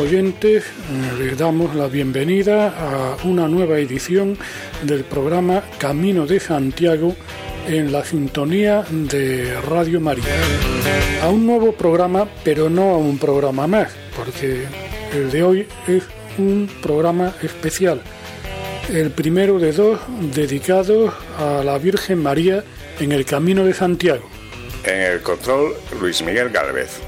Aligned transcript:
Oyentes, 0.00 0.64
les 1.18 1.36
damos 1.36 1.74
la 1.74 1.86
bienvenida 1.86 2.68
a 2.68 3.16
una 3.24 3.46
nueva 3.46 3.78
edición 3.78 4.36
del 4.82 5.04
programa 5.04 5.62
Camino 5.78 6.26
de 6.26 6.40
Santiago 6.40 7.14
en 7.68 7.92
la 7.92 8.02
sintonía 8.04 8.84
de 8.90 9.60
Radio 9.60 10.00
María. 10.00 10.24
A 11.22 11.28
un 11.28 11.46
nuevo 11.46 11.72
programa, 11.72 12.26
pero 12.42 12.70
no 12.70 12.90
a 12.90 12.96
un 12.96 13.18
programa 13.18 13.66
más, 13.66 13.92
porque 14.16 14.64
el 15.12 15.30
de 15.30 15.42
hoy 15.42 15.66
es 15.86 16.04
un 16.38 16.70
programa 16.82 17.34
especial, 17.42 18.00
el 18.92 19.10
primero 19.10 19.58
de 19.58 19.72
dos 19.72 20.00
dedicados 20.34 21.12
a 21.38 21.62
la 21.62 21.76
Virgen 21.78 22.22
María 22.22 22.64
en 22.98 23.12
el 23.12 23.26
Camino 23.26 23.64
de 23.64 23.74
Santiago. 23.74 24.28
En 24.84 25.00
el 25.00 25.20
control, 25.20 25.74
Luis 26.00 26.22
Miguel 26.22 26.48
Galvez. 26.48 27.00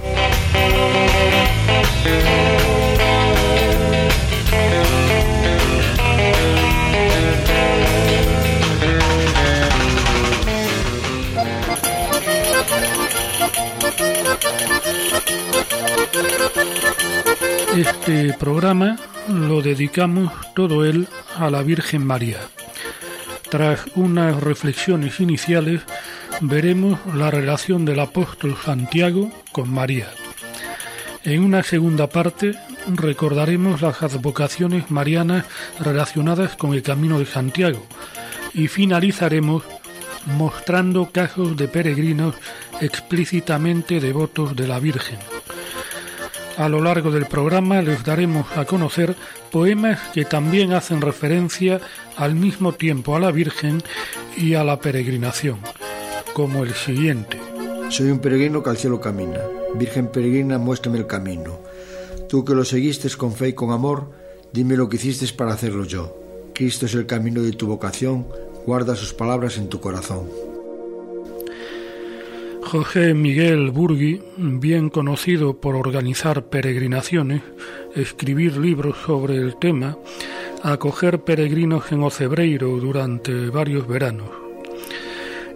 Este 17.77 18.35
programa 18.35 18.99
lo 19.29 19.63
dedicamos 19.63 20.31
todo 20.55 20.85
él 20.85 21.09
a 21.37 21.49
la 21.49 21.63
Virgen 21.63 22.07
María. 22.07 22.37
Tras 23.49 23.81
unas 23.95 24.43
reflexiones 24.43 25.21
iniciales, 25.21 25.81
veremos 26.43 27.01
la 27.15 27.31
relación 27.31 27.87
del 27.87 28.01
apóstol 28.01 28.59
Santiago 28.63 29.33
con 29.53 29.73
María. 29.73 30.11
En 31.25 31.43
una 31.43 31.63
segunda 31.63 32.09
parte 32.09 32.55
recordaremos 32.95 33.81
las 33.81 34.03
advocaciones 34.03 34.91
marianas 34.91 35.47
relacionadas 35.81 36.57
con 36.57 36.75
el 36.75 36.83
Camino 36.83 37.19
de 37.19 37.27
Santiago 37.27 37.87
y 38.53 38.69
finalizaremos 38.69 39.63
mostrando 40.27 41.11
casos 41.11 41.57
de 41.57 41.69
peregrinos 41.69 42.35
explícitamente 42.83 43.99
devotos 43.99 44.55
de 44.57 44.69
la 44.69 44.79
Virgen. 44.79 45.32
A 46.63 46.69
lo 46.69 46.81
largo 46.81 47.11
del 47.11 47.27
programa 47.27 47.83
les 47.83 48.05
daremos 48.05 48.47
a 48.57 48.65
conocer 48.65 49.17
poemas 49.51 49.99
que 50.15 50.25
también 50.25 50.75
hacen 50.75 51.01
referencia 51.01 51.81
al 52.17 52.37
mismo 52.37 52.73
tiempo 52.73 53.17
a 53.17 53.19
la 53.19 53.33
Virgen 53.33 53.83
y 54.37 54.55
a 54.55 54.63
la 54.63 54.79
peregrinación, 54.79 55.59
como 56.35 56.63
el 56.63 56.73
siguiente. 56.73 57.41
Soy 57.89 58.13
un 58.13 58.21
peregrino 58.21 58.63
que 58.63 58.71
al 58.71 58.77
cielo 58.77 59.01
camina 59.01 59.41
Virgen 59.75 60.07
peregrina, 60.07 60.59
muéstrame 60.59 60.99
el 60.99 61.09
camino. 61.09 61.59
Tú 62.29 62.45
que 62.45 62.55
lo 62.55 62.65
seguiste 62.65 63.11
con 63.17 63.33
fe 63.33 63.49
y 63.49 63.53
con 63.55 63.73
amor, 63.73 64.13
dime 64.53 64.77
lo 64.77 64.89
que 64.89 64.99
hiciste 64.99 65.27
para 65.35 65.55
hacerlo 65.55 65.85
yo. 65.85 66.17
Cristo 66.55 66.87
es 66.87 66.95
el 66.95 67.07
camino 67.07 67.43
de 67.43 67.51
tu 67.51 67.67
vocación, 67.67 68.29
guarda 68.67 68.95
sus 68.95 69.13
palabras 69.13 69.59
en 69.59 69.69
tu 69.69 69.81
corazón. 69.81 70.52
José 72.73 73.13
Miguel 73.13 73.71
Burgui, 73.71 74.23
bien 74.39 74.89
conocido 74.89 75.61
por 75.61 75.77
organizar 75.77 76.47
peregrinaciones, 76.47 77.43
escribir 77.95 78.57
libros 78.57 78.97
sobre 79.05 79.37
el 79.37 79.59
tema, 79.59 79.99
acoger 80.63 81.21
peregrinos 81.21 81.93
en 81.93 82.03
Ocebreiro 82.03 82.79
durante 82.79 83.51
varios 83.51 83.87
veranos. 83.87 84.31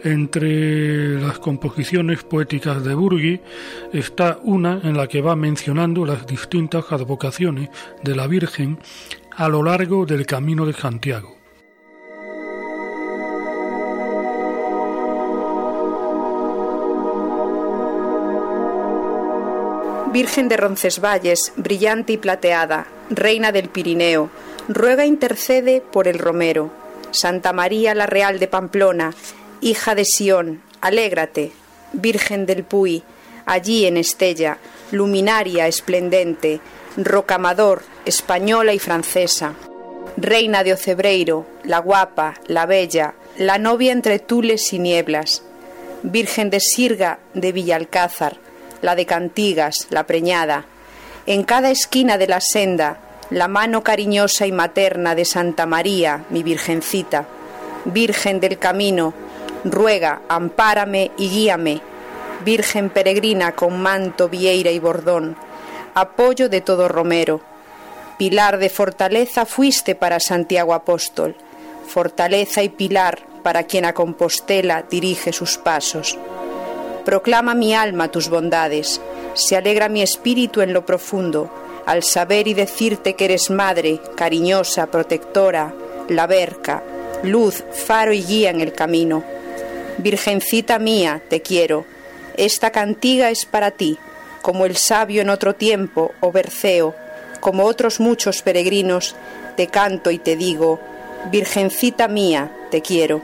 Entre 0.04 1.19
las 1.19 1.38
composiciones 1.38 2.22
poéticas 2.22 2.84
de 2.84 2.93
Burgui 2.93 3.41
está 3.94 4.38
una 4.43 4.83
en 4.84 4.94
la 4.94 5.06
que 5.06 5.22
va 5.22 5.34
mencionando 5.37 6.04
las 6.04 6.27
distintas 6.27 6.93
advocaciones 6.93 7.71
de 8.04 8.15
la 8.15 8.27
Virgen 8.27 8.78
a 9.34 9.48
lo 9.48 9.62
largo 9.62 10.04
del 10.04 10.27
Camino 10.27 10.66
de 10.66 10.75
Santiago. 10.75 11.36
Virgen 20.16 20.49
de 20.49 20.56
Roncesvalles, 20.56 21.53
brillante 21.56 22.15
y 22.15 22.16
plateada, 22.16 22.87
Reina 23.10 23.53
del 23.53 23.69
Pirineo, 23.69 24.31
ruega 24.66 25.04
e 25.04 25.09
intercede 25.09 25.82
por 25.82 26.09
el 26.09 26.19
Romero. 26.19 26.71
Santa 27.10 27.53
María 27.53 27.94
la 27.94 28.06
Real 28.06 28.38
de 28.38 28.49
Pamplona, 28.49 29.12
Hija 29.60 29.94
de 29.94 30.06
Sión, 30.06 30.62
alégrate, 30.81 31.53
Virgen 31.93 32.47
del 32.47 32.65
Puy, 32.65 33.03
allí 33.44 33.84
en 33.84 33.99
Estella, 33.99 34.56
luminaria 34.91 35.66
esplendente, 35.66 36.60
rocamador, 36.97 37.83
española 38.06 38.72
y 38.72 38.78
francesa, 38.78 39.53
reina 40.16 40.65
de 40.65 40.72
Ocebreiro, 40.72 41.47
la 41.62 41.81
guapa, 41.81 42.41
la 42.47 42.65
bella, 42.65 43.12
la 43.37 43.59
novia 43.59 43.93
entre 43.93 44.19
tules 44.19 44.72
y 44.72 44.78
nieblas, 44.78 45.43
Virgen 46.03 46.48
de 46.48 46.60
Sirga 46.60 47.19
de 47.34 47.53
Villalcázar, 47.53 48.46
la 48.87 48.95
de 48.95 49.05
Cantigas, 49.05 49.89
la 49.91 50.05
preñada, 50.05 50.65
en 51.27 51.43
cada 51.43 51.71
esquina 51.71 52.19
de 52.19 52.29
la 52.29 52.41
senda, 52.41 52.99
la 53.31 53.49
mano 53.49 53.83
cariñosa 53.83 54.47
y 54.47 54.53
materna 54.53 55.17
de 55.17 55.25
Santa 55.25 55.67
María, 55.67 56.25
mi 56.31 56.45
Virgencita, 56.45 57.27
Virgen 57.85 58.39
del 58.39 58.61
Camino, 58.61 59.13
ruega, 59.65 60.23
ampárame 60.29 61.11
y 61.19 61.29
guíame, 61.29 61.81
Virgen 62.45 62.91
peregrina 62.91 63.57
con 63.57 63.83
manto, 63.83 64.29
vieira 64.29 64.71
y 64.71 64.79
bordón, 64.79 65.37
apoyo 65.95 66.49
de 66.49 66.61
todo 66.61 66.87
romero. 66.87 67.41
Pilar 68.19 68.59
de 68.59 68.69
fortaleza 68.69 69.47
fuiste 69.47 69.97
para 69.97 70.21
Santiago 70.21 70.75
Apóstol, 70.75 71.35
fortaleza 71.89 72.63
y 72.63 72.69
pilar 72.69 73.19
para 73.43 73.65
quien 73.65 73.85
a 73.85 73.95
Compostela 73.95 74.85
dirige 74.89 75.33
sus 75.33 75.59
pasos. 75.59 76.17
Proclama 77.06 77.55
mi 77.55 77.72
alma 77.72 78.11
tus 78.11 78.28
bondades, 78.28 79.00
se 79.34 79.56
alegra 79.56 79.89
mi 79.89 80.03
espíritu 80.03 80.61
en 80.61 80.72
lo 80.72 80.84
profundo, 80.84 81.49
al 81.87 82.03
saber 82.03 82.49
y 82.49 82.55
decirte 82.55 83.15
que 83.15 83.27
eres 83.27 83.49
madre, 83.49 84.00
cariñosa, 84.17 84.89
protectora, 84.89 85.72
la 86.09 86.27
verca, 86.27 86.83
luz, 87.22 87.63
faro 87.71 88.13
y 88.13 88.25
guía 88.25 88.51
en 88.51 88.60
el 88.60 88.72
camino. 88.72 89.22
Virgencita 89.98 90.81
mía, 90.81 91.22
te 91.28 91.42
quiero, 91.42 91.86
esta 92.36 92.72
cantiga 92.72 93.31
es 93.31 93.47
para 93.47 93.71
ti, 93.71 93.98
como 94.42 94.66
el 94.66 94.77
sabio 94.77 95.22
en 95.22 95.31
otro 95.31 95.54
tiempo, 95.54 96.10
o 96.19 96.33
Berceo, 96.33 96.97
como 97.39 97.66
otros 97.66 98.01
muchos 98.01 98.42
peregrinos, 98.42 99.15
te 99.57 99.69
canto 99.69 100.10
y 100.10 100.19
te 100.19 100.34
digo, 100.34 100.81
Virgencita 101.31 102.09
mía, 102.09 102.51
te 102.72 102.83
quiero. 102.83 103.22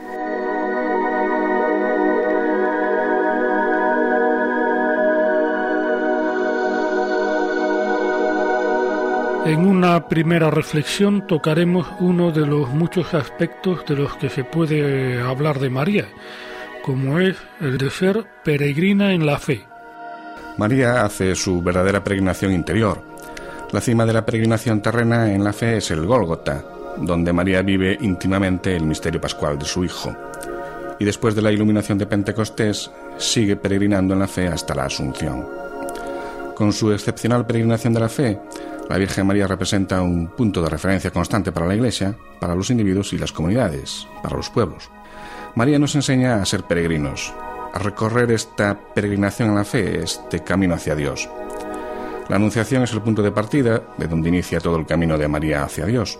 En 9.45 9.65
una 9.65 10.07
primera 10.07 10.49
reflexión 10.49 11.27
tocaremos 11.27 11.85
uno 11.99 12.31
de 12.31 12.45
los 12.45 12.69
muchos 12.69 13.13
aspectos 13.13 13.85
de 13.85 13.97
los 13.97 14.15
que 14.15 14.29
se 14.29 14.45
puede 14.45 15.21
hablar 15.21 15.59
de 15.59 15.69
María, 15.69 16.07
como 16.81 17.19
es 17.19 17.35
el 17.59 17.77
de 17.77 17.89
ser 17.89 18.25
peregrina 18.45 19.13
en 19.13 19.25
la 19.25 19.37
fe. 19.37 19.67
María 20.57 21.03
hace 21.03 21.35
su 21.35 21.61
verdadera 21.61 22.01
peregrinación 22.01 22.53
interior. 22.53 23.01
La 23.73 23.81
cima 23.81 24.05
de 24.05 24.13
la 24.13 24.25
peregrinación 24.25 24.81
terrena 24.81 25.33
en 25.33 25.43
la 25.43 25.51
fe 25.51 25.75
es 25.75 25.91
el 25.91 26.05
Gólgota, 26.05 26.63
donde 26.99 27.33
María 27.33 27.61
vive 27.63 27.97
íntimamente 27.99 28.73
el 28.73 28.85
misterio 28.85 29.19
pascual 29.19 29.59
de 29.59 29.65
su 29.65 29.83
Hijo. 29.83 30.15
Y 30.99 31.03
después 31.03 31.35
de 31.35 31.41
la 31.41 31.51
iluminación 31.51 31.97
de 31.97 32.05
Pentecostés, 32.05 32.89
sigue 33.17 33.57
peregrinando 33.57 34.13
en 34.13 34.21
la 34.21 34.27
fe 34.27 34.47
hasta 34.47 34.73
la 34.73 34.85
Asunción. 34.85 35.62
Con 36.55 36.71
su 36.71 36.91
excepcional 36.91 37.47
peregrinación 37.47 37.93
de 37.93 37.99
la 37.99 38.09
fe, 38.09 38.39
la 38.87 38.97
Virgen 38.97 39.25
María 39.25 39.47
representa 39.47 40.01
un 40.01 40.27
punto 40.27 40.61
de 40.61 40.69
referencia 40.69 41.09
constante 41.09 41.51
para 41.51 41.65
la 41.65 41.73
Iglesia, 41.73 42.15
para 42.39 42.53
los 42.53 42.69
individuos 42.69 43.11
y 43.13 43.17
las 43.17 43.31
comunidades, 43.31 44.07
para 44.21 44.37
los 44.37 44.49
pueblos. 44.49 44.89
María 45.55 45.79
nos 45.79 45.95
enseña 45.95 46.35
a 46.35 46.45
ser 46.45 46.63
peregrinos, 46.63 47.33
a 47.73 47.79
recorrer 47.79 48.31
esta 48.31 48.77
peregrinación 48.93 49.49
en 49.49 49.55
la 49.55 49.65
fe, 49.65 50.03
este 50.03 50.43
camino 50.43 50.75
hacia 50.75 50.95
Dios. 50.95 51.27
La 52.29 52.35
Anunciación 52.35 52.83
es 52.83 52.93
el 52.93 53.01
punto 53.01 53.23
de 53.23 53.31
partida 53.31 53.81
de 53.97 54.07
donde 54.07 54.29
inicia 54.29 54.59
todo 54.59 54.77
el 54.77 54.85
camino 54.85 55.17
de 55.17 55.27
María 55.27 55.63
hacia 55.63 55.85
Dios. 55.85 56.19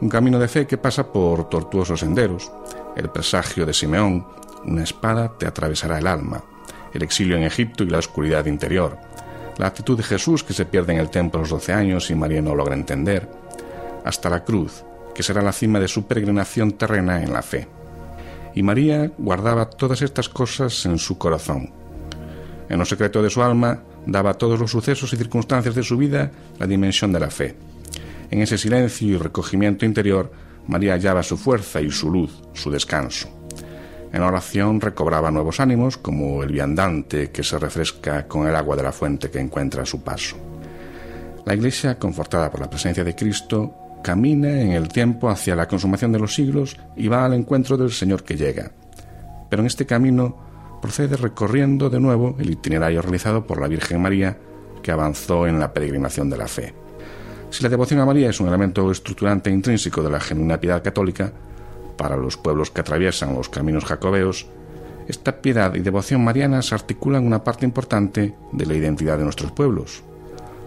Un 0.00 0.08
camino 0.08 0.38
de 0.38 0.48
fe 0.48 0.66
que 0.66 0.78
pasa 0.78 1.12
por 1.12 1.48
tortuosos 1.48 2.00
senderos, 2.00 2.50
el 2.96 3.10
presagio 3.10 3.66
de 3.66 3.74
Simeón, 3.74 4.24
una 4.64 4.84
espada 4.84 5.32
te 5.36 5.46
atravesará 5.46 5.98
el 5.98 6.06
alma, 6.06 6.42
el 6.92 7.02
exilio 7.02 7.36
en 7.36 7.42
Egipto 7.42 7.82
y 7.84 7.90
la 7.90 7.98
oscuridad 7.98 8.46
interior, 8.46 8.98
la 9.58 9.66
actitud 9.66 9.96
de 9.96 10.02
Jesús 10.02 10.42
que 10.42 10.54
se 10.54 10.64
pierde 10.64 10.94
en 10.94 11.00
el 11.00 11.10
templo 11.10 11.38
a 11.38 11.42
los 11.42 11.50
doce 11.50 11.72
años 11.72 12.10
y 12.10 12.14
María 12.14 12.42
no 12.42 12.54
logra 12.54 12.74
entender, 12.74 13.28
hasta 14.04 14.30
la 14.30 14.44
cruz, 14.44 14.84
que 15.14 15.22
será 15.22 15.42
la 15.42 15.52
cima 15.52 15.78
de 15.78 15.88
su 15.88 16.06
peregrinación 16.06 16.72
terrena 16.72 17.22
en 17.22 17.32
la 17.32 17.42
fe. 17.42 17.68
Y 18.54 18.62
María 18.62 19.10
guardaba 19.18 19.70
todas 19.70 20.02
estas 20.02 20.28
cosas 20.28 20.84
en 20.86 20.98
su 20.98 21.18
corazón. 21.18 21.70
En 22.68 22.78
lo 22.78 22.84
secreto 22.84 23.22
de 23.22 23.30
su 23.30 23.42
alma 23.42 23.82
daba 24.06 24.30
a 24.30 24.34
todos 24.34 24.58
los 24.58 24.70
sucesos 24.70 25.12
y 25.12 25.16
circunstancias 25.16 25.74
de 25.74 25.82
su 25.82 25.96
vida 25.96 26.30
la 26.58 26.66
dimensión 26.66 27.12
de 27.12 27.20
la 27.20 27.30
fe. 27.30 27.54
En 28.30 28.40
ese 28.40 28.56
silencio 28.56 29.08
y 29.08 29.16
recogimiento 29.16 29.84
interior, 29.84 30.32
María 30.66 30.94
hallaba 30.94 31.22
su 31.22 31.36
fuerza 31.36 31.80
y 31.80 31.90
su 31.90 32.10
luz, 32.10 32.42
su 32.54 32.70
descanso. 32.70 33.28
En 34.12 34.20
la 34.20 34.26
oración 34.26 34.80
recobraba 34.80 35.30
nuevos 35.30 35.58
ánimos, 35.58 35.96
como 35.96 36.42
el 36.42 36.52
viandante 36.52 37.30
que 37.30 37.42
se 37.42 37.58
refresca 37.58 38.28
con 38.28 38.46
el 38.46 38.54
agua 38.54 38.76
de 38.76 38.82
la 38.82 38.92
fuente 38.92 39.30
que 39.30 39.40
encuentra 39.40 39.82
a 39.82 39.86
su 39.86 40.02
paso. 40.02 40.36
La 41.46 41.54
Iglesia, 41.54 41.98
confortada 41.98 42.50
por 42.50 42.60
la 42.60 42.68
presencia 42.68 43.04
de 43.04 43.16
Cristo, 43.16 43.74
camina 44.02 44.60
en 44.60 44.72
el 44.72 44.88
tiempo 44.88 45.30
hacia 45.30 45.56
la 45.56 45.66
consumación 45.66 46.12
de 46.12 46.18
los 46.18 46.34
siglos 46.34 46.76
y 46.94 47.08
va 47.08 47.24
al 47.24 47.32
encuentro 47.32 47.78
del 47.78 47.90
Señor 47.90 48.22
que 48.22 48.36
llega. 48.36 48.72
Pero 49.48 49.62
en 49.62 49.66
este 49.66 49.86
camino 49.86 50.36
procede 50.82 51.16
recorriendo 51.16 51.88
de 51.88 52.00
nuevo 52.00 52.36
el 52.38 52.50
itinerario 52.50 53.00
realizado 53.00 53.46
por 53.46 53.60
la 53.60 53.68
Virgen 53.68 54.02
María 54.02 54.36
que 54.82 54.92
avanzó 54.92 55.46
en 55.46 55.58
la 55.58 55.72
peregrinación 55.72 56.28
de 56.28 56.36
la 56.36 56.48
fe. 56.48 56.74
Si 57.50 57.62
la 57.62 57.68
devoción 57.68 58.00
a 58.00 58.06
María 58.06 58.30
es 58.30 58.40
un 58.40 58.48
elemento 58.48 58.90
estructurante 58.90 59.48
e 59.48 59.52
intrínseco 59.52 60.02
de 60.02 60.10
la 60.10 60.20
genuina 60.20 60.58
piedad 60.58 60.82
católica, 60.82 61.32
para 62.02 62.16
los 62.16 62.36
pueblos 62.36 62.72
que 62.72 62.80
atraviesan 62.80 63.32
los 63.32 63.48
caminos 63.48 63.84
jacobeos, 63.84 64.48
esta 65.06 65.40
piedad 65.40 65.72
y 65.76 65.78
devoción 65.78 66.24
marianas 66.24 66.72
articulan 66.72 67.24
una 67.24 67.44
parte 67.44 67.64
importante 67.64 68.34
de 68.50 68.66
la 68.66 68.74
identidad 68.74 69.18
de 69.18 69.22
nuestros 69.22 69.52
pueblos 69.52 70.02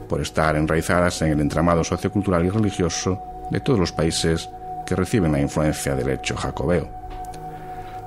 por 0.08 0.22
estar 0.22 0.56
enraizadas 0.56 1.22
en 1.24 1.34
el 1.34 1.42
entramado 1.42 1.84
sociocultural 1.84 2.46
y 2.46 2.50
religioso 2.50 3.20
de 3.52 3.60
todos 3.60 3.78
los 3.78 3.92
países 3.92 4.50
que 4.86 4.96
reciben 4.96 5.34
la 5.34 5.42
influencia 5.42 5.94
del 5.94 6.10
hecho 6.10 6.38
jacobeo. 6.38 6.90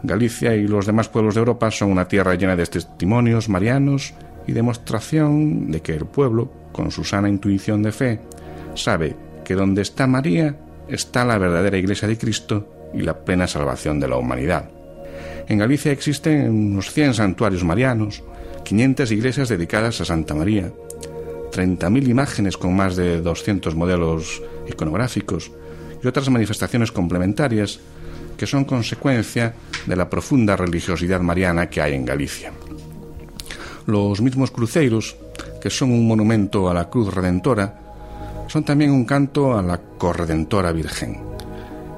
Galicia 0.03 0.55
y 0.55 0.67
los 0.67 0.87
demás 0.87 1.11
pueblos 1.11 1.35
de 1.35 1.41
Europa 1.41 1.71
son 1.71 1.91
una 1.93 2.09
tierra 2.09 2.35
llena 2.35 2.57
de 2.57 2.65
testimonios 2.65 3.51
marianos 3.51 4.15
y 4.47 4.53
demostración 4.53 5.71
de 5.71 5.83
que 5.83 5.93
el 5.93 6.07
pueblo, 6.07 6.51
con 6.73 6.91
su 6.91 7.05
sana 7.05 7.29
intuición 7.29 7.83
de 7.83 7.93
fe, 7.93 8.21
sabe 8.75 9.15
que 9.45 9.55
donde 9.55 9.83
está 9.83 10.07
María 10.07 10.57
está 10.89 11.27
la 11.27 11.37
verdadera 11.37 11.77
Iglesia 11.77 12.09
de 12.09 12.17
Cristo 12.17 12.78
y 12.95 13.03
la 13.03 13.19
plena 13.19 13.47
salvación 13.47 14.01
de 14.01 14.09
la 14.09 14.17
humanidad. 14.17 14.71
En 15.49 15.59
Galicia 15.59 15.93
existen 15.93 16.51
unos 16.51 16.93
100 16.93 17.15
santuarios 17.15 17.65
marianos, 17.65 18.23
500 18.65 19.11
iglesias 19.13 19.49
dedicadas 19.49 20.01
a 20.01 20.05
Santa 20.05 20.35
María, 20.35 20.71
30.000 21.53 22.09
imágenes 22.09 22.57
con 22.57 22.77
más 22.77 22.97
de 22.97 23.21
200 23.21 23.75
modelos 23.75 24.43
iconográficos 24.69 25.51
y 26.03 26.07
otras 26.07 26.29
manifestaciones 26.29 26.93
complementarias 26.93 27.81
que 28.37 28.47
son 28.47 28.65
consecuencia 28.65 29.55
de 29.87 29.97
la 29.97 30.09
profunda 30.09 30.57
religiosidad 30.57 31.21
mariana 31.21 31.69
que 31.69 31.81
hay 31.81 31.95
en 31.95 32.05
Galicia. 32.05 32.53
Los 33.87 34.21
mismos 34.21 34.51
cruceiros, 34.51 35.17
que 35.61 35.71
son 35.71 35.91
un 35.91 36.07
monumento 36.07 36.69
a 36.69 36.75
la 36.75 36.89
cruz 36.89 37.13
redentora, 37.13 37.81
son 38.47 38.65
también 38.65 38.93
un 38.93 39.05
canto 39.05 39.59
a 39.59 39.63
la 39.63 39.79
corredentora 39.79 40.73
Virgen. 40.73 41.38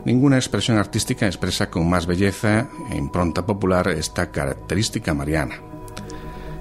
Ninguna 0.04 0.36
expresión 0.36 0.78
artística 0.78 1.26
expresa 1.26 1.68
con 1.68 1.88
más 1.88 2.06
belleza 2.06 2.68
e 2.90 2.96
impronta 2.96 3.44
popular 3.44 3.88
esta 3.88 4.30
característica 4.30 5.12
mariana. 5.12 5.56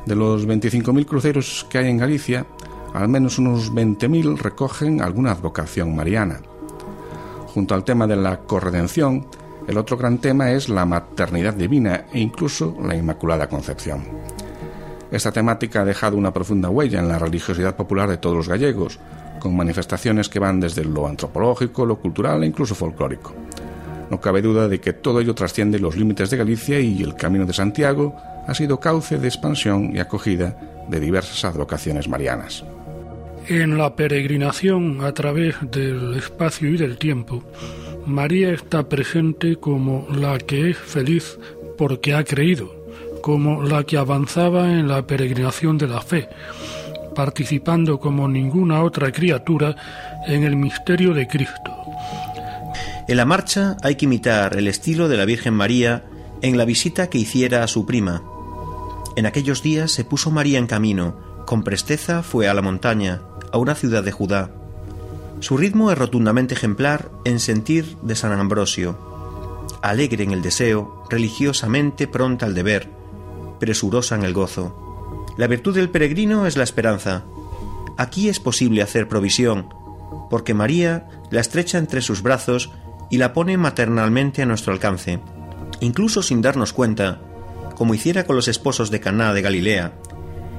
De 0.06 0.16
los 0.16 0.46
25.000 0.46 1.06
cruceros 1.06 1.66
que 1.70 1.78
hay 1.78 1.90
en 1.90 1.98
Galicia, 1.98 2.46
al 2.94 3.08
menos 3.08 3.40
unos 3.40 3.72
20.000 3.72 4.38
recogen 4.38 5.02
alguna 5.02 5.32
advocación 5.32 5.96
mariana. 5.96 6.42
Junto 7.54 7.76
al 7.76 7.86
tema 7.86 8.08
de 8.08 8.18
la 8.18 8.42
corredención, 8.42 9.28
el 9.68 9.78
otro 9.78 9.96
gran 9.96 10.18
tema 10.18 10.52
es 10.52 10.68
la 10.68 10.86
maternidad 10.86 11.54
divina 11.54 12.06
e 12.12 12.20
incluso 12.20 12.76
la 12.82 12.96
Inmaculada 12.96 13.48
Concepción. 13.48 14.04
Esta 15.12 15.32
temática 15.32 15.82
ha 15.82 15.86
dejado 15.86 16.18
una 16.18 16.34
profunda 16.34 16.70
huella 16.70 17.00
en 17.00 17.08
la 17.08 17.20
religiosidad 17.20 17.76
popular 17.76 18.10
de 18.10 18.18
todos 18.18 18.36
los 18.36 18.50
gallegos, 18.50 19.00
con 19.40 19.56
manifestaciones 19.56 20.30
que 20.30 20.40
van 20.40 20.60
desde 20.60 20.84
lo 20.84 21.08
antropológico, 21.08 21.86
lo 21.86 21.98
cultural 21.98 22.44
e 22.44 22.48
incluso 22.48 22.76
folclórico. 22.76 23.34
No 24.10 24.20
cabe 24.20 24.42
duda 24.42 24.68
de 24.68 24.80
que 24.80 24.94
todo 24.94 25.20
ello 25.20 25.36
trasciende 25.36 25.80
los 25.80 25.96
límites 25.96 26.30
de 26.30 26.38
Galicia 26.38 26.80
y 26.80 27.02
el 27.02 27.16
Camino 27.16 27.46
de 27.46 27.54
Santiago 27.54 28.16
ha 28.48 28.54
sido 28.54 28.80
cauce 28.80 29.20
de 29.20 29.28
expansión 29.28 29.96
y 29.96 30.00
acogida 30.00 30.58
de 30.90 31.00
diversas 31.00 31.46
advocaciones 31.46 32.08
marianas. 32.08 32.64
En 33.48 33.78
la 33.78 33.96
peregrinación 33.96 35.04
a 35.04 35.14
través 35.14 35.56
del 35.62 36.16
espacio 36.16 36.70
y 36.70 36.78
del 36.78 36.98
tiempo, 36.98 37.44
María 38.06 38.52
está 38.52 38.88
presente 38.90 39.56
como 39.56 40.08
la 40.12 40.38
que 40.40 40.72
es 40.72 40.78
feliz 40.78 41.40
porque 41.78 42.14
ha 42.14 42.24
creído, 42.24 42.74
como 43.22 43.64
la 43.64 43.84
que 43.84 43.98
avanzaba 43.98 44.72
en 44.72 44.88
la 44.88 45.06
peregrinación 45.06 45.78
de 45.78 45.88
la 45.88 46.02
fe, 46.02 46.28
participando 47.14 48.00
como 48.00 48.28
ninguna 48.28 48.84
otra 48.84 49.12
criatura 49.12 49.76
en 50.28 50.44
el 50.44 50.56
misterio 50.56 51.14
de 51.14 51.28
Cristo. 51.28 51.72
En 53.08 53.18
la 53.18 53.26
marcha 53.26 53.76
hay 53.82 53.96
que 53.96 54.06
imitar 54.06 54.56
el 54.58 54.68
estilo 54.68 55.08
de 55.10 55.18
la 55.18 55.26
Virgen 55.26 55.54
María 55.54 56.06
en 56.42 56.57
la 56.57 56.66
visita 56.66 57.10
que 57.10 57.18
hiciera 57.18 57.64
a 57.64 57.68
su 57.68 57.86
prima. 57.86 58.24
En 59.16 59.26
aquellos 59.26 59.64
días 59.64 59.92
se 59.92 60.06
puso 60.06 60.31
María 60.31 60.60
en 60.60 60.68
camino, 60.68 61.16
con 61.45 61.64
presteza 61.64 62.22
fue 62.22 62.48
a 62.48 62.54
la 62.54 62.62
montaña, 62.62 63.22
a 63.52 63.57
una 63.57 63.76
ciudad 63.76 64.04
de 64.04 64.12
Judá. 64.12 64.52
Su 65.40 65.57
ritmo 65.57 65.92
es 65.92 65.98
rotundamente 65.98 66.54
ejemplar 66.54 67.10
en 67.26 67.40
sentir 67.40 67.98
de 68.04 68.16
San 68.16 68.31
Ambrosio, 68.31 68.98
alegre 69.81 70.24
en 70.24 70.31
el 70.31 70.42
deseo, 70.42 71.04
religiosamente 71.10 72.07
pronta 72.07 72.45
al 72.45 72.54
deber, 72.54 72.90
presurosa 73.60 74.16
en 74.16 74.24
el 74.24 74.33
gozo. 74.33 74.89
La 75.40 75.48
virtud 75.48 75.74
del 75.74 75.90
peregrino 75.90 76.48
es 76.48 76.58
la 76.58 76.66
esperanza. 76.66 77.24
Aquí 77.96 78.28
es 78.28 78.42
posible 78.42 78.81
hacer 78.81 79.08
provisión, 79.08 79.69
porque 80.30 80.54
María 80.54 81.08
la 81.31 81.40
estrecha 81.40 81.78
entre 81.78 82.02
sus 82.02 82.22
brazos 82.22 82.72
y 83.10 83.19
la 83.19 83.31
pone 83.31 83.56
maternalmente 83.56 84.42
a 84.42 84.46
nuestro 84.46 84.74
alcance, 84.74 85.22
incluso 85.80 86.24
sin 86.24 86.42
darnos 86.42 86.74
cuenta, 86.74 87.22
como 87.78 87.94
hiciera 87.94 88.26
con 88.26 88.36
los 88.36 88.50
esposos 88.50 88.92
de 88.92 89.00
Caná 89.00 89.34
de 89.34 89.42
Galilea. 89.42 89.94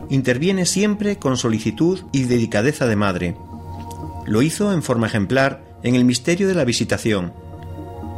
Interviene 0.09 0.65
siempre 0.65 1.19
con 1.19 1.37
solicitud 1.37 2.01
y 2.11 2.23
dedicadeza 2.23 2.87
de 2.87 2.97
madre. 2.97 3.37
Lo 4.25 4.41
hizo 4.41 4.73
en 4.73 4.83
forma 4.83 5.09
ejemplar 5.09 5.63
en 5.83 5.95
el 5.95 6.07
misterio 6.07 6.49
de 6.49 6.55
la 6.55 6.65
visitación. 6.65 7.35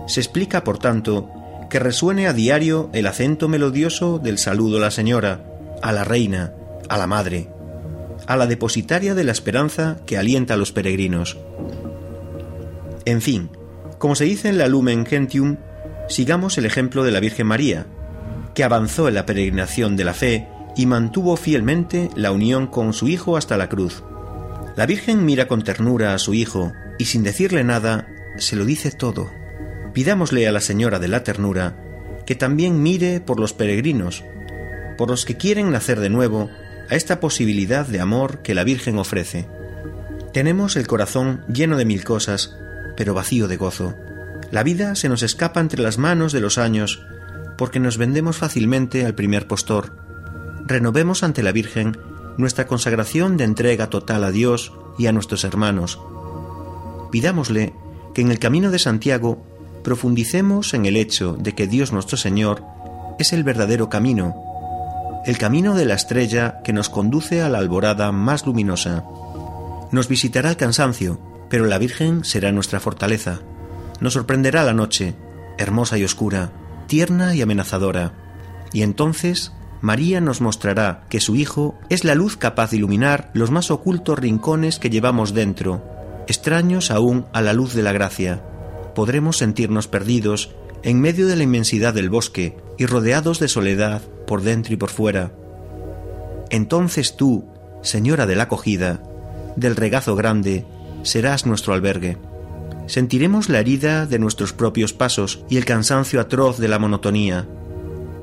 Se 0.06 0.20
explica, 0.20 0.62
por 0.62 0.78
tanto, 0.78 1.28
que 1.68 1.80
resuene 1.80 2.28
a 2.28 2.32
diario 2.32 2.88
el 2.92 3.08
acento 3.08 3.48
melodioso 3.48 4.20
del 4.20 4.38
saludo 4.38 4.76
a 4.76 4.82
la 4.82 4.92
señora, 4.92 5.51
a 5.82 5.92
la 5.92 6.04
reina, 6.04 6.54
a 6.88 6.96
la 6.96 7.06
madre, 7.06 7.48
a 8.26 8.36
la 8.36 8.46
depositaria 8.46 9.14
de 9.14 9.24
la 9.24 9.32
esperanza 9.32 9.98
que 10.06 10.16
alienta 10.16 10.54
a 10.54 10.56
los 10.56 10.72
peregrinos. 10.72 11.38
En 13.04 13.20
fin, 13.20 13.50
como 13.98 14.14
se 14.14 14.24
dice 14.24 14.48
en 14.48 14.58
la 14.58 14.68
Lumen 14.68 15.04
Gentium, 15.04 15.56
sigamos 16.08 16.56
el 16.58 16.66
ejemplo 16.66 17.04
de 17.04 17.10
la 17.10 17.20
Virgen 17.20 17.46
María, 17.46 17.86
que 18.54 18.64
avanzó 18.64 19.08
en 19.08 19.14
la 19.14 19.26
peregrinación 19.26 19.96
de 19.96 20.04
la 20.04 20.14
fe 20.14 20.48
y 20.76 20.86
mantuvo 20.86 21.36
fielmente 21.36 22.10
la 22.14 22.32
unión 22.32 22.66
con 22.66 22.92
su 22.92 23.08
Hijo 23.08 23.36
hasta 23.36 23.56
la 23.56 23.68
cruz. 23.68 24.02
La 24.76 24.86
Virgen 24.86 25.24
mira 25.24 25.48
con 25.48 25.62
ternura 25.62 26.14
a 26.14 26.18
su 26.18 26.34
Hijo 26.34 26.72
y 26.98 27.06
sin 27.06 27.22
decirle 27.22 27.64
nada, 27.64 28.08
se 28.38 28.56
lo 28.56 28.64
dice 28.64 28.90
todo. 28.90 29.30
Pidámosle 29.92 30.48
a 30.48 30.52
la 30.52 30.60
Señora 30.60 30.98
de 30.98 31.08
la 31.08 31.22
Ternura 31.24 31.76
que 32.26 32.34
también 32.34 32.82
mire 32.82 33.20
por 33.20 33.40
los 33.40 33.52
peregrinos, 33.52 34.24
por 34.96 35.10
los 35.10 35.24
que 35.24 35.36
quieren 35.36 35.70
nacer 35.70 36.00
de 36.00 36.10
nuevo, 36.10 36.50
a 36.90 36.94
esta 36.94 37.20
posibilidad 37.20 37.86
de 37.86 38.00
amor 38.00 38.42
que 38.42 38.54
la 38.54 38.64
Virgen 38.64 38.98
ofrece. 38.98 39.48
Tenemos 40.32 40.76
el 40.76 40.86
corazón 40.86 41.44
lleno 41.52 41.76
de 41.76 41.84
mil 41.84 42.04
cosas, 42.04 42.56
pero 42.96 43.14
vacío 43.14 43.48
de 43.48 43.56
gozo. 43.56 43.94
La 44.50 44.62
vida 44.62 44.94
se 44.94 45.08
nos 45.08 45.22
escapa 45.22 45.60
entre 45.60 45.82
las 45.82 45.98
manos 45.98 46.32
de 46.32 46.40
los 46.40 46.58
años, 46.58 47.02
porque 47.56 47.80
nos 47.80 47.98
vendemos 47.98 48.36
fácilmente 48.36 49.06
al 49.06 49.14
primer 49.14 49.46
postor. 49.46 49.96
Renovemos 50.66 51.22
ante 51.22 51.42
la 51.42 51.52
Virgen 51.52 51.96
nuestra 52.36 52.66
consagración 52.66 53.36
de 53.36 53.44
entrega 53.44 53.90
total 53.90 54.24
a 54.24 54.30
Dios 54.30 54.72
y 54.98 55.06
a 55.06 55.12
nuestros 55.12 55.44
hermanos. 55.44 55.98
Pidámosle 57.10 57.74
que 58.14 58.22
en 58.22 58.30
el 58.30 58.38
camino 58.38 58.70
de 58.70 58.78
Santiago 58.78 59.44
profundicemos 59.82 60.74
en 60.74 60.86
el 60.86 60.96
hecho 60.96 61.36
de 61.38 61.54
que 61.54 61.66
Dios 61.66 61.92
nuestro 61.92 62.16
Señor 62.16 62.62
es 63.18 63.32
el 63.32 63.44
verdadero 63.44 63.88
camino, 63.88 64.51
el 65.24 65.38
camino 65.38 65.74
de 65.74 65.84
la 65.84 65.94
estrella 65.94 66.60
que 66.64 66.72
nos 66.72 66.88
conduce 66.88 67.42
a 67.42 67.48
la 67.48 67.58
alborada 67.58 68.10
más 68.10 68.44
luminosa. 68.44 69.04
Nos 69.92 70.08
visitará 70.08 70.50
el 70.50 70.56
cansancio, 70.56 71.20
pero 71.48 71.66
la 71.66 71.78
Virgen 71.78 72.24
será 72.24 72.50
nuestra 72.50 72.80
fortaleza. 72.80 73.40
Nos 74.00 74.14
sorprenderá 74.14 74.64
la 74.64 74.72
noche, 74.72 75.14
hermosa 75.58 75.96
y 75.96 76.04
oscura, 76.04 76.50
tierna 76.88 77.36
y 77.36 77.42
amenazadora. 77.42 78.14
Y 78.72 78.82
entonces 78.82 79.52
María 79.80 80.20
nos 80.20 80.40
mostrará 80.40 81.04
que 81.08 81.20
su 81.20 81.36
Hijo 81.36 81.78
es 81.88 82.04
la 82.04 82.16
luz 82.16 82.36
capaz 82.36 82.70
de 82.70 82.78
iluminar 82.78 83.30
los 83.32 83.50
más 83.50 83.70
ocultos 83.70 84.18
rincones 84.18 84.80
que 84.80 84.90
llevamos 84.90 85.34
dentro, 85.34 85.84
extraños 86.26 86.90
aún 86.90 87.26
a 87.32 87.42
la 87.42 87.52
luz 87.52 87.74
de 87.74 87.82
la 87.82 87.92
gracia. 87.92 88.42
Podremos 88.94 89.38
sentirnos 89.38 89.86
perdidos 89.86 90.50
en 90.82 91.00
medio 91.00 91.28
de 91.28 91.36
la 91.36 91.44
inmensidad 91.44 91.94
del 91.94 92.10
bosque 92.10 92.56
y 92.76 92.86
rodeados 92.86 93.38
de 93.38 93.48
soledad 93.48 94.02
por 94.32 94.40
dentro 94.40 94.72
y 94.72 94.78
por 94.78 94.88
fuera. 94.88 95.30
Entonces 96.48 97.16
tú, 97.18 97.44
Señora 97.82 98.24
de 98.24 98.34
la 98.34 98.44
acogida, 98.44 99.02
del 99.56 99.76
regazo 99.76 100.16
grande, 100.16 100.64
serás 101.02 101.44
nuestro 101.44 101.74
albergue. 101.74 102.16
Sentiremos 102.86 103.50
la 103.50 103.60
herida 103.60 104.06
de 104.06 104.18
nuestros 104.18 104.54
propios 104.54 104.94
pasos 104.94 105.44
y 105.50 105.58
el 105.58 105.66
cansancio 105.66 106.18
atroz 106.18 106.56
de 106.56 106.68
la 106.68 106.78
monotonía. 106.78 107.46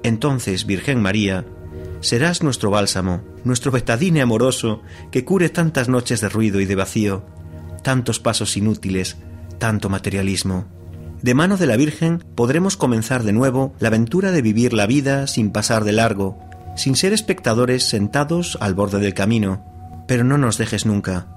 Entonces, 0.01 0.65
Virgen 0.65 0.99
María, 0.99 1.45
serás 1.99 2.41
nuestro 2.41 2.71
bálsamo, 2.71 3.21
nuestro 3.43 3.71
betadine 3.71 4.23
amoroso 4.23 4.81
que 5.11 5.23
cure 5.23 5.49
tantas 5.49 5.89
noches 5.89 6.21
de 6.21 6.29
ruido 6.29 6.59
y 6.59 6.65
de 6.65 6.73
vacío, 6.73 7.23
tantos 7.83 8.19
pasos 8.19 8.57
inútiles, 8.57 9.17
tanto 9.59 9.89
materialismo. 9.89 10.65
De 11.21 11.33
mano 11.33 11.57
de 11.57 11.65
la 11.65 11.75
Virgen 11.75 12.23
podremos 12.35 12.77
comenzar 12.77 13.23
de 13.23 13.33
nuevo 13.33 13.73
la 13.79 13.89
aventura 13.89 14.31
de 14.31 14.41
vivir 14.41 14.71
la 14.71 14.88
vida 14.88 15.27
sin 15.27 15.51
pasar 15.51 15.83
de 15.83 15.91
largo, 15.91 16.39
sin 16.77 16.95
ser 16.95 17.11
espectadores 17.11 17.83
sentados 17.83 18.57
al 18.61 18.73
borde 18.73 18.99
del 18.99 19.13
camino. 19.13 19.65
Pero 20.07 20.23
no 20.23 20.38
nos 20.38 20.57
dejes 20.57 20.85
nunca. 20.85 21.27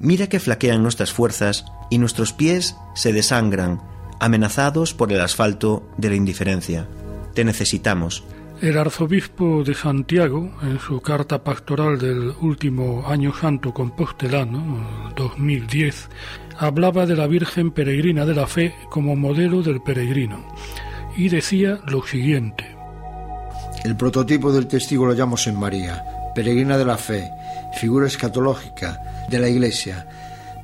Mira 0.00 0.26
que 0.28 0.40
flaquean 0.40 0.82
nuestras 0.82 1.12
fuerzas 1.12 1.66
y 1.90 1.98
nuestros 1.98 2.32
pies 2.32 2.76
se 2.94 3.12
desangran, 3.12 3.82
amenazados 4.20 4.94
por 4.94 5.12
el 5.12 5.20
asfalto 5.20 5.86
de 5.98 6.08
la 6.08 6.16
indiferencia. 6.16 6.88
Te 7.34 7.44
necesitamos. 7.44 8.24
El 8.60 8.78
arzobispo 8.78 9.64
de 9.64 9.74
Santiago, 9.74 10.50
en 10.62 10.78
su 10.78 11.00
carta 11.00 11.44
pastoral 11.44 11.98
del 11.98 12.32
último 12.40 13.04
año 13.06 13.34
santo 13.34 13.74
compostelano, 13.74 15.12
2010, 15.16 16.08
hablaba 16.58 17.06
de 17.06 17.16
la 17.16 17.26
Virgen 17.26 17.70
Peregrina 17.70 18.24
de 18.26 18.34
la 18.34 18.46
Fe 18.46 18.74
como 18.90 19.16
modelo 19.16 19.62
del 19.62 19.82
peregrino 19.82 20.44
y 21.16 21.28
decía 21.28 21.80
lo 21.86 22.06
siguiente. 22.06 22.64
El 23.84 23.96
prototipo 23.96 24.52
del 24.52 24.66
testigo 24.66 25.06
lo 25.06 25.12
llamamos 25.12 25.46
en 25.46 25.58
María, 25.58 26.04
peregrina 26.34 26.78
de 26.78 26.84
la 26.84 26.96
fe, 26.96 27.30
figura 27.74 28.06
escatológica 28.06 29.26
de 29.28 29.38
la 29.38 29.48
Iglesia, 29.48 30.06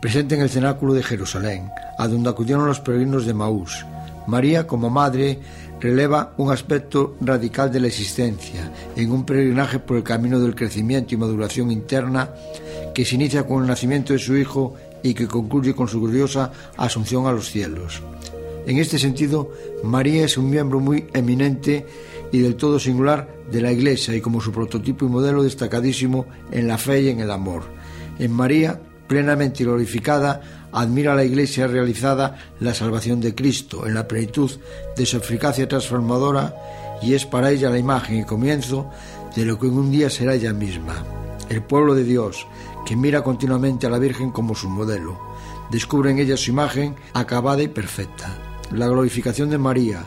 presente 0.00 0.34
en 0.34 0.40
el 0.40 0.50
cenáculo 0.50 0.94
de 0.94 1.02
Jerusalén, 1.02 1.70
a 1.98 2.08
donde 2.08 2.30
acudieron 2.30 2.66
los 2.66 2.80
peregrinos 2.80 3.26
de 3.26 3.34
Maús. 3.34 3.84
María, 4.26 4.66
como 4.66 4.90
madre, 4.90 5.38
releva 5.80 6.32
un 6.36 6.52
aspecto 6.52 7.16
radical 7.20 7.70
de 7.70 7.80
la 7.80 7.88
existencia, 7.88 8.70
en 8.96 9.10
un 9.12 9.24
peregrinaje 9.24 9.78
por 9.78 9.96
el 9.96 10.02
camino 10.02 10.40
del 10.40 10.54
crecimiento 10.54 11.14
y 11.14 11.18
maduración 11.18 11.70
interna 11.70 12.30
que 12.94 13.04
se 13.04 13.14
inicia 13.16 13.46
con 13.46 13.62
el 13.62 13.68
nacimiento 13.68 14.12
de 14.12 14.18
su 14.18 14.36
Hijo 14.36 14.74
y 15.02 15.14
que 15.14 15.26
concluye 15.26 15.74
con 15.74 15.88
su 15.88 16.00
gloriosa 16.00 16.52
asunción 16.76 17.26
a 17.26 17.32
los 17.32 17.50
cielos. 17.50 18.02
En 18.66 18.78
este 18.78 18.98
sentido, 18.98 19.50
María 19.82 20.24
es 20.24 20.36
un 20.36 20.50
miembro 20.50 20.80
muy 20.80 21.06
eminente 21.14 21.86
y 22.32 22.38
del 22.38 22.56
todo 22.56 22.78
singular 22.78 23.28
de 23.50 23.60
la 23.60 23.72
Iglesia 23.72 24.14
y 24.14 24.20
como 24.20 24.40
su 24.40 24.52
prototipo 24.52 25.04
y 25.04 25.08
modelo 25.08 25.42
destacadísimo 25.42 26.26
en 26.50 26.68
la 26.68 26.78
fe 26.78 27.02
y 27.02 27.08
en 27.08 27.20
el 27.20 27.30
amor. 27.30 27.62
En 28.18 28.32
María, 28.32 28.80
plenamente 29.08 29.64
glorificada, 29.64 30.68
admira 30.72 31.14
la 31.14 31.24
Iglesia 31.24 31.66
realizada 31.66 32.36
la 32.60 32.74
salvación 32.74 33.20
de 33.20 33.34
Cristo 33.34 33.86
en 33.86 33.94
la 33.94 34.06
plenitud 34.06 34.50
de 34.96 35.06
su 35.06 35.16
eficacia 35.16 35.66
transformadora 35.66 36.54
y 37.02 37.14
es 37.14 37.26
para 37.26 37.50
ella 37.50 37.70
la 37.70 37.78
imagen 37.78 38.20
y 38.20 38.24
comienzo 38.24 38.90
de 39.34 39.44
lo 39.44 39.58
que 39.58 39.66
un 39.66 39.90
día 39.90 40.10
será 40.10 40.34
ella 40.34 40.52
misma. 40.52 41.04
El 41.48 41.62
pueblo 41.62 41.94
de 41.94 42.04
Dios, 42.04 42.46
que 42.84 42.96
mira 42.96 43.22
continuamente 43.22 43.86
a 43.86 43.90
la 43.90 43.98
Virgen 43.98 44.30
como 44.30 44.54
su 44.54 44.68
modelo, 44.68 45.18
descubre 45.70 46.10
en 46.10 46.18
ella 46.18 46.36
su 46.36 46.50
imagen 46.50 46.96
acabada 47.14 47.62
y 47.62 47.68
perfecta. 47.68 48.36
La 48.72 48.86
glorificación 48.86 49.50
de 49.50 49.58
María, 49.58 50.04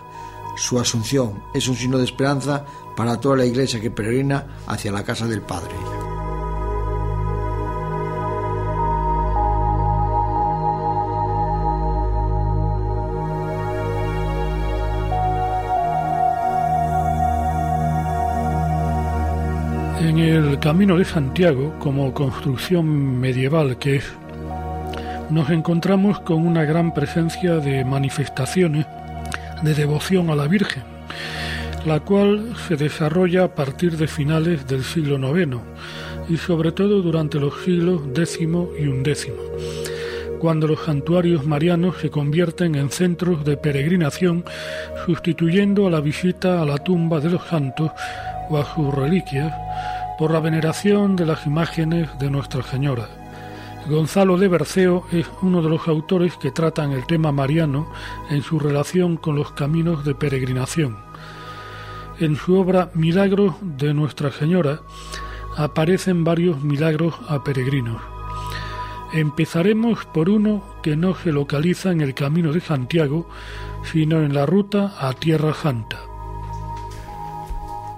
su 0.56 0.80
asunción, 0.80 1.44
es 1.54 1.68
un 1.68 1.76
signo 1.76 1.98
de 1.98 2.06
esperanza 2.06 2.66
para 2.96 3.20
toda 3.20 3.38
la 3.38 3.46
iglesia 3.46 3.82
que 3.82 3.92
peregrina 3.92 4.58
hacia 4.68 4.92
la 4.92 5.04
casa 5.04 5.28
del 5.28 5.42
Padre. 5.42 6.13
En 20.04 20.20
el 20.20 20.60
Camino 20.60 20.98
de 20.98 21.06
Santiago, 21.06 21.74
como 21.80 22.14
construcción 22.14 23.22
medieval 23.22 23.80
que 23.80 23.96
es, 23.96 24.14
nos 25.30 25.50
encontramos 25.50 26.20
con 26.20 26.46
una 26.46 26.66
gran 26.66 26.94
presencia 26.94 27.56
de 27.56 27.86
manifestaciones 27.86 28.86
de 29.62 29.74
devoción 29.74 30.30
a 30.30 30.36
la 30.36 30.50
Virgen, 30.50 30.84
la 31.86 32.02
cual 32.02 32.54
se 32.68 32.76
desarrolla 32.76 33.46
a 33.46 33.56
partir 33.56 33.96
de 33.96 34.08
finales 34.08 34.68
del 34.68 34.84
siglo 34.84 35.18
IX 35.18 35.60
y 36.28 36.36
sobre 36.36 36.74
todo 36.74 37.02
durante 37.02 37.40
los 37.40 37.64
siglos 37.64 38.02
X 38.14 38.40
y 38.42 39.16
XI, 39.16 39.32
cuando 40.38 40.68
los 40.68 40.84
santuarios 40.84 41.46
marianos 41.46 41.96
se 42.02 42.10
convierten 42.10 42.76
en 42.76 42.92
centros 42.92 43.46
de 43.46 43.56
peregrinación, 43.56 44.44
sustituyendo 45.06 45.88
a 45.88 45.90
la 45.90 46.02
visita 46.02 46.62
a 46.62 46.66
la 46.66 46.78
tumba 46.78 47.22
de 47.22 47.30
los 47.30 47.44
santos 47.46 47.90
o 48.50 48.58
a 48.58 48.66
sus 48.66 48.94
reliquias 48.94 49.54
por 50.18 50.32
la 50.32 50.40
veneración 50.40 51.16
de 51.16 51.26
las 51.26 51.46
imágenes 51.46 52.10
de 52.20 52.30
Nuestra 52.30 52.64
Señora. 52.64 53.08
Gonzalo 53.90 54.38
de 54.38 54.48
Berceo 54.48 55.06
es 55.12 55.28
uno 55.42 55.62
de 55.62 55.70
los 55.70 55.88
autores 55.88 56.38
que 56.38 56.52
tratan 56.52 56.92
el 56.92 57.06
tema 57.06 57.32
mariano 57.32 57.92
en 58.30 58.42
su 58.42 58.60
relación 58.60 59.18
con 59.18 59.36
los 59.36 59.52
caminos 59.52 60.06
de 60.06 60.16
peregrinación. 60.16 60.98
En 62.20 62.36
su 62.36 62.56
obra 62.56 62.92
Milagros 62.94 63.56
de 63.62 63.94
Nuestra 63.94 64.32
Señora 64.32 64.82
aparecen 65.58 66.24
varios 66.24 66.62
milagros 66.62 67.16
a 67.28 67.44
peregrinos. 67.44 68.02
Empezaremos 69.12 70.06
por 70.06 70.30
uno 70.30 70.64
que 70.82 70.96
no 70.96 71.16
se 71.16 71.32
localiza 71.32 71.92
en 71.92 72.02
el 72.02 72.14
Camino 72.14 72.54
de 72.54 72.62
Santiago, 72.62 73.28
sino 73.84 74.22
en 74.22 74.34
la 74.34 74.46
ruta 74.46 74.96
a 75.00 75.14
Tierra 75.14 75.54
Santa 75.54 76.13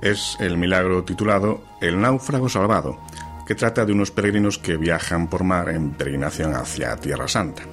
es 0.01 0.37
el 0.39 0.57
milagro 0.57 1.03
titulado 1.03 1.61
El 1.81 1.99
náufrago 1.99 2.49
salvado, 2.49 2.97
que 3.45 3.55
trata 3.55 3.85
de 3.85 3.93
unos 3.93 4.11
peregrinos 4.11 4.57
que 4.57 4.77
viajan 4.77 5.27
por 5.27 5.43
mar 5.43 5.69
en 5.69 5.91
peregrinación 5.91 6.55
hacia 6.55 6.95
Tierra 6.97 7.27
Santa. 7.27 7.63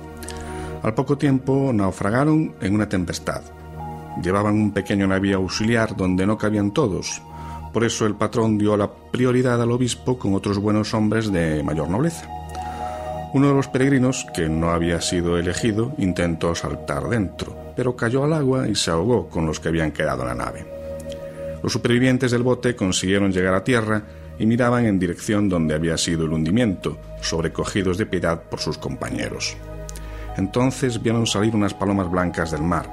Al 0.83 0.95
poco 0.95 1.17
tiempo 1.17 1.73
naufragaron 1.73 2.55
en 2.61 2.75
una 2.75 2.88
tempestad. 2.88 3.43
Llevaban 4.23 4.55
un 4.55 4.73
pequeño 4.73 5.07
navío 5.07 5.37
auxiliar 5.38 5.97
donde 5.97 6.26
no 6.26 6.37
cabían 6.37 6.73
todos. 6.73 7.23
Por 7.73 7.85
eso 7.85 8.05
el 8.05 8.17
patrón 8.17 8.59
dio 8.59 8.76
la 8.76 8.91
prioridad 8.91 9.62
al 9.62 9.71
obispo 9.71 10.19
con 10.19 10.35
otros 10.35 10.59
buenos 10.59 10.93
hombres 10.93 11.33
de 11.33 11.62
mayor 11.62 11.88
nobleza. 11.88 12.29
Uno 13.33 13.49
de 13.49 13.55
los 13.55 13.69
peregrinos, 13.69 14.26
que 14.35 14.49
no 14.49 14.71
había 14.71 15.00
sido 15.00 15.38
elegido, 15.38 15.95
intentó 15.97 16.55
saltar 16.55 17.09
dentro, 17.09 17.57
pero 17.75 17.97
cayó 17.97 18.25
al 18.25 18.35
agua 18.35 18.69
y 18.69 18.75
se 18.75 18.91
ahogó 18.91 19.29
con 19.29 19.47
los 19.47 19.59
que 19.59 19.69
habían 19.69 19.93
quedado 19.93 20.23
en 20.23 20.29
la 20.29 20.35
nave. 20.35 20.72
Los 21.62 21.73
supervivientes 21.73 22.33
del 22.33 22.42
bote 22.42 22.75
consiguieron 22.75 23.33
llegar 23.33 23.54
a 23.54 23.62
tierra 23.62 24.02
y 24.38 24.47
miraban 24.47 24.87
en 24.87 24.99
dirección 24.99 25.49
donde 25.49 25.75
había 25.75 25.97
sido 25.97 26.25
el 26.25 26.33
hundimiento, 26.33 26.99
sobrecogidos 27.21 27.99
de 27.99 28.07
piedad 28.07 28.42
por 28.50 28.59
sus 28.59 28.78
compañeros. 28.78 29.57
Entonces 30.37 31.00
vieron 31.00 31.26
salir 31.26 31.54
unas 31.54 31.75
palomas 31.75 32.11
blancas 32.11 32.50
del 32.50 32.62
mar. 32.62 32.88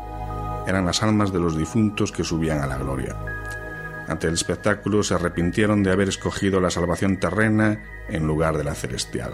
Eran 0.67 0.85
las 0.85 1.01
almas 1.01 1.33
de 1.33 1.39
los 1.39 1.57
difuntos 1.57 2.11
que 2.11 2.23
subían 2.23 2.61
a 2.61 2.67
la 2.67 2.77
gloria. 2.77 3.15
Ante 4.07 4.27
el 4.27 4.35
espectáculo 4.35 5.01
se 5.01 5.15
arrepintieron 5.15 5.81
de 5.81 5.91
haber 5.91 6.09
escogido 6.09 6.59
la 6.59 6.69
salvación 6.69 7.17
terrena 7.17 8.05
en 8.07 8.27
lugar 8.27 8.55
de 8.57 8.63
la 8.63 8.75
celestial. 8.75 9.33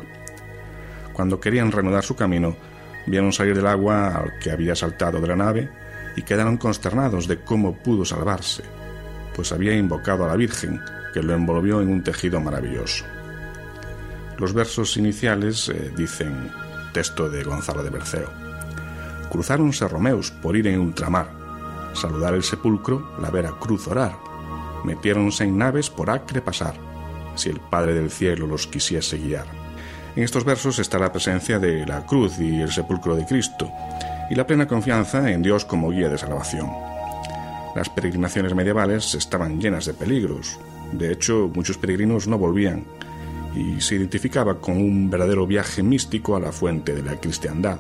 Cuando 1.12 1.42
querían 1.42 1.72
reanudar 1.74 2.04
su 2.04 2.16
camino, 2.16 2.56
vieron 3.06 3.34
salir 3.34 3.56
del 3.56 3.68
agua 3.68 4.16
al 4.16 4.40
que 4.40 4.52
había 4.52 4.76
saltado 4.76 5.20
de 5.20 5.28
la 5.28 5.36
nave 5.36 5.70
y 6.16 6.22
quedaron 6.22 6.58
consternados 6.58 7.28
de 7.28 7.40
cómo 7.42 7.76
pudo 7.76 8.06
salvarse 8.06 8.64
pues 9.36 9.52
había 9.52 9.76
invocado 9.76 10.24
a 10.24 10.30
la 10.30 10.36
Virgen, 10.36 10.82
que 11.14 11.22
lo 11.22 11.34
envolvió 11.34 11.82
en 11.82 11.90
un 11.90 12.04
tejido 12.04 12.40
maravilloso. 12.40 13.06
Los 14.38 14.54
versos 14.54 14.96
iniciales 14.98 15.70
eh, 15.70 15.92
dicen, 15.96 16.50
texto 16.94 17.30
de 17.30 17.44
Gonzalo 17.44 17.84
de 17.84 17.90
Berceo, 17.90 18.30
cruzáronse 19.30 19.88
Romeos 19.88 20.32
por 20.32 20.56
ir 20.56 20.68
en 20.68 20.80
ultramar, 20.80 21.30
saludar 21.94 22.34
el 22.34 22.44
sepulcro, 22.44 23.16
la 23.20 23.30
vera 23.30 23.52
cruz 23.60 23.88
orar, 23.88 24.16
metiéronse 24.84 25.44
en 25.44 25.58
naves 25.58 25.90
por 25.90 26.10
acre 26.10 26.42
pasar, 26.42 26.76
si 27.36 27.50
el 27.50 27.60
Padre 27.60 27.94
del 27.94 28.12
cielo 28.12 28.48
los 28.48 28.68
quisiese 28.68 29.18
guiar. 29.18 29.46
En 30.16 30.24
estos 30.24 30.46
versos 30.46 30.80
está 30.80 30.98
la 30.98 31.12
presencia 31.12 31.60
de 31.60 31.86
la 31.86 32.06
cruz 32.06 32.40
y 32.40 32.62
el 32.62 32.72
sepulcro 32.72 33.16
de 33.16 33.26
Cristo, 33.26 33.70
y 34.30 34.36
la 34.36 34.48
plena 34.48 34.68
confianza 34.68 35.30
en 35.30 35.42
Dios 35.42 35.66
como 35.66 35.92
guía 35.92 36.08
de 36.08 36.18
salvación. 36.18 36.95
Las 37.76 37.90
peregrinaciones 37.90 38.56
medievales 38.56 39.14
estaban 39.16 39.60
llenas 39.60 39.86
de 39.86 39.94
peligros. 39.94 40.58
De 40.94 41.12
hecho, 41.12 41.52
muchos 41.54 41.78
peregrinos 41.78 42.26
no 42.28 42.38
volvían, 42.38 42.86
y 43.56 43.82
se 43.82 43.96
identificaba 43.96 44.60
con 44.60 44.78
un 44.78 45.10
verdadero 45.10 45.48
viaje 45.48 45.84
místico 45.84 46.36
a 46.36 46.40
la 46.40 46.52
fuente 46.52 46.94
de 46.94 47.04
la 47.04 47.20
cristiandad. 47.20 47.80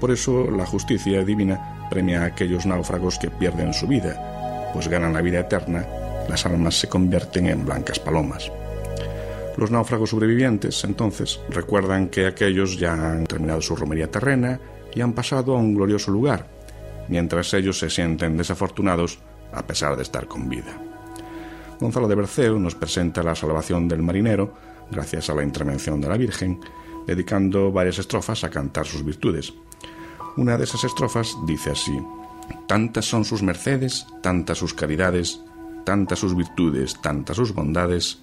Por 0.00 0.10
eso 0.10 0.50
la 0.50 0.66
justicia 0.66 1.24
divina 1.24 1.86
premia 1.90 2.22
a 2.22 2.26
aquellos 2.26 2.66
náufragos 2.66 3.18
que 3.18 3.30
pierden 3.30 3.72
su 3.72 3.86
vida, 3.86 4.70
pues 4.72 4.88
ganan 4.88 5.12
la 5.12 5.22
vida 5.22 5.40
eterna, 5.40 5.86
las 6.28 6.46
almas 6.46 6.78
se 6.78 6.88
convierten 6.88 7.46
en 7.46 7.64
blancas 7.64 7.98
palomas. 7.98 8.50
Los 9.56 9.70
náufragos 9.70 10.10
sobrevivientes, 10.10 10.82
entonces, 10.84 11.40
recuerdan 11.48 12.08
que 12.08 12.26
aquellos 12.26 12.78
ya 12.78 12.92
han 12.92 13.24
terminado 13.26 13.60
su 13.60 13.76
romería 13.76 14.10
terrena 14.10 14.58
y 14.94 15.00
han 15.00 15.12
pasado 15.12 15.54
a 15.54 15.58
un 15.58 15.74
glorioso 15.74 16.10
lugar, 16.10 16.53
mientras 17.08 17.52
ellos 17.54 17.78
se 17.78 17.90
sienten 17.90 18.36
desafortunados 18.36 19.18
a 19.52 19.66
pesar 19.66 19.96
de 19.96 20.02
estar 20.02 20.26
con 20.26 20.48
vida. 20.48 20.78
Gonzalo 21.80 22.08
de 22.08 22.14
Berceo 22.14 22.58
nos 22.58 22.74
presenta 22.74 23.22
la 23.22 23.34
salvación 23.34 23.88
del 23.88 24.02
marinero 24.02 24.54
gracias 24.90 25.30
a 25.30 25.34
la 25.34 25.42
intervención 25.42 26.00
de 26.00 26.08
la 26.08 26.16
Virgen, 26.16 26.60
dedicando 27.06 27.72
varias 27.72 27.98
estrofas 27.98 28.44
a 28.44 28.50
cantar 28.50 28.86
sus 28.86 29.04
virtudes. 29.04 29.52
Una 30.36 30.56
de 30.56 30.64
esas 30.64 30.84
estrofas 30.84 31.36
dice 31.46 31.70
así: 31.70 31.96
Tantas 32.66 33.04
son 33.04 33.24
sus 33.24 33.42
mercedes, 33.42 34.06
tantas 34.22 34.58
sus 34.58 34.74
caridades, 34.74 35.40
tantas 35.84 36.18
sus 36.18 36.36
virtudes, 36.36 37.00
tantas 37.00 37.36
sus 37.36 37.54
bondades, 37.54 38.20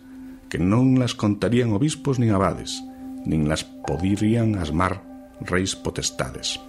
que 0.50 0.59
no 0.59 0.83
las 1.00 1.15
contarían 1.15 1.71
obispos 1.71 2.19
ni 2.19 2.29
abades, 2.29 2.83
ni 3.25 3.38
las 3.38 3.63
podrían 3.63 4.55
asmar 4.55 5.03
reyes 5.41 5.75
potestades. 5.75 6.59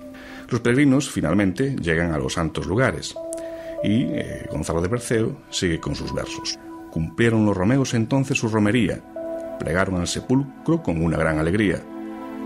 Los 0.52 0.60
peregrinos 0.60 1.08
finalmente 1.08 1.74
llegan 1.76 2.12
a 2.12 2.18
los 2.18 2.34
santos 2.34 2.66
lugares 2.66 3.14
y 3.82 4.02
eh, 4.02 4.46
Gonzalo 4.50 4.82
de 4.82 4.88
Berceo 4.88 5.38
sigue 5.48 5.80
con 5.80 5.94
sus 5.94 6.12
versos. 6.12 6.58
Cumplieron 6.90 7.46
los 7.46 7.56
romeos 7.56 7.94
entonces 7.94 8.36
su 8.36 8.48
romería, 8.48 9.00
plegaron 9.58 9.98
al 9.98 10.06
sepulcro 10.06 10.82
con 10.82 11.02
una 11.02 11.16
gran 11.16 11.38
alegría, 11.38 11.82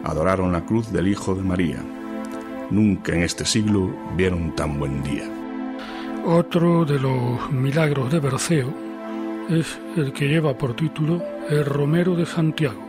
adoraron 0.04 0.52
la 0.52 0.64
cruz 0.64 0.92
del 0.92 1.08
Hijo 1.08 1.34
de 1.34 1.42
María. 1.42 1.82
Nunca 2.70 3.12
en 3.12 3.24
este 3.24 3.44
siglo 3.44 3.92
vieron 4.16 4.54
tan 4.54 4.78
buen 4.78 5.02
día. 5.02 5.28
Otro 6.24 6.84
de 6.84 7.00
los 7.00 7.50
milagros 7.50 8.12
de 8.12 8.20
Berceo 8.20 8.72
es 9.50 9.80
el 9.96 10.12
que 10.12 10.28
lleva 10.28 10.56
por 10.56 10.76
título 10.76 11.20
El 11.50 11.64
Romero 11.64 12.14
de 12.14 12.24
Santiago. 12.24 12.85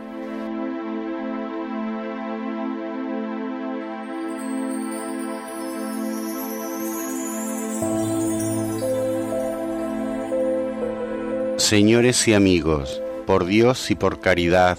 Señores 11.68 12.26
y 12.26 12.32
amigos, 12.32 13.02
por 13.26 13.44
Dios 13.44 13.90
y 13.90 13.94
por 13.94 14.20
caridad, 14.20 14.78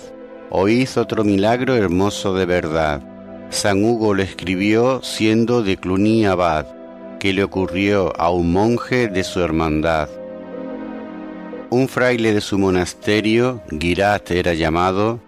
oíd 0.50 0.90
otro 0.98 1.24
milagro 1.24 1.76
hermoso 1.76 2.34
de 2.34 2.48
verdad. 2.48 3.04
San 3.52 3.86
Hugo 3.86 4.16
lo 4.16 4.24
escribió 4.24 5.04
siendo 5.04 5.62
de 5.62 5.78
Cluny 5.78 6.26
abad, 6.26 6.66
que 7.20 7.32
le 7.32 7.44
ocurrió 7.44 8.20
a 8.20 8.32
un 8.32 8.52
monje 8.52 9.08
de 9.08 9.24
su 9.24 9.40
hermandad. 9.40 10.10
Un 11.70 11.88
fraile 11.88 12.34
de 12.34 12.42
su 12.42 12.58
monasterio, 12.58 13.62
Girat 13.70 14.32
era 14.32 14.56
llamado, 14.56 15.20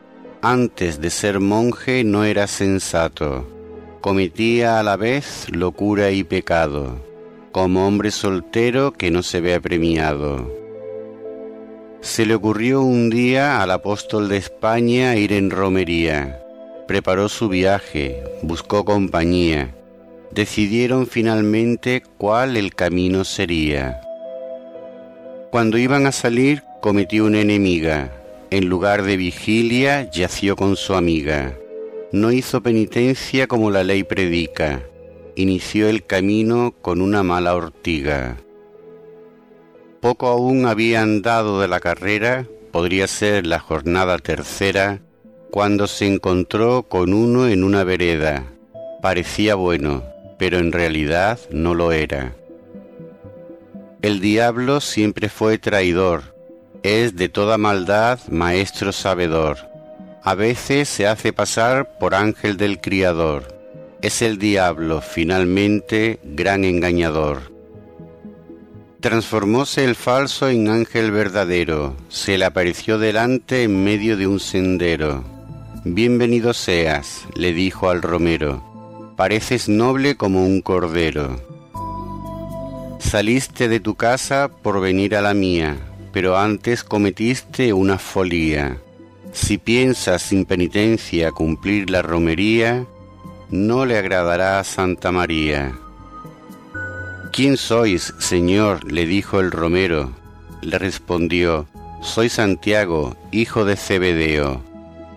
antes 0.42 1.00
de 1.00 1.12
ser 1.12 1.40
monje 1.40 2.04
no 2.04 2.24
era 2.24 2.48
sensato, 2.48 3.48
cometía 4.02 4.80
a 4.80 4.84
la 4.84 4.98
vez 4.98 5.46
locura 5.52 6.10
y 6.10 6.24
pecado, 6.24 6.98
como 7.52 7.86
hombre 7.86 8.10
soltero 8.10 8.94
que 8.94 9.12
no 9.12 9.22
se 9.22 9.42
ve 9.42 9.54
apremiado 9.54 10.61
se 12.02 12.26
le 12.26 12.34
ocurrió 12.34 12.82
un 12.82 13.12
día 13.12 13.62
al 13.62 13.70
apóstol 13.70 14.28
de 14.28 14.38
España 14.38 15.16
ir 15.16 15.34
en 15.34 15.52
romería. 15.52 16.42
Preparó 16.88 17.30
su 17.30 17.48
viaje, 17.48 18.24
buscó 18.42 18.84
compañía. 18.84 19.76
Decidieron 20.32 21.06
finalmente 21.06 22.02
cuál 22.18 22.58
el 22.58 22.74
camino 22.74 23.24
sería. 23.24 24.02
Cuando 25.52 25.78
iban 25.78 26.08
a 26.08 26.12
salir, 26.12 26.64
cometió 26.82 27.26
una 27.26 27.42
enemiga. 27.42 28.12
En 28.50 28.68
lugar 28.68 29.04
de 29.04 29.18
vigilia, 29.18 30.10
yació 30.10 30.56
con 30.56 30.76
su 30.76 30.96
amiga. 30.96 31.56
No 32.12 32.32
hizo 32.32 32.62
penitencia 32.62 33.48
como 33.48 33.70
la 33.70 33.84
ley 33.84 34.04
predica. 34.04 34.82
Inició 35.36 35.88
el 35.88 36.04
camino 36.06 36.74
con 36.82 37.00
una 37.02 37.24
mala 37.24 37.56
ortiga. 37.56 38.38
Poco 40.02 40.28
aún 40.28 40.66
había 40.66 41.04
andado 41.04 41.62
de 41.62 41.68
la 41.68 41.80
carrera, 41.80 42.48
podría 42.72 43.08
ser 43.08 43.46
la 43.46 43.60
jornada 43.60 44.18
tercera, 44.18 45.00
cuando 45.52 45.86
se 45.86 46.08
encontró 46.08 46.84
con 46.84 47.14
uno 47.14 47.48
en 47.48 47.64
una 47.64 47.84
vereda. 47.84 48.46
Parecía 49.04 49.54
bueno, 49.54 50.04
pero 50.40 50.58
en 50.58 50.72
realidad 50.72 51.40
no 51.52 51.76
lo 51.76 51.92
era. 51.92 52.34
El 54.02 54.20
diablo 54.22 54.82
siempre 54.82 55.30
fue 55.30 55.60
traidor, 55.60 56.36
es 56.82 57.16
de 57.16 57.30
toda 57.30 57.60
maldad 57.60 58.20
maestro 58.28 58.92
sabedor. 58.92 59.58
A 60.24 60.34
veces 60.34 60.90
se 60.90 61.06
hace 61.06 61.32
pasar 61.32 62.00
por 62.00 62.16
ángel 62.16 62.58
del 62.58 62.82
Criador. 62.82 63.56
Es 64.02 64.24
el 64.24 64.40
diablo 64.40 65.02
finalmente 65.02 66.20
gran 66.24 66.64
engañador. 66.64 67.51
Transformóse 69.02 69.84
el 69.84 69.96
falso 69.96 70.48
en 70.48 70.70
ángel 70.70 71.10
verdadero, 71.10 71.96
se 72.08 72.38
le 72.38 72.46
apareció 72.46 73.00
delante 73.00 73.64
en 73.64 73.84
medio 73.84 74.16
de 74.16 74.28
un 74.28 74.40
sendero. 74.40 75.24
Bienvenido 75.84 76.54
seas, 76.54 77.26
le 77.34 77.52
dijo 77.52 77.90
al 77.90 78.04
romero, 78.04 78.64
pareces 79.18 79.68
noble 79.68 80.18
como 80.18 80.46
un 80.46 80.62
cordero. 80.62 81.42
Saliste 83.00 83.68
de 83.68 83.80
tu 83.80 83.96
casa 83.96 84.52
por 84.62 84.80
venir 84.80 85.16
a 85.16 85.22
la 85.22 85.34
mía, 85.34 85.78
pero 86.14 86.38
antes 86.38 86.84
cometiste 86.84 87.74
una 87.74 87.98
folía. 87.98 88.78
Si 89.34 89.58
piensas 89.58 90.22
sin 90.22 90.46
penitencia 90.46 91.32
cumplir 91.32 91.90
la 91.90 92.04
romería, 92.04 92.86
no 93.50 93.88
le 93.88 93.98
agradará 93.98 94.60
a 94.60 94.64
Santa 94.64 95.12
María. 95.12 95.81
¿Quién 97.32 97.56
sois, 97.56 98.14
Señor? 98.20 98.92
le 98.92 99.06
dijo 99.06 99.40
el 99.40 99.52
romero. 99.52 100.12
Le 100.62 100.78
respondió, 100.78 101.66
Soy 102.02 102.28
Santiago, 102.28 103.16
hijo 103.32 103.64
de 103.64 103.78
Cebedeo. 103.78 104.62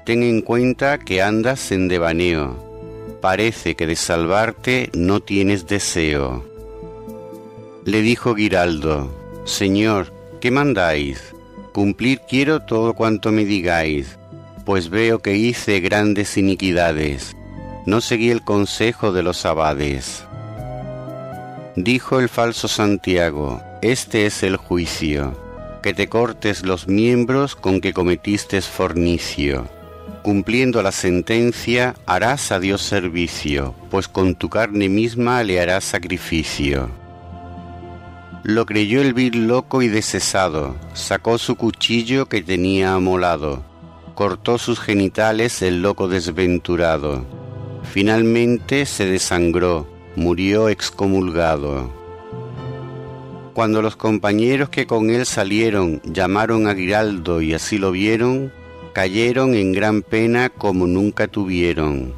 Ten 0.07 0.22
en 0.22 0.40
cuenta 0.40 0.98
que 0.98 1.22
andas 1.22 1.72
en 1.72 1.88
devaneo. 1.88 3.18
Parece 3.20 3.74
que 3.74 3.88
de 3.88 3.96
salvarte 3.96 4.90
no 4.94 5.18
tienes 5.18 5.66
deseo. 5.66 6.44
Le 7.85 8.00
dijo 8.00 8.37
Giraldo, 8.37 9.11
Señor, 9.44 10.12
¿qué 10.40 10.53
mandáis? 10.53 11.35
Cumplir 11.72 12.20
quiero 12.29 12.61
todo 12.61 12.94
cuanto 12.94 13.33
me 13.33 13.44
digáis, 13.44 14.18
pues 14.64 14.88
veo 14.88 15.18
que 15.18 15.35
hice 15.35 15.81
grandes 15.81 16.37
iniquidades. 16.37 17.35
No 17.87 18.00
seguí 18.00 18.31
el 18.31 18.44
consejo 18.44 19.11
de 19.11 19.24
los 19.24 19.44
abades. 19.44 20.24
Dijo 21.76 22.20
el 22.20 22.28
falso 22.28 22.68
Santiago, 22.68 23.60
este 23.82 24.26
es 24.26 24.44
el 24.44 24.56
juicio, 24.56 25.37
que 25.82 25.92
te 25.92 26.08
cortes 26.08 26.62
los 26.62 26.87
miembros 26.87 27.56
con 27.56 27.80
que 27.80 27.92
cometiste 27.92 28.62
fornicio. 28.62 29.66
Cumpliendo 30.22 30.84
la 30.84 30.92
sentencia, 30.92 31.96
harás 32.06 32.52
a 32.52 32.60
Dios 32.60 32.80
servicio, 32.80 33.74
pues 33.90 34.06
con 34.06 34.37
tu 34.37 34.48
carne 34.50 34.88
misma 34.88 35.42
le 35.42 35.60
harás 35.60 35.82
sacrificio. 35.82 36.90
Lo 38.44 38.66
creyó 38.66 39.00
el 39.00 39.12
vil 39.12 39.48
loco 39.48 39.82
y 39.82 39.88
desesado, 39.88 40.76
sacó 40.92 41.38
su 41.38 41.56
cuchillo 41.56 42.26
que 42.26 42.40
tenía 42.40 42.94
amolado, 42.94 43.64
cortó 44.14 44.58
sus 44.58 44.78
genitales 44.78 45.60
el 45.60 45.82
loco 45.82 46.06
desventurado. 46.06 47.26
Finalmente 47.82 48.87
se 48.87 49.06
desangró, 49.06 49.93
murió 50.16 50.68
excomulgado. 50.68 51.90
Cuando 53.53 53.83
los 53.83 53.96
compañeros 53.96 54.68
que 54.68 54.87
con 54.87 55.11
él 55.11 55.27
salieron 55.27 56.00
llamaron 56.05 56.66
a 56.66 56.74
Giraldo 56.74 57.40
y 57.40 57.55
así 57.55 57.79
lo 57.79 57.92
vieron, 57.92 58.53
cayeron 58.92 59.55
en 59.55 59.72
gran 59.72 60.03
pena 60.03 60.50
como 60.50 60.87
nunca 60.87 61.29
tuvieron. 61.29 62.14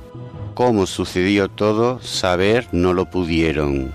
Cómo 0.55 0.87
sucedió 0.87 1.49
todo, 1.49 2.01
saber 2.01 2.69
no 2.73 2.95
lo 2.95 3.11
pudieron. 3.11 3.93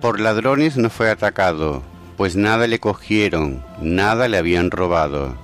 Por 0.00 0.20
ladrones 0.20 0.76
no 0.76 0.90
fue 0.90 1.10
atacado, 1.10 1.82
pues 2.16 2.36
nada 2.36 2.66
le 2.66 2.78
cogieron, 2.78 3.62
nada 3.80 4.28
le 4.28 4.38
habían 4.38 4.70
robado. 4.70 5.34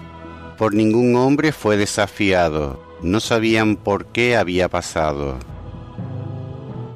Por 0.57 0.75
ningún 0.75 1.17
hombre 1.17 1.53
fue 1.53 1.77
desafiado, 1.77 2.81
no 3.03 3.21
sabían 3.21 3.77
por 3.77 4.07
qué 4.07 4.37
había 4.37 4.69
pasado. 4.69 5.39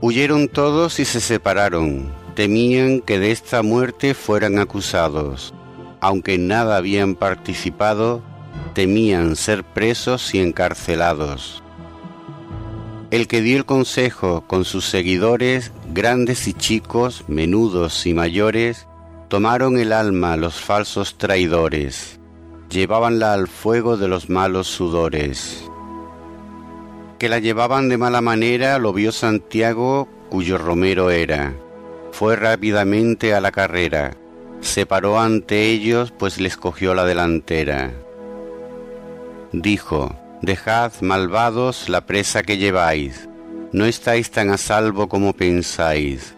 Huyeron 0.03 0.49
todos 0.49 0.99
y 0.99 1.05
se 1.05 1.21
separaron, 1.21 2.11
temían 2.35 3.01
que 3.01 3.19
de 3.19 3.33
esta 3.33 3.63
muerte 3.63 4.15
fueran 4.15 4.59
acusados. 4.59 5.53
Aunque 6.01 6.39
nada 6.39 6.79
habían 6.79 7.15
participado, 7.15 8.23
temían 8.73 9.37
ser 9.37 9.63
presos 9.63 10.35
y 10.35 10.39
encarcelados. 10.39 11.63
El 13.11 13.29
que 13.29 13.43
dio 13.43 13.59
el 13.59 13.67
consejo 13.67 14.45
con 14.47 14.65
sus 14.65 14.87
seguidores, 14.87 15.71
grandes 15.93 16.49
y 16.49 16.55
chicos, 16.55 17.25
menudos 17.29 18.07
y 18.07 18.15
mayores, 18.15 18.87
tomaron 19.29 19.79
el 19.79 19.93
alma 19.93 20.39
los 20.39 20.55
falsos 20.55 21.19
traidores, 21.19 22.19
llevábanla 22.71 23.35
al 23.35 23.49
fuego 23.49 23.99
de 23.99 24.09
los 24.09 24.31
malos 24.31 24.67
sudores 24.67 25.70
que 27.21 27.29
la 27.29 27.39
llevaban 27.39 27.91
de 27.91 27.99
mala 27.99 28.23
manera 28.23 28.79
lo 28.79 28.95
vio 28.95 29.13
Santiago, 29.13 30.09
cuyo 30.31 30.57
romero 30.57 31.11
era. 31.11 31.53
Fue 32.13 32.35
rápidamente 32.35 33.35
a 33.35 33.43
la 33.43 33.53
carrera, 33.53 34.17
se 34.63 34.87
paró 34.87 35.21
ante 35.21 35.67
ellos, 35.67 36.15
pues 36.19 36.41
les 36.41 36.57
cogió 36.57 36.95
la 36.95 37.05
delantera. 37.05 37.93
Dijo, 39.53 40.17
Dejad, 40.41 40.93
malvados, 41.03 41.91
la 41.91 42.07
presa 42.07 42.43
que 42.43 42.57
lleváis, 42.57 43.29
no 43.71 43.85
estáis 43.85 44.31
tan 44.31 44.49
a 44.49 44.57
salvo 44.57 45.11
como 45.11 45.35
pensáis. 45.35 46.35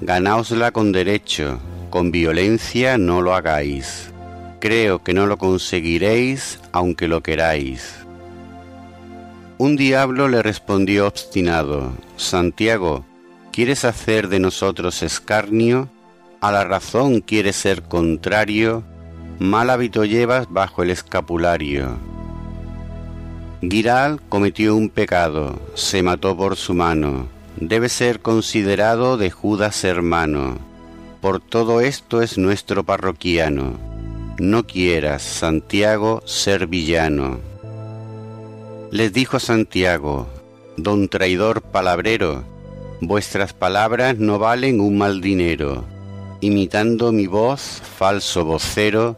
Ganaosla 0.00 0.70
con 0.70 0.92
derecho, 0.92 1.58
con 1.90 2.12
violencia 2.12 2.98
no 2.98 3.20
lo 3.20 3.34
hagáis. 3.34 4.12
Creo 4.60 5.02
que 5.02 5.12
no 5.12 5.26
lo 5.26 5.38
conseguiréis, 5.38 6.60
aunque 6.70 7.08
lo 7.08 7.20
queráis. 7.20 7.99
Un 9.60 9.76
diablo 9.76 10.26
le 10.26 10.42
respondió 10.42 11.06
obstinado, 11.06 11.92
Santiago, 12.16 13.04
¿quieres 13.52 13.84
hacer 13.84 14.28
de 14.28 14.40
nosotros 14.40 15.02
escarnio? 15.02 15.90
¿A 16.40 16.50
la 16.50 16.64
razón 16.64 17.20
quieres 17.20 17.56
ser 17.56 17.82
contrario? 17.82 18.82
Mal 19.38 19.68
hábito 19.68 20.06
llevas 20.06 20.50
bajo 20.50 20.82
el 20.82 20.88
escapulario. 20.88 21.98
Giral 23.60 24.22
cometió 24.30 24.74
un 24.74 24.88
pecado, 24.88 25.60
se 25.74 26.02
mató 26.02 26.34
por 26.34 26.56
su 26.56 26.72
mano, 26.72 27.28
debe 27.56 27.90
ser 27.90 28.20
considerado 28.20 29.18
de 29.18 29.30
Judas 29.30 29.84
hermano. 29.84 30.56
Por 31.20 31.38
todo 31.38 31.82
esto 31.82 32.22
es 32.22 32.38
nuestro 32.38 32.84
parroquiano. 32.84 33.78
No 34.38 34.66
quieras, 34.66 35.20
Santiago, 35.20 36.22
ser 36.24 36.66
villano 36.66 37.49
les 38.90 39.12
dijo 39.12 39.38
Santiago, 39.38 40.26
Don 40.76 41.08
traidor 41.08 41.62
palabrero, 41.62 42.42
vuestras 43.00 43.52
palabras 43.52 44.18
no 44.18 44.38
valen 44.38 44.80
un 44.80 44.98
mal 44.98 45.20
dinero. 45.20 45.84
Imitando 46.40 47.12
mi 47.12 47.26
voz, 47.26 47.82
falso 47.98 48.44
vocero, 48.44 49.16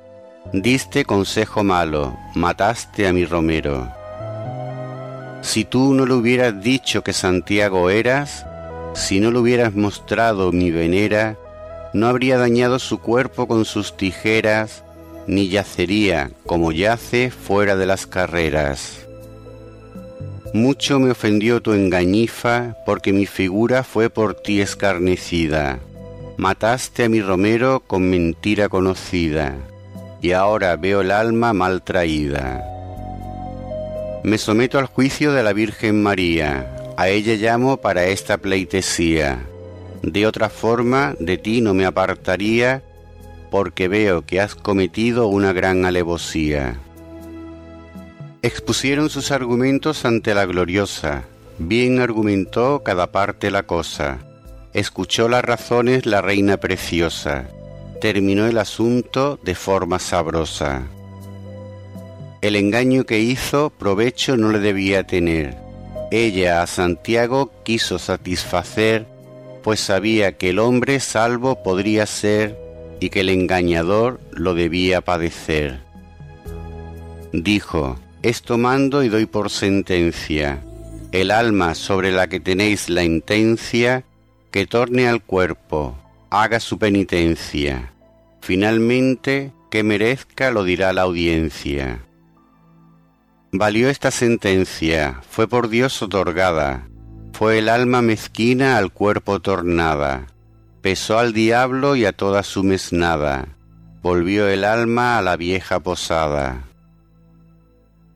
diste 0.53 1.05
consejo 1.05 1.65
malo, 1.65 2.17
mataste 2.35 3.07
a 3.07 3.13
mi 3.13 3.25
romero. 3.25 3.89
Si 5.41 5.65
tú 5.65 5.95
no 5.95 6.05
le 6.05 6.15
hubieras 6.15 6.63
dicho 6.63 7.03
que 7.03 7.13
Santiago 7.13 7.89
eras, 7.89 8.45
si 8.95 9.21
no 9.21 9.31
le 9.31 9.39
hubieras 9.39 9.75
mostrado 9.75 10.53
mi 10.53 10.71
venera, 10.71 11.39
no 11.95 12.09
habría 12.09 12.37
dañado 12.37 12.79
su 12.79 12.99
cuerpo 12.99 13.47
con 13.49 13.65
sus 13.65 13.97
tijeras, 13.97 14.85
ni 15.27 15.49
yacería 15.49 16.31
como 16.47 16.73
yace 16.73 17.31
fuera 17.31 17.77
de 17.77 17.87
las 17.87 18.07
carreras. 18.07 19.02
Mucho 20.55 20.99
me 20.99 21.11
ofendió 21.11 21.63
tu 21.63 21.73
engañifa, 21.73 22.77
porque 22.85 23.15
mi 23.15 23.25
figura 23.25 23.85
fue 23.85 24.11
por 24.11 24.35
ti 24.35 24.61
escarnecida. 24.61 25.79
Mataste 26.37 27.05
a 27.05 27.09
mi 27.09 27.23
Romero 27.23 27.81
con 27.87 28.11
mentira 28.11 28.69
conocida, 28.69 29.57
y 30.21 30.33
ahora 30.33 30.77
veo 30.77 31.01
el 31.01 31.11
alma 31.11 31.55
mal 31.55 31.81
traída. 31.83 32.63
Me 34.25 34.37
someto 34.37 34.79
al 34.79 34.85
juicio 34.85 35.33
de 35.33 35.43
la 35.43 35.55
Virgen 35.55 36.03
María, 36.03 36.95
a 36.99 37.09
ella 37.09 37.35
llamo 37.37 37.79
para 37.79 38.05
esta 38.05 38.37
pleitesía. 38.37 39.47
De 40.03 40.27
otra 40.27 40.51
forma 40.51 41.17
de 41.19 41.39
ti 41.39 41.63
no 41.63 41.73
me 41.73 41.87
apartaría, 41.87 42.83
porque 43.51 43.89
veo 43.89 44.27
que 44.27 44.39
has 44.39 44.55
cometido 44.55 45.29
una 45.29 45.55
gran 45.55 45.87
alevosía 45.87 46.79
expusieron 48.43 49.09
sus 49.09 49.31
argumentos 49.31 50.05
ante 50.05 50.35
la 50.35 50.45
gloriosa, 50.47 51.25
bien 51.59 52.01
argumentó 52.01 52.83
cada 52.83 53.13
parte 53.13 53.53
la 53.53 53.63
cosa, 53.63 54.19
escuchó 54.73 55.29
las 55.29 55.45
razones 55.45 56.07
la 56.07 56.21
reina 56.23 56.57
preciosa, 56.57 57.49
terminó 58.01 58.47
el 58.47 58.59
asunto 58.59 59.39
de 59.45 59.55
forma 59.55 60.01
sabrosa. 60.01 60.83
El 62.41 62.57
engaño 62.57 63.05
que 63.05 63.21
hizo 63.21 63.71
provecho 63.71 64.37
no 64.37 64.51
le 64.51 64.59
debía 64.59 65.07
tener. 65.07 65.57
Ella 66.11 66.63
a 66.63 66.67
Santiago 66.67 67.53
quiso 67.63 68.01
satisfacer, 68.01 69.07
pues 69.63 69.79
sabía 69.79 70.37
que 70.37 70.51
el 70.51 70.59
hombre 70.59 70.99
salvo 70.99 71.63
podría 71.63 72.07
ser 72.07 72.59
y 72.99 73.11
que 73.11 73.21
el 73.21 73.29
engañador 73.29 74.19
lo 74.33 74.55
debía 74.55 75.01
padecer. 75.01 75.79
Dijo, 77.33 77.97
esto 78.23 78.57
mando 78.59 79.03
y 79.03 79.09
doy 79.09 79.27
por 79.27 79.51
sentencia. 79.51 80.63
El 81.11 81.31
alma 81.31 81.75
sobre 81.75 82.13
la 82.13 82.29
que 82.29 82.41
tenéis 82.41 82.89
la 82.89 83.05
intencia, 83.05 84.05
que 84.51 84.67
torne 84.67 85.09
al 85.09 85.23
cuerpo, 85.23 85.99
haga 86.31 86.61
su 86.61 86.79
penitencia. 86.79 87.93
Finalmente, 88.41 89.53
que 89.71 89.83
merezca 89.83 90.51
lo 90.51 90.65
dirá 90.65 90.93
la 90.93 91.03
audiencia. 91.03 92.05
Valió 93.53 93.91
esta 93.91 94.11
sentencia, 94.11 95.21
fue 95.29 95.47
por 95.47 95.69
Dios 95.69 96.01
otorgada, 96.01 96.89
fue 97.33 97.59
el 97.59 97.69
alma 97.69 98.01
mezquina 98.01 98.79
al 98.79 98.93
cuerpo 98.93 99.41
tornada, 99.41 100.27
pesó 100.81 101.19
al 101.19 101.33
diablo 101.33 101.97
y 101.97 102.07
a 102.07 102.13
toda 102.13 102.43
su 102.45 102.63
mesnada, 102.63 103.49
volvió 104.03 104.49
el 104.49 104.65
alma 104.65 105.19
a 105.19 105.23
la 105.23 105.37
vieja 105.37 105.81
posada. 105.81 106.65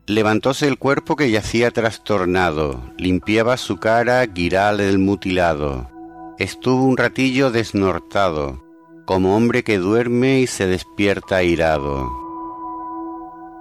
Levantóse 0.09 0.69
el 0.69 0.77
cuerpo 0.77 1.17
que 1.17 1.29
yacía 1.29 1.69
trastornado, 1.69 2.81
limpiaba 2.97 3.57
su 3.57 3.75
cara 3.75 4.25
guiral 4.25 4.79
el 4.79 4.99
mutilado. 4.99 5.89
Estuvo 6.39 6.85
un 6.85 6.95
ratillo 6.95 7.51
desnortado, 7.51 8.63
como 9.05 9.35
hombre 9.35 9.65
que 9.65 9.79
duerme 9.79 10.39
y 10.39 10.47
se 10.47 10.65
despierta 10.65 11.35
airado. 11.35 12.09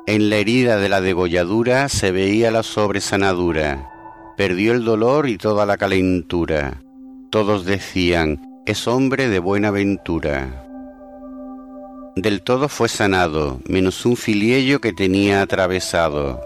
En 0.07 0.31
la 0.31 0.37
herida 0.37 0.77
de 0.77 0.89
la 0.89 1.01
degolladura 1.01 1.89
se 1.89 2.13
veía 2.13 2.53
la 2.53 2.63
sobresanadura, 2.63 3.91
perdió 4.37 4.73
el 4.73 4.85
dolor 4.85 5.29
y 5.29 5.39
toda 5.39 5.67
la 5.67 5.77
calentura. 5.77 6.81
Todos 7.31 7.65
decían, 7.65 8.63
es 8.67 8.87
hombre 8.87 9.29
de 9.29 9.41
buena 9.41 9.73
ventura. 9.73 10.66
Del 12.17 12.41
todo 12.41 12.71
fue 12.71 12.89
sanado, 12.89 13.61
menos 13.69 14.07
un 14.07 14.17
filiello 14.17 14.81
que 14.81 14.95
tenía 14.95 15.43
atravesado. 15.43 16.41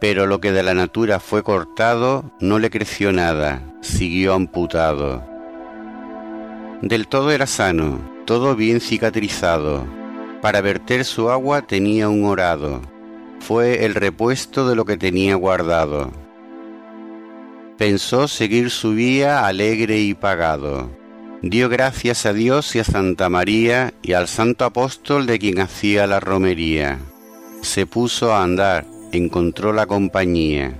Pero 0.00 0.26
lo 0.26 0.40
que 0.40 0.50
de 0.50 0.62
la 0.62 0.72
natura 0.72 1.20
fue 1.20 1.42
cortado, 1.42 2.24
no 2.40 2.58
le 2.58 2.70
creció 2.70 3.12
nada, 3.12 3.62
siguió 3.82 4.32
amputado. 4.32 5.22
Del 6.80 7.06
todo 7.06 7.32
era 7.32 7.46
sano, 7.46 8.00
todo 8.24 8.56
bien 8.56 8.80
cicatrizado. 8.80 9.84
Para 10.40 10.62
verter 10.62 11.04
su 11.04 11.28
agua 11.28 11.66
tenía 11.66 12.08
un 12.08 12.24
orado. 12.24 12.80
Fue 13.40 13.84
el 13.84 13.94
repuesto 13.94 14.66
de 14.66 14.74
lo 14.74 14.86
que 14.86 14.96
tenía 14.96 15.34
guardado. 15.34 16.12
Pensó 17.76 18.26
seguir 18.26 18.70
su 18.70 18.94
vía 18.94 19.46
alegre 19.46 19.98
y 19.98 20.14
pagado 20.14 20.98
dio 21.42 21.68
gracias 21.68 22.26
a 22.26 22.32
Dios 22.32 22.74
y 22.76 22.80
a 22.80 22.84
Santa 22.84 23.28
María 23.28 23.94
y 24.02 24.12
al 24.12 24.28
Santo 24.28 24.64
Apóstol 24.64 25.26
de 25.26 25.38
quien 25.38 25.60
hacía 25.60 26.06
la 26.06 26.20
romería. 26.20 26.98
Se 27.62 27.86
puso 27.86 28.32
a 28.32 28.42
andar, 28.42 28.86
encontró 29.12 29.72
la 29.72 29.86
compañía. 29.86 30.74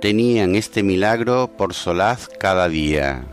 Tenían 0.00 0.54
este 0.54 0.82
milagro 0.82 1.50
por 1.56 1.74
solaz 1.74 2.28
cada 2.28 2.68
día. 2.68 3.24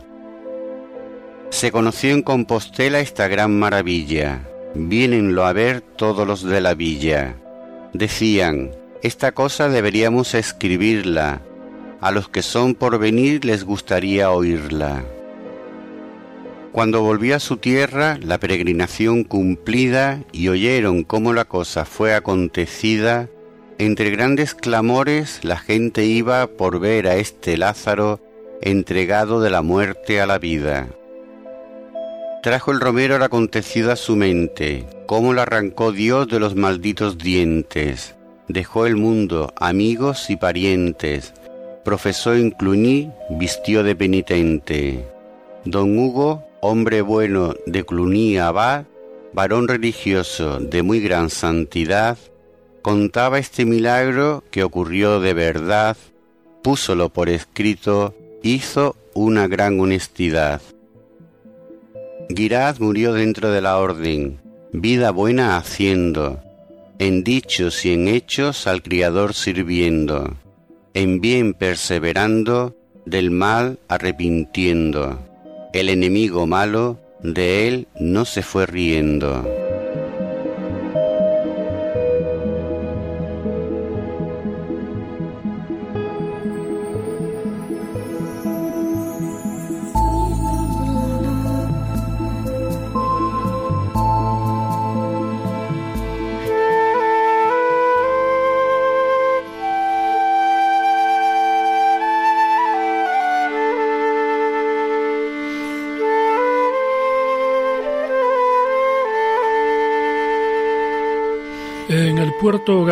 Se 1.50 1.70
conoció 1.70 2.10
en 2.10 2.22
Compostela 2.22 3.00
esta 3.00 3.28
gran 3.28 3.58
maravilla. 3.58 4.48
Vienenlo 4.74 5.44
a 5.44 5.52
ver 5.52 5.82
todos 5.82 6.26
los 6.26 6.42
de 6.42 6.60
la 6.60 6.74
villa. 6.74 7.36
Decían, 7.92 8.70
esta 9.02 9.32
cosa 9.32 9.68
deberíamos 9.68 10.34
escribirla. 10.34 11.42
A 12.00 12.10
los 12.10 12.28
que 12.28 12.42
son 12.42 12.74
por 12.74 12.98
venir 12.98 13.44
les 13.44 13.64
gustaría 13.64 14.30
oírla. 14.30 15.04
Cuando 16.72 17.02
volvió 17.02 17.36
a 17.36 17.40
su 17.40 17.58
tierra, 17.58 18.18
la 18.22 18.38
peregrinación 18.38 19.24
cumplida, 19.24 20.24
y 20.32 20.48
oyeron 20.48 21.04
cómo 21.04 21.34
la 21.34 21.44
cosa 21.44 21.84
fue 21.84 22.14
acontecida, 22.14 23.28
entre 23.78 24.10
grandes 24.10 24.54
clamores 24.54 25.40
la 25.42 25.58
gente 25.58 26.06
iba 26.06 26.46
por 26.46 26.80
ver 26.80 27.08
a 27.08 27.16
este 27.16 27.58
Lázaro 27.58 28.20
entregado 28.62 29.42
de 29.42 29.50
la 29.50 29.60
muerte 29.60 30.20
a 30.22 30.26
la 30.26 30.38
vida. 30.38 30.88
Trajo 32.42 32.72
el 32.72 32.80
romero 32.80 33.18
lo 33.18 33.24
acontecido 33.26 33.92
a 33.92 33.96
su 33.96 34.16
mente, 34.16 34.86
cómo 35.06 35.34
lo 35.34 35.42
arrancó 35.42 35.92
Dios 35.92 36.26
de 36.28 36.40
los 36.40 36.56
malditos 36.56 37.18
dientes, 37.18 38.14
dejó 38.48 38.86
el 38.86 38.96
mundo, 38.96 39.52
amigos 39.56 40.30
y 40.30 40.36
parientes, 40.36 41.34
profesó 41.84 42.34
en 42.34 42.50
Cluny, 42.50 43.10
vistió 43.30 43.82
de 43.82 43.94
penitente. 43.94 45.04
Don 45.64 45.98
Hugo, 45.98 46.44
hombre 46.64 47.02
bueno 47.02 47.56
de 47.66 47.84
Cluny 47.84 48.38
abad, 48.38 48.84
varón 49.32 49.66
religioso 49.66 50.60
de 50.60 50.84
muy 50.84 51.00
gran 51.00 51.28
santidad, 51.28 52.16
contaba 52.82 53.40
este 53.40 53.64
milagro 53.64 54.44
que 54.52 54.62
ocurrió 54.62 55.18
de 55.18 55.34
verdad, 55.34 55.96
púsolo 56.62 57.08
por 57.08 57.28
escrito, 57.28 58.14
hizo 58.44 58.94
una 59.12 59.48
gran 59.48 59.80
honestidad. 59.80 60.62
Girad 62.28 62.78
murió 62.78 63.12
dentro 63.12 63.50
de 63.50 63.60
la 63.60 63.78
orden, 63.78 64.38
vida 64.70 65.10
buena 65.10 65.56
haciendo, 65.56 66.38
en 67.00 67.24
dichos 67.24 67.84
y 67.84 67.92
en 67.92 68.06
hechos 68.06 68.68
al 68.68 68.84
Criador 68.84 69.34
sirviendo, 69.34 70.36
en 70.94 71.20
bien 71.20 71.54
perseverando, 71.54 72.76
del 73.04 73.32
mal 73.32 73.80
arrepintiendo. 73.88 75.31
El 75.72 75.88
enemigo 75.88 76.46
malo 76.46 76.98
de 77.22 77.66
él 77.66 77.88
no 77.98 78.24
se 78.26 78.42
fue 78.42 78.66
riendo. 78.66 79.61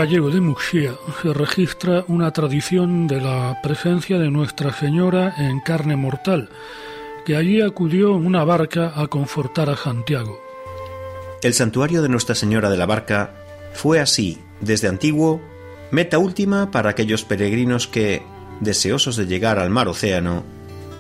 Gallego 0.01 0.31
de 0.31 0.41
Muxía 0.41 0.95
se 1.21 1.35
registra 1.35 2.07
una 2.09 2.31
tradición 2.31 3.07
de 3.07 3.21
la 3.21 3.61
presencia 3.63 4.19
de 4.19 4.31
Nuestra 4.31 4.73
Señora 4.73 5.35
en 5.37 5.61
carne 5.61 5.95
mortal, 5.95 6.49
que 7.27 7.37
allí 7.37 7.61
acudió 7.61 8.15
una 8.15 8.43
barca 8.43 8.95
a 8.97 9.09
confortar 9.09 9.69
a 9.69 9.77
Santiago. 9.77 10.41
El 11.43 11.53
santuario 11.53 12.01
de 12.01 12.09
Nuestra 12.09 12.35
Señora 12.35 12.71
de 12.71 12.79
la 12.79 12.87
Barca 12.87 13.35
fue 13.75 14.01
así, 14.01 14.39
desde 14.63 14.89
antiguo, 14.89 15.43
meta 15.91 16.17
última 16.17 16.71
para 16.71 16.89
aquellos 16.89 17.27
peregrinos 17.27 17.87
que, 17.87 18.23
deseosos 18.61 19.17
de 19.17 19.27
llegar 19.27 19.59
al 19.59 19.69
mar 19.69 19.87
océano, 19.87 20.45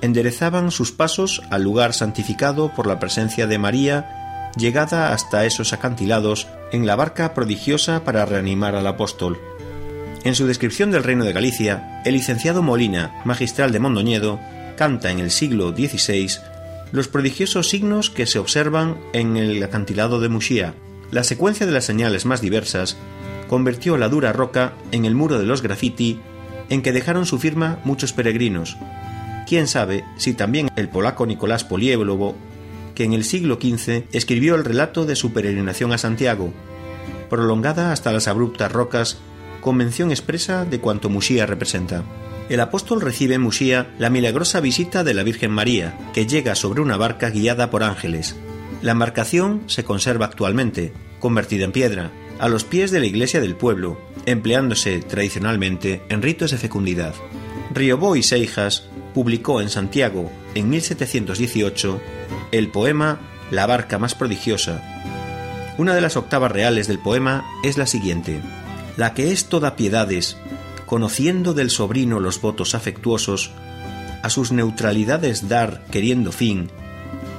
enderezaban 0.03 0.71
sus 0.71 0.93
pasos 0.93 1.41
al 1.51 1.63
lugar 1.63 1.95
santificado 1.95 2.75
por 2.75 2.87
la 2.87 2.99
presencia 2.99 3.47
de 3.47 3.57
María 3.57 4.51
llegada 4.59 5.15
hasta 5.15 5.47
esos 5.47 5.73
acantilados 5.73 6.49
en 6.73 6.87
la 6.87 6.97
barca 6.97 7.35
prodigiosa 7.35 8.05
para 8.05 8.25
reanimar 8.25 8.75
al 8.75 8.87
apóstol. 8.87 9.39
En 10.25 10.35
su 10.35 10.47
descripción 10.47 10.91
del 10.91 11.05
reino 11.05 11.25
de 11.25 11.33
Galicia, 11.33 12.03
el 12.05 12.15
licenciado 12.15 12.63
Molina, 12.63 13.23
magistral 13.25 13.73
de 13.73 13.79
Mondoñedo, 13.79 14.39
canta 14.77 15.11
en 15.11 15.19
el 15.19 15.31
siglo 15.31 15.71
XVI 15.71 16.29
los 16.93 17.09
prodigiosos 17.09 17.69
signos 17.69 18.11
que 18.11 18.27
se 18.27 18.39
observan 18.39 18.99
en 19.13 19.37
el 19.37 19.63
acantilado 19.63 20.21
de 20.21 20.29
Muxía. 20.29 20.75
La 21.11 21.25
secuencia 21.25 21.67
de 21.67 21.73
las 21.73 21.85
señales 21.85 22.27
más 22.27 22.41
diversas 22.41 22.97
convirtió 23.49 23.97
la 23.97 24.09
dura 24.09 24.33
roca 24.33 24.75
en 24.93 25.05
el 25.05 25.15
muro 25.15 25.39
de 25.39 25.47
los 25.47 25.63
graffiti 25.63 26.21
en 26.69 26.83
que 26.83 26.93
dejaron 26.93 27.27
su 27.27 27.39
firma 27.39 27.79
muchos 27.85 28.13
peregrinos. 28.13 28.77
Quién 29.47 29.67
sabe 29.67 30.05
si 30.17 30.35
también 30.35 30.69
el 30.77 30.89
polaco 30.89 31.27
Nicolás 31.27 31.65
Polievolovo 31.65 32.37
que 33.01 33.05
en 33.05 33.15
el 33.15 33.25
siglo 33.25 33.55
XV 33.59 34.05
escribió 34.13 34.57
el 34.57 34.63
relato 34.63 35.07
de 35.07 35.17
su 35.17 35.33
peregrinación 35.33 35.91
a 35.95 35.97
Santiago, 35.97 36.53
prolongada 37.31 37.93
hasta 37.93 38.13
las 38.13 38.29
abruptas 38.29 38.71
rocas, 38.71 39.17
con 39.63 39.79
mención 39.79 40.11
expresa 40.11 40.67
de 40.67 40.81
cuanto 40.81 41.09
Musía 41.09 41.47
representa. 41.47 42.05
El 42.51 42.61
apóstol 42.61 43.01
recibe 43.01 43.37
en 43.37 43.41
Musía 43.41 43.95
la 43.99 44.11
milagrosa 44.11 44.61
visita 44.61 45.03
de 45.03 45.15
la 45.15 45.23
Virgen 45.23 45.51
María, 45.51 45.99
que 46.13 46.27
llega 46.27 46.55
sobre 46.55 46.83
una 46.83 46.99
barca 46.99 47.31
guiada 47.31 47.71
por 47.71 47.85
ángeles. 47.85 48.37
La 48.83 48.93
embarcación 48.93 49.63
se 49.65 49.83
conserva 49.83 50.27
actualmente, 50.27 50.93
convertida 51.21 51.65
en 51.65 51.73
piedra, 51.73 52.11
a 52.39 52.51
los 52.51 52.65
pies 52.65 52.91
de 52.91 53.01
la 53.01 53.07
iglesia 53.07 53.41
del 53.41 53.57
pueblo, 53.57 53.99
empleándose 54.27 54.99
tradicionalmente 54.99 56.03
en 56.11 56.21
ritos 56.21 56.51
de 56.51 56.59
fecundidad. 56.59 57.15
Riobó 57.73 58.15
y 58.17 58.23
Seijas 58.23 58.91
publicó 59.15 59.61
en 59.61 59.71
Santiago, 59.71 60.31
en 60.55 60.69
1718, 60.69 62.01
el 62.53 62.69
poema 62.69 63.21
La 63.51 63.67
barca 63.67 63.99
más 63.99 64.15
prodigiosa. 64.15 64.83
Una 65.79 65.95
de 65.95 66.01
las 66.01 66.17
octavas 66.17 66.53
reales 66.53 66.87
del 66.89 66.99
poema 66.99 67.45
es 67.65 67.79
la 67.79 67.87
siguiente, 67.87 68.41
la 68.97 69.15
que 69.15 69.33
es 69.33 69.47
toda 69.47 69.77
piedades, 69.77 70.37
conociendo 70.87 71.55
del 71.55 71.71
sobrino 71.71 72.21
los 72.21 72.41
votos 72.41 72.75
afectuosos, 72.75 73.51
a 74.23 74.31
sus 74.31 74.53
neutralidades 74.53 75.49
dar 75.49 75.85
queriendo 75.91 76.33
fin, 76.33 76.71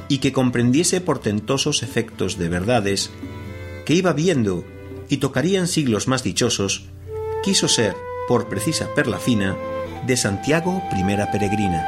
y 0.07 0.17
que 0.17 0.33
comprendiese 0.33 1.01
portentosos 1.01 1.83
efectos 1.83 2.37
de 2.37 2.49
verdades, 2.49 3.11
que 3.85 3.93
iba 3.93 4.13
viendo 4.13 4.65
y 5.09 5.17
tocarían 5.17 5.67
siglos 5.67 6.07
más 6.07 6.23
dichosos, 6.23 6.89
quiso 7.43 7.67
ser, 7.67 7.95
por 8.27 8.47
precisa 8.49 8.87
perla 8.95 9.19
fina, 9.19 9.55
de 10.05 10.17
Santiago 10.17 10.81
Primera 10.89 11.31
Peregrina. 11.31 11.85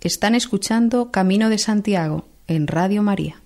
Están 0.00 0.34
escuchando 0.34 1.10
Camino 1.10 1.50
de 1.50 1.58
Santiago 1.58 2.26
en 2.46 2.66
Radio 2.66 3.02
María. 3.02 3.36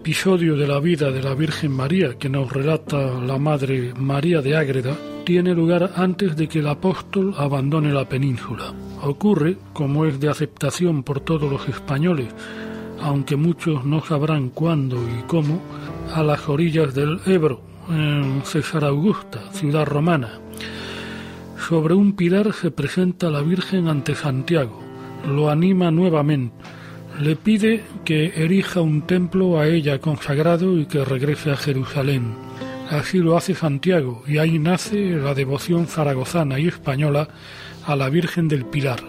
Episodio 0.00 0.56
de 0.56 0.66
la 0.66 0.80
vida 0.80 1.10
de 1.10 1.22
la 1.22 1.34
Virgen 1.34 1.72
María 1.72 2.16
que 2.18 2.30
nos 2.30 2.50
relata 2.50 3.20
la 3.20 3.36
Madre 3.36 3.92
María 3.94 4.40
de 4.40 4.56
Ágreda 4.56 4.96
tiene 5.26 5.54
lugar 5.54 5.92
antes 5.94 6.36
de 6.36 6.48
que 6.48 6.60
el 6.60 6.68
apóstol 6.68 7.34
abandone 7.36 7.92
la 7.92 8.08
península. 8.08 8.72
Ocurre, 9.02 9.58
como 9.74 10.06
es 10.06 10.18
de 10.18 10.30
aceptación 10.30 11.02
por 11.02 11.20
todos 11.20 11.52
los 11.52 11.68
españoles, 11.68 12.28
aunque 13.02 13.36
muchos 13.36 13.84
no 13.84 14.00
sabrán 14.02 14.48
cuándo 14.48 14.96
y 14.96 15.22
cómo, 15.24 15.60
a 16.14 16.22
las 16.22 16.48
orillas 16.48 16.94
del 16.94 17.20
Ebro, 17.26 17.60
en 17.90 18.40
César 18.44 18.86
Augusta, 18.86 19.52
ciudad 19.52 19.84
romana. 19.84 20.40
Sobre 21.68 21.92
un 21.92 22.14
pilar 22.14 22.54
se 22.54 22.70
presenta 22.70 23.28
la 23.28 23.42
Virgen 23.42 23.86
ante 23.86 24.14
Santiago, 24.14 24.80
lo 25.28 25.50
anima 25.50 25.90
nuevamente, 25.90 26.59
le 27.20 27.36
pide 27.36 27.84
que 28.04 28.32
erija 28.42 28.80
un 28.80 29.02
templo 29.02 29.60
a 29.60 29.66
ella 29.66 30.00
consagrado 30.00 30.78
y 30.78 30.86
que 30.86 31.04
regrese 31.04 31.50
a 31.50 31.56
Jerusalén. 31.56 32.34
Así 32.88 33.18
lo 33.18 33.36
hace 33.36 33.54
Santiago 33.54 34.22
y 34.26 34.38
ahí 34.38 34.58
nace 34.58 35.10
la 35.10 35.34
devoción 35.34 35.86
zaragozana 35.86 36.58
y 36.58 36.68
española 36.68 37.28
a 37.86 37.94
la 37.94 38.08
Virgen 38.08 38.48
del 38.48 38.64
Pilar. 38.64 39.00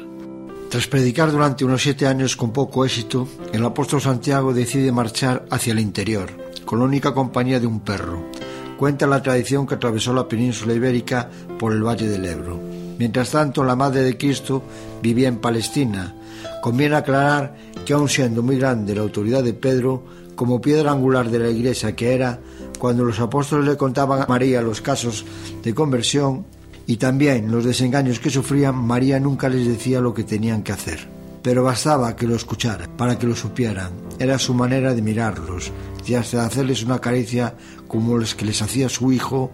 Tras 0.69 0.87
predicar 0.87 1.31
durante 1.31 1.65
unos 1.65 1.81
siete 1.81 2.05
años 2.05 2.35
con 2.35 2.53
poco 2.53 2.85
éxito, 2.85 3.27
el 3.53 3.65
apóstol 3.65 4.01
Santiago 4.01 4.53
decide 4.53 4.91
marchar 4.91 5.45
hacia 5.49 5.73
el 5.73 5.79
interior, 5.79 6.29
con 6.65 6.79
la 6.79 6.85
única 6.85 7.13
compañía 7.13 7.59
de 7.59 7.67
un 7.67 7.79
perro. 7.79 8.29
Cuenta 8.77 9.07
la 9.07 9.21
tradición 9.21 9.67
que 9.67 9.75
atravesó 9.75 10.13
la 10.13 10.27
península 10.27 10.73
ibérica 10.73 11.29
por 11.59 11.73
el 11.73 11.83
Valle 11.83 12.07
del 12.07 12.25
Ebro. 12.25 12.80
Mientras 13.01 13.31
tanto, 13.31 13.63
la 13.63 13.75
Madre 13.75 14.03
de 14.03 14.15
Cristo 14.15 14.61
vivía 15.01 15.27
en 15.27 15.39
Palestina. 15.39 16.13
Conviene 16.61 16.97
aclarar 16.97 17.55
que 17.83 17.93
aun 17.93 18.07
siendo 18.07 18.43
muy 18.43 18.59
grande 18.59 18.93
la 18.93 19.01
autoridad 19.01 19.43
de 19.43 19.55
Pedro, 19.55 20.03
como 20.35 20.61
piedra 20.61 20.91
angular 20.91 21.31
de 21.31 21.39
la 21.39 21.49
iglesia 21.49 21.95
que 21.95 22.13
era, 22.13 22.39
cuando 22.77 23.03
los 23.03 23.19
apóstoles 23.19 23.65
le 23.65 23.75
contaban 23.75 24.21
a 24.21 24.27
María 24.27 24.61
los 24.61 24.81
casos 24.81 25.25
de 25.63 25.73
conversión, 25.73 26.45
y 26.85 26.97
también 26.97 27.51
los 27.51 27.65
desengaños 27.65 28.19
que 28.19 28.29
sufrían, 28.29 28.75
María 28.75 29.19
nunca 29.19 29.49
les 29.49 29.65
decía 29.65 29.99
lo 29.99 30.13
que 30.13 30.23
tenían 30.23 30.61
que 30.61 30.73
hacer. 30.73 31.09
Pero 31.41 31.63
bastaba 31.63 32.15
que 32.15 32.27
lo 32.27 32.35
escucharan, 32.35 32.91
para 32.97 33.17
que 33.17 33.25
lo 33.25 33.35
supieran. 33.35 33.93
Era 34.19 34.37
su 34.37 34.53
manera 34.53 34.93
de 34.93 35.01
mirarlos, 35.01 35.71
y 36.05 36.13
hasta 36.13 36.45
hacerles 36.45 36.83
una 36.83 36.99
caricia 36.99 37.55
como 37.87 38.19
las 38.19 38.35
que 38.35 38.45
les 38.45 38.61
hacía 38.61 38.89
su 38.89 39.11
hijo, 39.11 39.49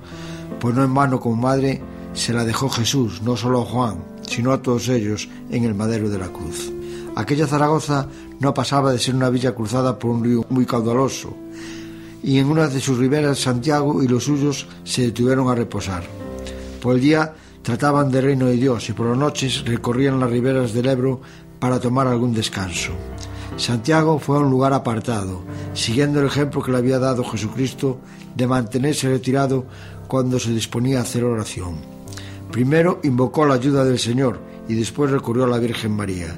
pues 0.59 0.75
no 0.75 0.83
en 0.83 0.93
vano 0.93 1.21
como 1.21 1.37
madre 1.37 1.81
se 2.17 2.33
la 2.33 2.43
dejó 2.43 2.67
Jesús, 2.67 3.21
no 3.21 3.37
solo 3.37 3.61
a 3.61 3.65
Juan, 3.65 4.03
sino 4.27 4.51
a 4.51 4.61
todos 4.61 4.89
ellos 4.89 5.29
en 5.51 5.63
el 5.65 5.75
madero 5.75 6.09
de 6.09 6.17
la 6.17 6.29
cruz. 6.29 6.71
Aquella 7.15 7.45
Zaragoza 7.45 8.07
no 8.39 8.55
pasaba 8.55 8.91
de 8.91 8.97
ser 8.97 9.13
una 9.13 9.29
villa 9.29 9.53
cruzada 9.53 9.99
por 9.99 10.09
un 10.09 10.23
río 10.23 10.45
muy 10.49 10.65
caudaloso, 10.65 11.35
y 12.23 12.39
en 12.39 12.47
una 12.47 12.67
de 12.67 12.81
sus 12.81 12.97
riberas 12.97 13.37
Santiago 13.37 14.01
y 14.01 14.07
los 14.07 14.23
suyos 14.23 14.67
se 14.83 15.03
detuvieron 15.03 15.47
a 15.47 15.55
reposar. 15.55 16.03
Por 16.81 16.95
el 16.95 17.01
día 17.01 17.35
trataban 17.61 18.11
del 18.11 18.25
reino 18.25 18.47
de 18.47 18.55
Dios 18.55 18.89
y 18.89 18.93
por 18.93 19.07
las 19.07 19.17
noches 19.17 19.63
recorrían 19.63 20.19
las 20.19 20.31
riberas 20.31 20.73
del 20.73 20.87
Ebro 20.87 21.21
para 21.59 21.79
tomar 21.79 22.07
algún 22.07 22.33
descanso. 22.33 22.93
Santiago 23.57 24.17
fue 24.17 24.37
a 24.37 24.41
un 24.41 24.49
lugar 24.49 24.73
apartado, 24.73 25.41
siguiendo 25.75 26.19
el 26.19 26.25
ejemplo 26.25 26.63
que 26.63 26.71
le 26.71 26.77
había 26.79 26.97
dado 26.97 27.23
Jesucristo 27.23 27.99
de 28.35 28.47
mantenerse 28.47 29.07
retirado 29.07 29.65
cuando 30.07 30.39
se 30.39 30.51
disponía 30.51 30.99
a 30.99 31.01
hacer 31.03 31.23
oración. 31.23 31.96
Primero 32.57 33.01
invocó 33.03 33.45
la 33.45 33.53
ayuda 33.53 33.85
del 33.85 33.99
Señor 33.99 34.39
y 34.67 34.73
después 34.73 35.11
recurrió 35.11 35.43
a 35.43 35.47
la 35.47 35.59
Virgen 35.59 35.91
María. 35.91 36.35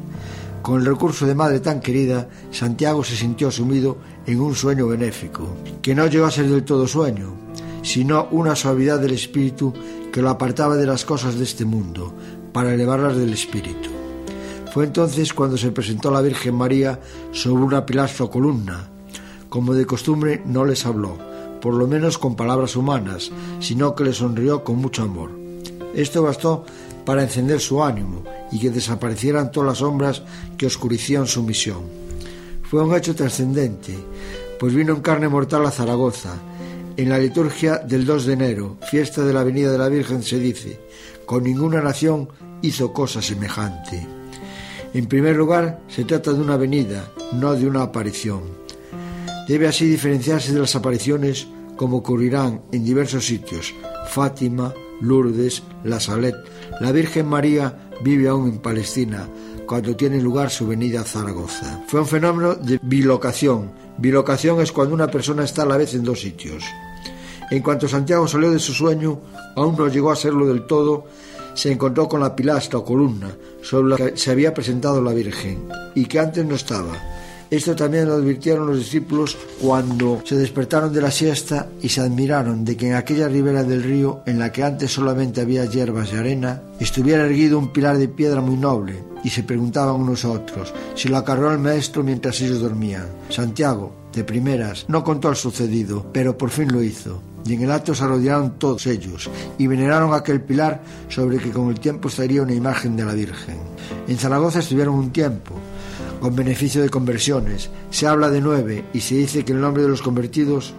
Con 0.61 0.81
el 0.81 0.85
recurso 0.85 1.25
de 1.25 1.33
madre 1.33 1.61
tan 1.61 1.79
querida, 1.79 2.27
Santiago 2.51 3.05
se 3.05 3.15
sintió 3.15 3.49
sumido 3.49 3.95
en 4.25 4.41
un 4.41 4.53
sueño 4.53 4.85
benéfico, 4.85 5.47
que 5.81 5.95
no 5.95 6.07
llegó 6.07 6.25
a 6.25 6.31
ser 6.31 6.49
del 6.49 6.65
todo 6.65 6.87
sueño, 6.87 7.31
sino 7.83 8.27
una 8.31 8.57
suavidad 8.57 8.99
del 8.99 9.13
espíritu 9.13 9.73
que 10.11 10.21
lo 10.21 10.29
apartaba 10.29 10.75
de 10.75 10.85
las 10.85 11.05
cosas 11.05 11.37
de 11.37 11.45
este 11.45 11.63
mundo, 11.63 12.13
para 12.51 12.73
elevarlas 12.73 13.15
del 13.15 13.31
espíritu. 13.31 13.89
Fue 14.73 14.83
entonces 14.83 15.33
cuando 15.33 15.55
se 15.55 15.71
presentó 15.71 16.11
la 16.11 16.19
Virgen 16.19 16.55
María 16.55 16.99
sobre 17.31 17.63
una 17.63 17.85
pilastra 17.85 18.25
o 18.25 18.29
columna. 18.29 18.89
Como 19.47 19.73
de 19.73 19.85
costumbre 19.85 20.43
no 20.45 20.65
les 20.65 20.85
habló, 20.85 21.17
por 21.61 21.75
lo 21.75 21.87
menos 21.87 22.17
con 22.17 22.35
palabras 22.35 22.75
humanas, 22.75 23.31
sino 23.61 23.95
que 23.95 24.03
le 24.03 24.11
sonrió 24.11 24.65
con 24.65 24.79
mucho 24.79 25.03
amor. 25.03 25.38
Esto 25.95 26.23
bastó 26.23 26.65
para 27.05 27.23
encender 27.23 27.59
su 27.59 27.83
ánimo 27.83 28.23
y 28.51 28.59
que 28.59 28.69
desaparecieran 28.69 29.51
todas 29.51 29.69
las 29.69 29.77
sombras 29.79 30.21
que 30.57 30.65
oscurecían 30.65 31.27
su 31.27 31.43
misión. 31.43 31.81
Fue 32.63 32.83
un 32.83 32.95
hecho 32.95 33.15
trascendente, 33.15 33.95
pues 34.59 34.73
vino 34.73 34.93
en 34.93 35.01
carne 35.01 35.27
mortal 35.27 35.65
a 35.65 35.71
Zaragoza, 35.71 36.35
en 36.97 37.09
la 37.09 37.17
liturgia 37.17 37.77
del 37.77 38.05
2 38.05 38.25
de 38.25 38.33
enero, 38.33 38.77
fiesta 38.91 39.23
de 39.23 39.31
la 39.31 39.39
Avenida 39.39 39.71
de 39.71 39.77
la 39.77 39.87
Virgen, 39.87 40.21
se 40.21 40.37
dice, 40.37 40.79
con 41.25 41.43
ninguna 41.43 41.81
nación 41.81 42.27
hizo 42.61 42.91
cosa 42.91 43.21
semejante. 43.21 44.05
En 44.93 45.05
primer 45.05 45.35
lugar, 45.35 45.79
se 45.87 46.03
trata 46.03 46.33
de 46.33 46.41
una 46.41 46.55
avenida, 46.55 47.09
no 47.31 47.53
de 47.53 47.67
una 47.67 47.83
aparición. 47.83 48.41
Debe 49.47 49.67
así 49.67 49.85
diferenciarse 49.85 50.51
de 50.51 50.59
las 50.59 50.75
apariciones 50.75 51.47
como 51.77 51.97
ocurrirán 51.97 52.63
en 52.71 52.83
diversos 52.83 53.25
sitios. 53.25 53.73
Fátima, 54.09 54.73
Lourdes, 55.01 55.63
La 55.83 55.99
Salet. 55.99 56.35
La 56.79 56.91
Virgen 56.91 57.27
María 57.27 57.89
vive 58.03 58.27
aún 58.27 58.49
en 58.49 58.59
Palestina, 58.59 59.27
cuando 59.65 59.95
tiene 59.95 60.21
lugar 60.21 60.49
su 60.49 60.67
venida 60.67 61.01
a 61.01 61.05
Zaragoza. 61.05 61.83
Fue 61.87 61.99
un 61.99 62.07
fenómeno 62.07 62.55
de 62.55 62.79
bilocación. 62.81 63.71
Bilocación 63.97 64.61
es 64.61 64.71
cuando 64.71 64.95
una 64.95 65.11
persona 65.11 65.43
está 65.43 65.63
a 65.63 65.65
la 65.65 65.77
vez 65.77 65.93
en 65.93 66.03
dos 66.03 66.21
sitios. 66.21 66.63
En 67.51 67.61
cuanto 67.61 67.87
Santiago 67.87 68.27
salió 68.27 68.51
de 68.51 68.59
su 68.59 68.73
sueño, 68.73 69.19
aún 69.55 69.75
no 69.77 69.87
llegó 69.87 70.11
a 70.11 70.15
serlo 70.15 70.47
del 70.47 70.65
todo, 70.65 71.05
se 71.53 71.71
encontró 71.71 72.07
con 72.07 72.21
la 72.21 72.35
pilastra 72.35 72.79
o 72.79 72.85
columna 72.85 73.35
sobre 73.61 73.89
la 73.89 73.97
que 73.97 74.17
se 74.17 74.31
había 74.31 74.53
presentado 74.53 75.01
la 75.01 75.13
Virgen 75.13 75.67
y 75.95 76.05
que 76.05 76.19
antes 76.19 76.45
no 76.45 76.55
estaba. 76.55 77.18
Esto 77.49 77.75
también 77.75 78.07
lo 78.07 78.13
advirtieron 78.13 78.67
los 78.67 78.77
discípulos 78.77 79.35
cuando 79.59 80.21
se 80.23 80.35
despertaron 80.35 80.93
de 80.93 81.01
la 81.01 81.09
siesta 81.09 81.67
y 81.81 81.89
se 81.89 82.01
admiraron 82.01 82.63
de 82.63 82.77
que 82.77 82.89
en 82.89 82.93
aquella 82.93 83.27
ribera 83.27 83.63
del 83.63 83.81
río, 83.81 84.21
en 84.27 84.37
la 84.37 84.51
que 84.51 84.63
antes 84.63 84.91
solamente 84.91 85.41
había 85.41 85.65
hierbas 85.65 86.13
y 86.13 86.17
arena, 86.17 86.61
estuviera 86.79 87.25
erguido 87.25 87.57
un 87.57 87.73
pilar 87.73 87.97
de 87.97 88.07
piedra 88.07 88.39
muy 88.41 88.55
noble, 88.55 89.03
y 89.23 89.29
se 89.29 89.43
preguntaban 89.43 89.99
unos 89.99 90.23
a 90.25 90.31
otros 90.31 90.73
si 90.95 91.09
lo 91.09 91.17
acarreó 91.17 91.51
el 91.51 91.59
maestro 91.59 92.03
mientras 92.03 92.39
ellos 92.41 92.61
dormían. 92.61 93.07
Santiago, 93.29 93.93
de 94.13 94.23
primeras, 94.23 94.85
no 94.87 95.03
contó 95.03 95.29
el 95.29 95.35
sucedido, 95.35 96.05
pero 96.13 96.37
por 96.37 96.51
fin 96.51 96.71
lo 96.71 96.83
hizo 96.83 97.21
y 97.45 97.53
en 97.53 97.63
el 97.63 97.71
acto 97.71 97.95
se 97.95 98.03
arrodillaron 98.03 98.59
todos 98.59 98.85
ellos 98.85 99.29
y 99.57 99.67
veneraron 99.67 100.13
aquel 100.13 100.41
pilar 100.41 100.81
sobre 101.07 101.39
que 101.39 101.51
con 101.51 101.69
el 101.69 101.79
tiempo 101.79 102.09
estaría 102.09 102.43
una 102.43 102.53
imagen 102.53 102.95
de 102.95 103.05
la 103.05 103.13
Virgen. 103.13 103.57
En 104.07 104.17
Zaragoza 104.17 104.59
estuvieron 104.59 104.95
un 104.95 105.11
tiempo, 105.11 105.55
con 106.19 106.35
beneficio 106.35 106.81
de 106.81 106.89
conversiones. 106.89 107.69
Se 107.89 108.07
habla 108.07 108.29
de 108.29 108.41
nueve 108.41 108.85
y 108.93 109.01
se 109.01 109.15
dice 109.15 109.45
que 109.45 109.53
el 109.53 109.61
nombre 109.61 109.83
de 109.83 109.89
los 109.89 110.01
convertidos, 110.01 110.73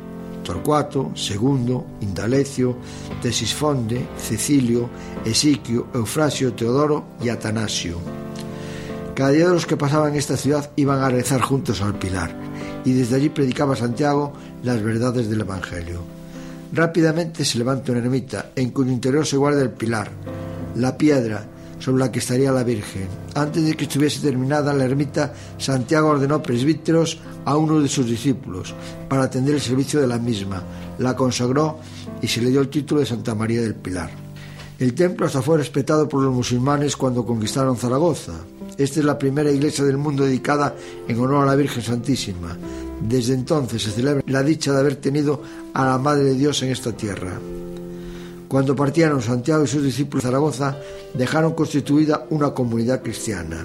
Torcuato, 0.44 1.12
Segundo, 1.14 1.86
Indalecio, 2.00 2.76
Tesisfonde, 3.22 4.06
Cecilio, 4.18 4.88
Esiquio, 5.24 5.88
Eufrasio, 5.94 6.52
Teodoro 6.52 7.04
y 7.22 7.28
Atanasio. 7.28 7.98
Cada 9.14 9.30
día 9.30 9.48
de 9.48 9.54
los 9.54 9.66
que 9.66 9.76
pasaban 9.76 10.14
esta 10.14 10.36
ciudad 10.36 10.70
iban 10.76 11.00
a 11.00 11.10
rezar 11.10 11.40
juntos 11.40 11.82
al 11.82 11.98
pilar 11.98 12.34
y 12.84 12.92
desde 12.92 13.16
allí 13.16 13.28
predicaba 13.28 13.76
Santiago 13.76 14.32
las 14.62 14.82
verdades 14.82 15.28
del 15.28 15.42
Evangelio. 15.42 16.00
Rápidamente 16.72 17.44
se 17.44 17.58
levanta 17.58 17.92
una 17.92 18.00
ermita 18.00 18.52
en 18.54 18.70
cuyo 18.70 18.92
interior 18.92 19.26
se 19.26 19.36
guarda 19.36 19.60
el 19.60 19.70
pilar, 19.70 20.10
la 20.76 20.96
piedra 20.96 21.44
sobre 21.80 21.98
la 21.98 22.12
que 22.12 22.20
estaría 22.20 22.52
la 22.52 22.62
Virgen. 22.62 23.08
Antes 23.34 23.64
de 23.64 23.74
que 23.74 23.84
estuviese 23.84 24.20
terminada 24.20 24.72
la 24.72 24.84
ermita, 24.84 25.32
Santiago 25.58 26.10
ordenó 26.10 26.40
presbíteros 26.40 27.18
a 27.44 27.56
uno 27.56 27.80
de 27.80 27.88
sus 27.88 28.06
discípulos 28.06 28.74
para 29.08 29.24
atender 29.24 29.56
el 29.56 29.60
servicio 29.60 30.00
de 30.00 30.06
la 30.06 30.18
misma. 30.18 30.62
La 30.98 31.16
consagró 31.16 31.80
y 32.22 32.28
se 32.28 32.40
le 32.40 32.50
dio 32.50 32.60
el 32.60 32.68
título 32.68 33.00
de 33.00 33.06
Santa 33.06 33.34
María 33.34 33.62
del 33.62 33.74
Pilar. 33.74 34.10
El 34.78 34.94
templo 34.94 35.26
hasta 35.26 35.42
fue 35.42 35.58
respetado 35.58 36.08
por 36.08 36.22
los 36.22 36.32
musulmanes 36.32 36.96
cuando 36.96 37.24
conquistaron 37.26 37.76
Zaragoza. 37.76 38.32
Esta 38.78 39.00
es 39.00 39.04
la 39.04 39.18
primera 39.18 39.50
iglesia 39.50 39.84
del 39.84 39.98
mundo 39.98 40.24
dedicada 40.24 40.74
en 41.06 41.18
honor 41.20 41.42
a 41.42 41.50
la 41.50 41.56
Virgen 41.56 41.82
Santísima. 41.82 42.56
Desde 43.00 43.34
entonces 43.34 43.82
se 43.82 43.90
celebra 43.90 44.22
la 44.26 44.42
dicha 44.42 44.72
de 44.72 44.80
haber 44.80 44.96
tenido 44.96 45.42
a 45.74 45.84
la 45.84 45.98
Madre 45.98 46.24
de 46.24 46.34
Dios 46.34 46.62
en 46.62 46.70
esta 46.70 46.92
tierra. 46.92 47.38
Cuando 48.50 48.74
partieron 48.74 49.22
Santiago 49.22 49.62
y 49.62 49.68
sus 49.68 49.84
discípulos 49.84 50.24
a 50.24 50.28
Zaragoza, 50.28 50.76
dejaron 51.14 51.54
constituida 51.54 52.26
una 52.30 52.50
comunidad 52.50 53.00
cristiana. 53.00 53.64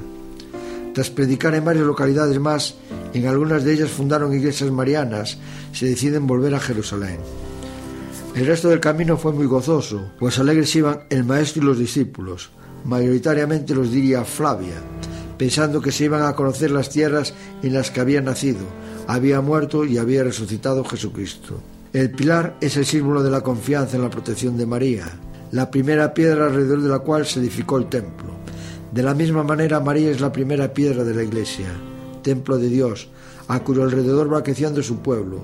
Tras 0.93 1.09
predicar 1.09 1.55
en 1.55 1.65
varias 1.65 1.88
localidades 1.88 2.39
más, 2.39 2.75
en 3.11 3.25
algunas 3.25 3.63
de 3.63 3.73
ellas 3.73 3.89
fundaron 3.89 4.31
iglesias 4.31 4.69
marianas, 4.69 5.39
se 5.73 5.88
deciden 5.88 6.27
volver 6.27 6.53
a 6.53 6.59
Jerusalén. 6.59 7.17
El 8.36 8.45
resto 8.45 8.69
del 8.69 8.79
camino 8.79 9.17
fue 9.17 9.31
muy 9.31 9.47
gozoso, 9.47 10.11
pues 10.19 10.38
alegres 10.38 10.75
iban 10.75 11.05
el 11.09 11.23
maestro 11.23 11.63
y 11.63 11.65
los 11.65 11.79
discípulos, 11.79 12.51
mayoritariamente 12.83 13.73
los 13.73 13.91
diría 13.91 14.23
Flavia, 14.23 14.75
pensando 15.36 15.81
que 15.81 15.91
se 15.91 16.03
iban 16.03 16.21
a 16.21 16.36
conocer 16.36 16.69
las 16.69 16.91
tierras 16.91 17.33
en 17.63 17.73
las 17.73 17.89
que 17.89 18.01
habían 18.01 18.25
nacido, 18.25 18.67
había 19.07 19.41
muerto 19.41 19.83
y 19.83 19.97
había 19.97 20.23
resucitado 20.23 20.86
Jesucristo. 20.86 21.59
El 21.96 22.12
pilar 22.12 22.58
es 22.60 22.76
el 22.76 22.86
símbolo 22.86 23.24
de 23.24 23.30
la 23.30 23.39
confianza 23.39 23.96
en 23.96 24.04
la 24.04 24.10
protección 24.10 24.58
de 24.58 24.66
María, 24.66 25.06
la 25.52 25.72
primera 25.72 26.14
piedra 26.14 26.48
alrededor 26.48 26.82
de 26.82 26.89
la 26.89 27.00
cual 27.00 27.26
se 27.26 27.39
edificó 27.39 27.78
el 27.78 27.86
templo. 27.86 28.34
De 28.91 29.02
la 29.02 29.14
misma 29.14 29.43
manera, 29.43 29.80
María 29.80 30.12
es 30.12 30.20
la 30.20 30.34
primera 30.34 30.74
piedra 30.74 31.06
de 31.06 31.14
la 31.14 31.24
iglesia, 31.24 31.68
templo 32.22 32.58
de 32.58 32.68
Dios, 32.68 33.08
a 33.48 33.62
cuyo 33.62 33.84
alrededor 33.84 34.34
va 34.34 34.43
creciendo 34.43 34.84
su 34.84 34.98
pueblo. 34.98 35.43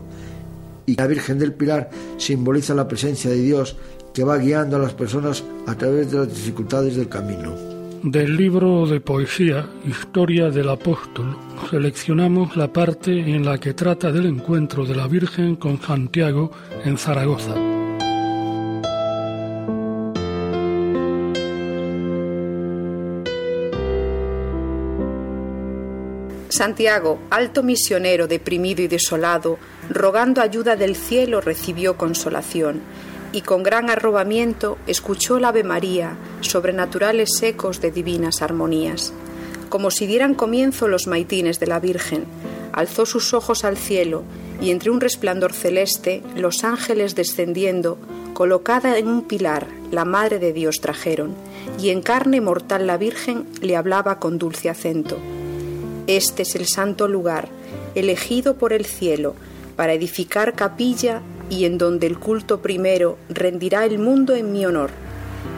Y 0.86 0.97
la 0.97 1.08
Virgen 1.08 1.39
del 1.39 1.54
Pilar 1.54 1.89
simboliza 2.18 2.76
la 2.76 2.89
presencia 2.89 3.30
de 3.30 3.41
Dios 3.41 3.78
que 4.14 4.26
va 4.26 4.38
guiando 4.38 4.76
a 4.76 4.80
las 4.80 4.93
personas 4.93 5.45
a 5.68 5.76
través 5.76 6.12
de 6.12 6.18
las 6.18 6.28
dificultades 6.28 6.97
del 6.97 7.08
camino. 7.08 7.80
Del 8.04 8.36
libro 8.36 8.88
de 8.88 8.99
poesía 8.99 9.70
Historia 9.86 10.49
del 10.49 10.70
Apóstol 10.70 11.38
seleccionamos 11.70 12.58
la 12.58 12.74
parte 12.74 13.12
en 13.12 13.45
la 13.45 13.60
que 13.60 13.76
trata 13.76 14.12
del 14.12 14.26
encuentro 14.26 14.86
de 14.86 14.95
la 14.95 15.08
Virgen 15.08 15.56
con 15.56 15.80
Santiago 15.80 16.49
en 16.84 16.97
Zaragoza. 16.97 17.54
Santiago, 26.49 27.20
alto 27.30 27.62
misionero 27.62 28.26
deprimido 28.28 28.82
y 28.82 28.88
desolado, 28.88 29.60
rogando 29.91 30.41
ayuda 30.41 30.76
del 30.76 30.95
cielo, 30.95 31.39
recibió 31.39 31.97
consolación 31.97 32.82
y 33.34 33.41
con 33.41 33.63
gran 33.63 33.89
arrobamiento 33.89 34.77
escuchó 34.88 35.39
la 35.39 35.49
Ave 35.49 35.63
María, 35.63 36.17
sobrenaturales 36.41 37.41
ecos 37.41 37.82
de 37.82 37.91
divinas 37.91 38.41
armonías. 38.41 39.13
Como 39.69 39.91
si 39.91 40.05
dieran 40.05 40.34
comienzo 40.34 40.88
los 40.88 41.07
maitines 41.07 41.59
de 41.59 41.67
la 41.67 41.79
Virgen, 41.79 42.25
alzó 42.73 43.05
sus 43.05 43.34
ojos 43.34 43.63
al 43.63 43.77
cielo 43.77 44.23
y 44.61 44.71
entre 44.71 44.91
un 44.91 45.01
resplandor 45.01 45.53
celeste 45.53 46.21
los 46.36 46.63
ángeles 46.63 47.15
descendiendo, 47.15 47.97
colocada 48.34 48.97
en 48.97 49.07
un 49.07 49.23
pilar, 49.23 49.67
la 49.91 50.05
Madre 50.05 50.39
de 50.39 50.53
Dios 50.53 50.82
trajeron, 50.82 51.34
y 51.79 51.89
en 51.89 52.01
carne 52.01 52.41
mortal 52.41 52.88
la 52.88 52.97
Virgen 52.97 53.47
le 53.61 53.75
hablaba 53.75 54.19
con 54.19 54.38
dulce 54.38 54.69
acento. 54.69 55.17
Este 56.07 56.43
es 56.43 56.55
el 56.55 56.65
santo 56.65 57.07
lugar, 57.07 57.49
elegido 57.95 58.55
por 58.55 58.73
el 58.73 58.86
cielo, 58.86 59.36
para 59.75 59.93
edificar 59.93 60.53
capilla 60.53 61.21
y 61.52 61.66
en 61.66 61.78
donde 61.78 62.08
el 62.08 62.18
culto 62.18 62.62
primero 62.62 63.18
rendirá 63.30 63.86
el 63.86 63.99
mundo 63.99 64.34
en 64.34 64.54
mi 64.54 64.66
honor. 64.66 64.89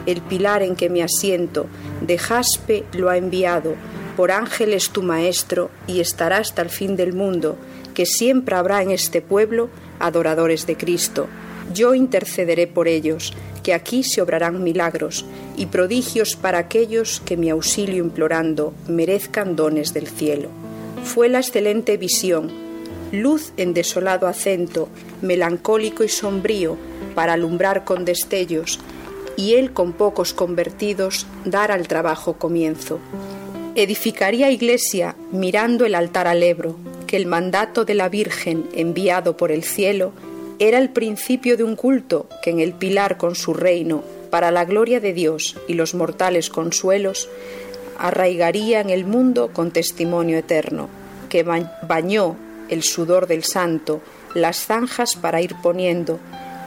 El 0.06 0.20
pilar 0.20 0.62
en 0.62 0.74
que 0.74 0.90
me 0.90 1.04
asiento 1.04 1.66
de 2.04 2.18
jaspe 2.18 2.84
lo 2.92 3.08
ha 3.08 3.16
enviado, 3.16 3.74
por 4.16 4.32
ángeles 4.32 4.90
tu 4.90 5.02
maestro, 5.02 5.70
y 5.86 6.00
estará 6.00 6.38
hasta 6.38 6.62
el 6.62 6.68
fin 6.68 6.96
del 6.96 7.12
mundo, 7.12 7.56
que 7.94 8.06
siempre 8.06 8.56
habrá 8.56 8.82
en 8.82 8.90
este 8.90 9.22
pueblo 9.22 9.70
adoradores 10.00 10.66
de 10.66 10.76
Cristo. 10.76 11.28
Yo 11.72 11.94
intercederé 11.94 12.66
por 12.66 12.88
ellos, 12.88 13.32
que 13.62 13.72
aquí 13.72 14.02
se 14.02 14.20
obrarán 14.20 14.64
milagros 14.64 15.24
y 15.56 15.66
prodigios 15.66 16.34
para 16.34 16.58
aquellos 16.58 17.22
que 17.24 17.36
mi 17.36 17.50
auxilio 17.50 18.04
implorando 18.04 18.74
merezcan 18.88 19.54
dones 19.54 19.94
del 19.94 20.08
cielo. 20.08 20.48
Fue 21.04 21.28
la 21.28 21.38
excelente 21.38 21.96
visión 21.96 22.63
luz 23.22 23.52
en 23.56 23.74
desolado 23.74 24.26
acento, 24.26 24.88
melancólico 25.22 26.04
y 26.04 26.08
sombrío, 26.08 26.76
para 27.14 27.34
alumbrar 27.34 27.84
con 27.84 28.04
destellos, 28.04 28.80
y 29.36 29.54
él 29.54 29.72
con 29.72 29.92
pocos 29.92 30.32
convertidos 30.32 31.26
dar 31.44 31.72
al 31.72 31.88
trabajo 31.88 32.34
comienzo. 32.34 33.00
Edificaría 33.74 34.50
iglesia 34.50 35.16
mirando 35.32 35.84
el 35.84 35.94
altar 35.94 36.28
al 36.28 36.42
Ebro, 36.42 36.76
que 37.06 37.16
el 37.16 37.26
mandato 37.26 37.84
de 37.84 37.94
la 37.94 38.08
Virgen 38.08 38.68
enviado 38.74 39.36
por 39.36 39.50
el 39.50 39.64
cielo 39.64 40.12
era 40.58 40.78
el 40.78 40.90
principio 40.90 41.56
de 41.56 41.64
un 41.64 41.74
culto 41.74 42.28
que 42.42 42.50
en 42.50 42.60
el 42.60 42.72
pilar 42.72 43.16
con 43.16 43.34
su 43.34 43.54
reino, 43.54 44.04
para 44.30 44.50
la 44.50 44.64
gloria 44.64 45.00
de 45.00 45.12
Dios 45.12 45.56
y 45.68 45.74
los 45.74 45.94
mortales 45.94 46.48
consuelos, 46.48 47.28
arraigaría 47.98 48.80
en 48.80 48.90
el 48.90 49.04
mundo 49.04 49.50
con 49.52 49.70
testimonio 49.70 50.38
eterno, 50.38 50.88
que 51.28 51.42
bañó 51.42 52.36
el 52.68 52.82
sudor 52.82 53.26
del 53.26 53.44
santo, 53.44 54.00
las 54.34 54.66
zanjas 54.66 55.16
para 55.16 55.40
ir 55.40 55.54
poniendo, 55.62 56.18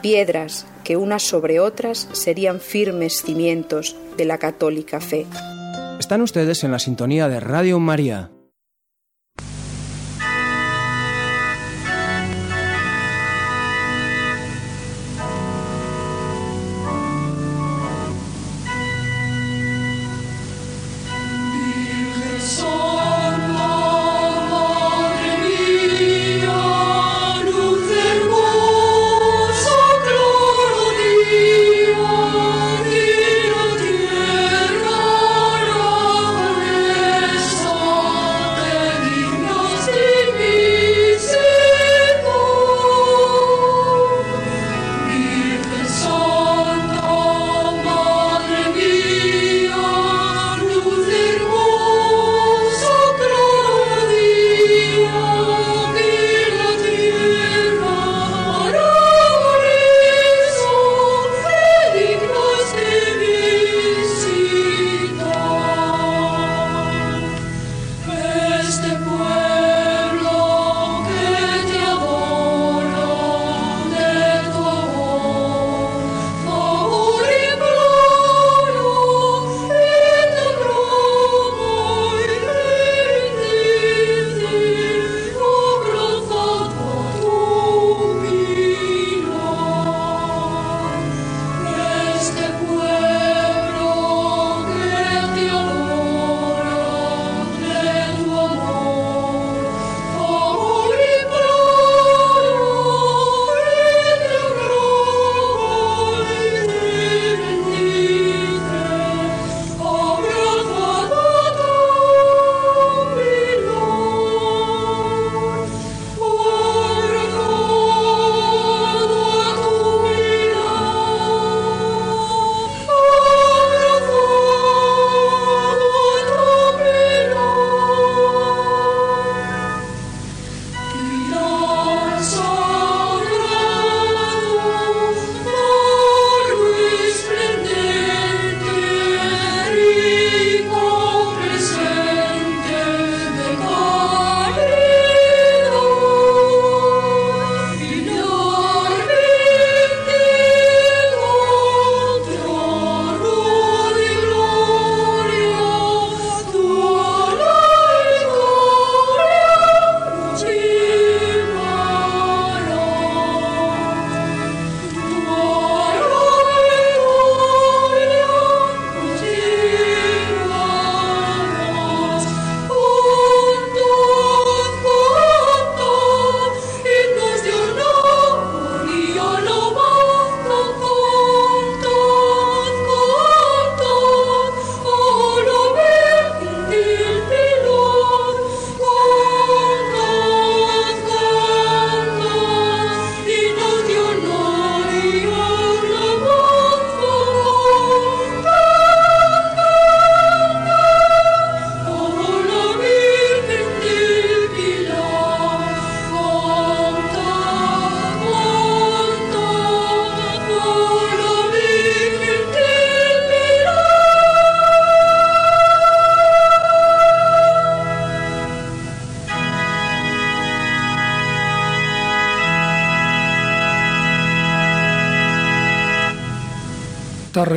piedras 0.02 0.66
que 0.84 0.98
unas 0.98 1.24
sobre 1.24 1.60
otras 1.60 2.08
serían 2.14 2.60
firmes 2.60 3.22
cimientos 3.22 3.96
de 4.16 4.26
la 4.26 4.38
católica 4.38 5.02
fe. 5.02 5.26
Están 6.00 6.22
ustedes 6.22 6.64
en 6.64 6.72
la 6.72 6.80
sintonía 6.80 7.28
de 7.28 7.40
Radio 7.40 7.80
María. 7.80 8.32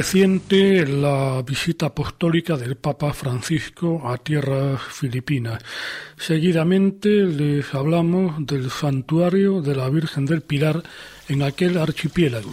Reciente 0.00 0.86
la 0.86 1.42
visita 1.46 1.84
apostólica 1.84 2.56
del 2.56 2.76
Papa 2.76 3.12
Francisco 3.12 4.08
a 4.08 4.16
tierras 4.16 4.80
filipinas. 4.80 5.62
Seguidamente 6.16 7.10
les 7.10 7.74
hablamos 7.74 8.46
del 8.46 8.70
santuario 8.70 9.60
de 9.60 9.74
la 9.74 9.90
Virgen 9.90 10.24
del 10.24 10.40
Pilar 10.40 10.82
en 11.28 11.42
aquel 11.42 11.76
archipiélago. 11.76 12.50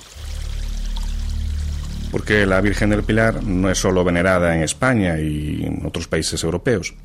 Porque 2.11 2.45
la 2.45 2.59
Virgen 2.59 2.89
del 2.89 3.03
Pilar 3.03 3.41
no 3.41 3.69
es 3.69 3.77
solo 3.77 4.03
venerada 4.03 4.53
en 4.53 4.63
España 4.63 5.17
y 5.17 5.63
en 5.63 5.85
otros 5.85 6.09
países 6.09 6.43
europeos. 6.43 6.95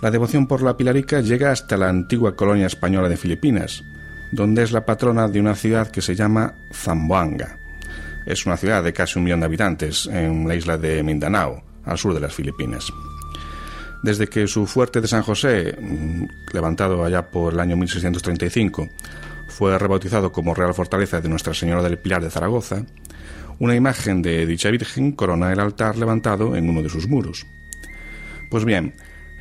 La 0.00 0.12
devoción 0.12 0.46
por 0.46 0.62
la 0.62 0.76
Pilarica 0.76 1.20
llega 1.20 1.50
hasta 1.50 1.76
la 1.76 1.88
antigua 1.88 2.36
colonia 2.36 2.68
española 2.68 3.08
de 3.08 3.16
Filipinas, 3.16 3.82
donde 4.30 4.62
es 4.62 4.70
la 4.70 4.86
patrona 4.86 5.26
de 5.26 5.40
una 5.40 5.56
ciudad 5.56 5.90
que 5.90 6.00
se 6.00 6.14
llama 6.14 6.54
Zamboanga. 6.72 7.63
Es 8.26 8.46
una 8.46 8.56
ciudad 8.56 8.82
de 8.82 8.92
casi 8.92 9.18
un 9.18 9.24
millón 9.24 9.40
de 9.40 9.46
habitantes 9.46 10.06
en 10.06 10.48
la 10.48 10.54
isla 10.54 10.78
de 10.78 11.02
Mindanao, 11.02 11.62
al 11.84 11.98
sur 11.98 12.14
de 12.14 12.20
las 12.20 12.34
Filipinas. 12.34 12.92
Desde 14.02 14.26
que 14.26 14.46
su 14.46 14.66
fuerte 14.66 15.00
de 15.00 15.08
San 15.08 15.22
José, 15.22 15.76
mm, 15.80 16.24
levantado 16.52 17.04
allá 17.04 17.30
por 17.30 17.54
el 17.54 17.60
año 17.60 17.76
1635, 17.76 18.88
fue 19.48 19.78
rebautizado 19.78 20.32
como 20.32 20.54
Real 20.54 20.74
Fortaleza 20.74 21.20
de 21.20 21.28
Nuestra 21.28 21.54
Señora 21.54 21.82
del 21.82 21.98
Pilar 21.98 22.22
de 22.22 22.30
Zaragoza, 22.30 22.84
una 23.58 23.74
imagen 23.74 24.20
de 24.20 24.46
dicha 24.46 24.70
Virgen 24.70 25.12
corona 25.12 25.52
el 25.52 25.60
altar 25.60 25.96
levantado 25.96 26.56
en 26.56 26.68
uno 26.68 26.82
de 26.82 26.88
sus 26.88 27.08
muros. 27.08 27.46
Pues 28.50 28.64
bien, 28.64 28.94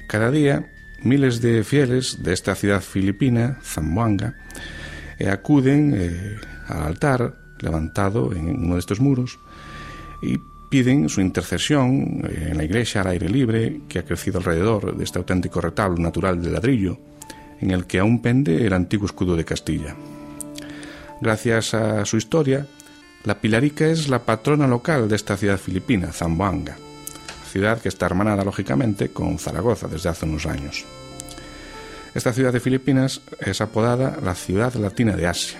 cada 0.07 0.31
día 0.31 0.71
miles 1.01 1.41
de 1.41 1.63
fieles 1.63 2.23
de 2.23 2.33
esta 2.33 2.55
ciudad 2.55 2.81
filipina, 2.81 3.59
Zamboanga, 3.63 4.35
eh, 5.19 5.29
acuden 5.29 5.93
eh, 5.95 6.39
al 6.67 6.83
altar 6.83 7.42
levantado 7.63 8.33
en 8.33 8.63
uno 8.63 8.75
de 8.75 8.79
estos 8.79 8.99
muros 8.99 9.39
y 10.21 10.39
piden 10.73 11.09
su 11.09 11.21
intercesión 11.21 12.23
eh, 12.25 12.49
en 12.51 12.57
la 12.57 12.63
iglesia 12.63 13.01
al 13.01 13.07
aire 13.07 13.29
libre 13.29 13.81
que 13.87 13.99
ha 13.99 14.05
crecido 14.05 14.39
alrededor 14.39 14.95
de 14.95 15.03
este 15.03 15.19
auténtico 15.19 15.61
retablo 15.61 15.97
natural 15.97 16.41
de 16.41 16.51
ladrillo 16.51 16.97
en 17.61 17.71
el 17.71 17.85
que 17.85 17.99
aún 17.99 18.21
pende 18.21 18.65
el 18.65 18.73
antiguo 18.73 19.05
escudo 19.05 19.35
de 19.35 19.45
Castilla. 19.45 19.95
Gracias 21.21 21.73
a 21.73 22.03
su 22.05 22.17
historia, 22.17 22.65
la 23.23 23.39
Pilarica 23.39 23.85
es 23.85 24.09
la 24.09 24.19
patrona 24.19 24.67
local 24.67 25.07
de 25.07 25.15
esta 25.15 25.37
ciudad 25.37 25.57
filipina, 25.57 26.11
Zamboanga, 26.11 26.75
ciudad 27.49 27.79
que 27.79 27.89
está 27.89 28.07
hermanada 28.07 28.43
lógicamente 28.43 29.09
con 29.09 29.39
Zaragoza 29.39 29.87
desde 29.87 30.09
hace 30.09 30.25
unos 30.25 30.45
años. 30.45 30.83
Esta 32.13 32.33
ciudad 32.33 32.51
de 32.51 32.59
Filipinas 32.59 33.21
es 33.39 33.61
apodada 33.61 34.17
la 34.21 34.35
ciudad 34.35 34.73
latina 34.73 35.15
de 35.15 35.27
Asia 35.27 35.59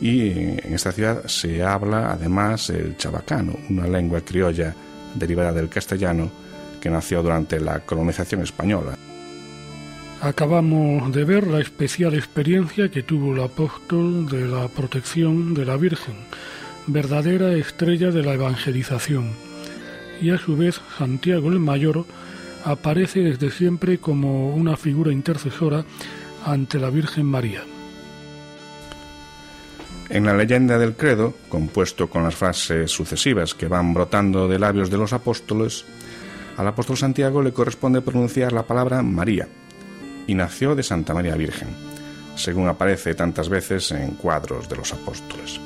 y 0.00 0.30
en 0.30 0.74
esta 0.74 0.92
ciudad 0.92 1.26
se 1.26 1.62
habla 1.62 2.12
además 2.12 2.70
el 2.70 2.96
chabacano, 2.96 3.56
una 3.68 3.86
lengua 3.86 4.22
criolla 4.22 4.74
derivada 5.14 5.52
del 5.52 5.68
castellano 5.68 6.30
que 6.80 6.90
nació 6.90 7.22
durante 7.22 7.60
la 7.60 7.80
colonización 7.80 8.42
española. 8.42 8.96
Acabamos 10.22 11.12
de 11.12 11.24
ver 11.24 11.46
la 11.46 11.60
especial 11.60 12.14
experiencia 12.14 12.90
que 12.90 13.02
tuvo 13.02 13.34
el 13.34 13.42
apóstol 13.42 14.28
de 14.28 14.46
la 14.46 14.68
protección 14.68 15.54
de 15.54 15.64
la 15.64 15.76
Virgen, 15.76 16.14
verdadera 16.86 17.54
estrella 17.54 18.10
de 18.10 18.22
la 18.22 18.34
evangelización. 18.34 19.32
Y 20.20 20.30
a 20.30 20.38
su 20.38 20.56
vez 20.56 20.80
Santiago 20.98 21.48
el 21.48 21.58
Mayor 21.58 22.04
aparece 22.64 23.20
desde 23.20 23.50
siempre 23.50 23.98
como 23.98 24.54
una 24.54 24.76
figura 24.76 25.12
intercesora 25.12 25.84
ante 26.44 26.78
la 26.78 26.90
Virgen 26.90 27.24
María. 27.24 27.62
En 30.10 30.26
la 30.26 30.34
leyenda 30.34 30.76
del 30.76 30.96
credo, 30.96 31.34
compuesto 31.48 32.10
con 32.10 32.24
las 32.24 32.34
frases 32.34 32.90
sucesivas 32.90 33.54
que 33.54 33.68
van 33.68 33.94
brotando 33.94 34.48
de 34.48 34.58
labios 34.58 34.90
de 34.90 34.98
los 34.98 35.12
apóstoles, 35.12 35.84
al 36.56 36.66
apóstol 36.66 36.96
Santiago 36.96 37.40
le 37.42 37.52
corresponde 37.52 38.00
pronunciar 38.00 38.52
la 38.52 38.64
palabra 38.64 39.02
María, 39.02 39.46
y 40.26 40.34
nació 40.34 40.74
de 40.74 40.82
Santa 40.82 41.14
María 41.14 41.36
Virgen, 41.36 41.68
según 42.34 42.66
aparece 42.66 43.14
tantas 43.14 43.48
veces 43.48 43.92
en 43.92 44.16
cuadros 44.16 44.68
de 44.68 44.76
los 44.76 44.92
apóstoles. 44.92 45.60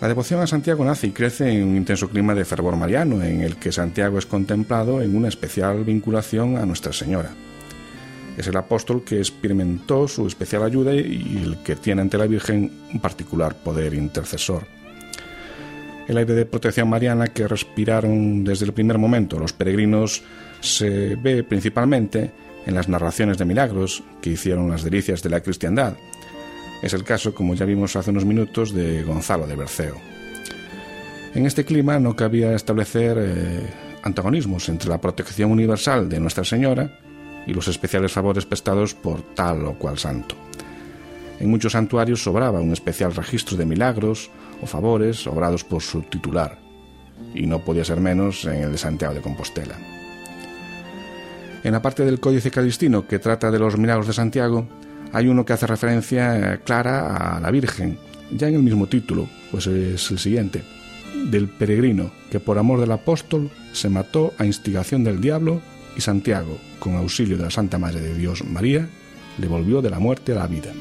La 0.00 0.06
devoción 0.06 0.40
a 0.40 0.46
Santiago 0.46 0.84
nace 0.84 1.08
y 1.08 1.10
crece 1.10 1.50
en 1.50 1.64
un 1.64 1.76
intenso 1.76 2.08
clima 2.08 2.32
de 2.32 2.44
fervor 2.44 2.76
mariano, 2.76 3.24
en 3.24 3.40
el 3.40 3.56
que 3.56 3.72
Santiago 3.72 4.18
es 4.18 4.26
contemplado 4.26 5.02
en 5.02 5.16
una 5.16 5.26
especial 5.26 5.82
vinculación 5.82 6.58
a 6.58 6.64
Nuestra 6.64 6.92
Señora 6.92 7.30
es 8.36 8.46
el 8.46 8.56
apóstol 8.56 9.04
que 9.04 9.18
experimentó 9.18 10.08
su 10.08 10.26
especial 10.26 10.62
ayuda 10.64 10.94
y 10.94 11.42
el 11.44 11.58
que 11.62 11.76
tiene 11.76 12.02
ante 12.02 12.18
la 12.18 12.26
Virgen 12.26 12.70
un 12.92 13.00
particular 13.00 13.54
poder 13.54 13.94
intercesor. 13.94 14.66
El 16.08 16.18
aire 16.18 16.34
de 16.34 16.44
protección 16.44 16.88
mariana 16.88 17.28
que 17.28 17.48
respiraron 17.48 18.44
desde 18.44 18.66
el 18.66 18.72
primer 18.72 18.98
momento 18.98 19.38
los 19.38 19.52
peregrinos 19.52 20.22
se 20.60 21.16
ve 21.16 21.44
principalmente 21.44 22.30
en 22.66 22.74
las 22.74 22.88
narraciones 22.88 23.38
de 23.38 23.44
milagros 23.44 24.02
que 24.20 24.30
hicieron 24.30 24.70
las 24.70 24.82
delicias 24.82 25.22
de 25.22 25.30
la 25.30 25.40
cristiandad. 25.40 25.94
Es 26.82 26.92
el 26.92 27.04
caso, 27.04 27.34
como 27.34 27.54
ya 27.54 27.64
vimos 27.64 27.96
hace 27.96 28.10
unos 28.10 28.24
minutos, 28.24 28.74
de 28.74 29.02
Gonzalo 29.02 29.46
de 29.46 29.56
Berceo. 29.56 29.96
En 31.34 31.46
este 31.46 31.64
clima 31.64 31.98
no 31.98 32.14
cabía 32.14 32.54
establecer 32.54 33.16
eh, 33.18 33.66
antagonismos 34.02 34.68
entre 34.68 34.90
la 34.90 35.00
protección 35.00 35.50
universal 35.50 36.08
de 36.08 36.20
Nuestra 36.20 36.44
Señora 36.44 36.98
y 37.46 37.54
los 37.54 37.68
especiales 37.68 38.12
favores 38.12 38.46
prestados 38.46 38.94
por 38.94 39.22
tal 39.34 39.66
o 39.66 39.74
cual 39.74 39.98
santo. 39.98 40.34
En 41.40 41.50
muchos 41.50 41.72
santuarios 41.72 42.22
sobraba 42.22 42.60
un 42.60 42.72
especial 42.72 43.14
registro 43.14 43.56
de 43.56 43.66
milagros 43.66 44.30
o 44.62 44.66
favores 44.66 45.26
obrados 45.26 45.64
por 45.64 45.82
su 45.82 46.02
titular, 46.02 46.58
y 47.34 47.46
no 47.46 47.60
podía 47.60 47.84
ser 47.84 48.00
menos 48.00 48.44
en 48.44 48.62
el 48.62 48.72
de 48.72 48.78
Santiago 48.78 49.14
de 49.14 49.20
Compostela. 49.20 49.76
En 51.64 51.72
la 51.72 51.82
parte 51.82 52.04
del 52.04 52.20
Códice 52.20 52.50
Calistino 52.50 53.06
que 53.06 53.18
trata 53.18 53.50
de 53.50 53.58
los 53.58 53.78
milagros 53.78 54.06
de 54.06 54.12
Santiago, 54.12 54.68
hay 55.12 55.28
uno 55.28 55.44
que 55.44 55.52
hace 55.52 55.66
referencia 55.66 56.60
clara 56.64 57.36
a 57.36 57.40
la 57.40 57.50
Virgen, 57.50 57.98
ya 58.30 58.48
en 58.48 58.54
el 58.54 58.62
mismo 58.62 58.86
título, 58.86 59.28
pues 59.50 59.66
es 59.66 60.10
el 60.10 60.18
siguiente, 60.18 60.62
del 61.30 61.48
peregrino 61.48 62.10
que 62.30 62.40
por 62.40 62.58
amor 62.58 62.80
del 62.80 62.92
apóstol 62.92 63.50
se 63.72 63.88
mató 63.88 64.32
a 64.38 64.44
instigación 64.44 65.04
del 65.04 65.20
diablo 65.20 65.60
y 65.96 66.00
Santiago, 66.00 66.58
con 66.78 66.96
auxilio 66.96 67.36
de 67.36 67.44
la 67.44 67.50
Santa 67.50 67.78
Madre 67.78 68.00
de 68.00 68.14
Dios 68.14 68.44
María, 68.44 68.88
le 69.38 69.46
volvió 69.48 69.82
de 69.82 69.90
la 69.90 69.98
muerte 69.98 70.32
a 70.32 70.36
la 70.36 70.46
vida. 70.46 70.72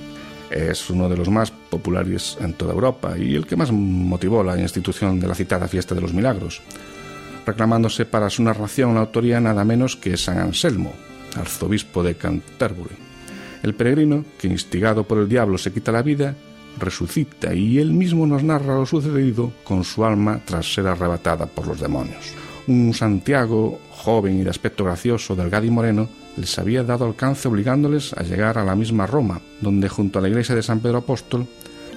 Es 0.50 0.90
uno 0.90 1.10
de 1.10 1.18
los 1.18 1.30
más 1.30 1.52
populares 1.52 2.38
en 2.40 2.54
toda 2.54 2.74
Europa 2.74 3.18
y 3.18 3.36
el 3.36 3.48
que 3.48 3.56
más 3.56 3.72
motivó 3.72 4.44
la 4.44 4.60
institución 4.60 5.20
de 5.20 5.28
la 5.28 5.36
citada 5.36 5.68
Fiesta 5.68 5.96
de 5.96 6.02
los 6.02 6.14
Milagros, 6.14 6.62
reclamándose 7.46 8.06
para 8.06 8.30
su 8.30 8.44
narración 8.44 8.94
la 8.94 9.02
autoría 9.02 9.40
nada 9.40 9.64
menos 9.64 9.96
que 9.96 10.18
San 10.18 10.38
Anselmo, 10.38 10.94
arzobispo 11.36 12.04
de 12.04 12.16
Canterbury. 12.16 12.96
El 13.64 13.74
peregrino, 13.74 14.26
que 14.38 14.48
instigado 14.48 15.06
por 15.06 15.18
el 15.18 15.30
diablo 15.30 15.58
se 15.58 15.72
quita 15.72 15.92
la 15.92 16.04
vida, 16.04 16.36
resucita 16.80 17.54
y 17.54 17.80
él 17.80 17.94
mismo 17.94 18.28
nos 18.28 18.44
narra 18.44 18.76
lo 18.76 18.86
sucedido 18.86 19.54
con 19.64 19.84
su 19.84 20.06
alma 20.06 20.42
tras 20.46 20.72
ser 20.72 20.88
arrebatada 20.88 21.46
por 21.46 21.68
los 21.68 21.80
demonios 21.80 22.34
un 22.68 22.94
Santiago 22.94 23.80
joven 24.04 24.40
y 24.40 24.44
de 24.44 24.50
aspecto 24.50 24.84
gracioso, 24.84 25.36
delgado 25.36 25.66
y 25.66 25.72
moreno, 25.72 26.10
les 26.36 26.60
había 26.60 26.84
dado 26.84 27.06
alcance 27.06 27.48
obligándoles 27.48 28.12
a 28.14 28.24
llegar 28.24 28.58
a 28.58 28.66
la 28.66 28.76
misma 28.76 29.08
Roma, 29.08 29.40
donde 29.62 29.88
junto 29.88 30.20
a 30.20 30.22
la 30.22 30.28
iglesia 30.28 30.56
de 30.56 30.62
San 30.62 30.82
Pedro 30.82 30.98
Apóstol 30.98 31.48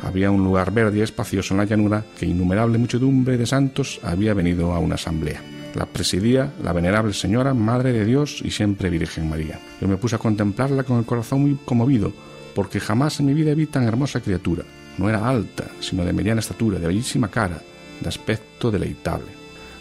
había 0.02 0.30
un 0.30 0.44
lugar 0.44 0.72
verde 0.72 0.98
y 0.98 1.02
espacioso 1.02 1.54
en 1.54 1.58
la 1.58 1.64
llanura 1.64 2.04
que 2.18 2.26
innumerable 2.26 2.78
muchedumbre 2.78 3.36
de 3.36 3.46
santos 3.46 3.98
había 4.04 4.34
venido 4.34 4.72
a 4.72 4.78
una 4.78 4.94
asamblea. 4.94 5.42
La 5.74 5.86
presidía 5.86 6.52
la 6.62 6.72
venerable 6.72 7.12
señora, 7.12 7.54
Madre 7.54 7.92
de 7.92 8.04
Dios 8.04 8.40
y 8.44 8.50
siempre 8.50 8.88
Virgen 8.88 9.28
María. 9.28 9.58
Yo 9.80 9.88
me 9.88 9.96
puse 9.96 10.16
a 10.16 10.20
contemplarla 10.20 10.84
con 10.84 10.98
el 10.98 11.04
corazón 11.04 11.42
muy 11.42 11.58
conmovido, 11.64 12.12
porque 12.54 12.80
jamás 12.80 13.20
en 13.20 13.26
mi 13.26 13.34
vida 13.34 13.52
vi 13.54 13.66
tan 13.66 13.82
hermosa 13.82 14.20
criatura. 14.20 14.64
No 14.96 15.08
era 15.10 15.28
alta, 15.28 15.64
sino 15.80 16.04
de 16.04 16.12
mediana 16.12 16.40
estatura, 16.40 16.78
de 16.78 16.86
bellísima 16.86 17.28
cara, 17.28 17.60
de 18.00 18.08
aspecto 18.08 18.70
deleitable. 18.70 19.35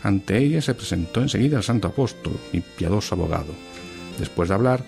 Ante 0.05 0.37
ella 0.37 0.61
se 0.61 0.75
presentó 0.75 1.19
enseguida 1.19 1.57
el 1.57 1.63
santo 1.63 1.87
apóstol 1.87 2.33
y 2.53 2.61
piadoso 2.61 3.15
abogado. 3.15 3.55
Después 4.19 4.49
de 4.49 4.53
hablar, 4.53 4.83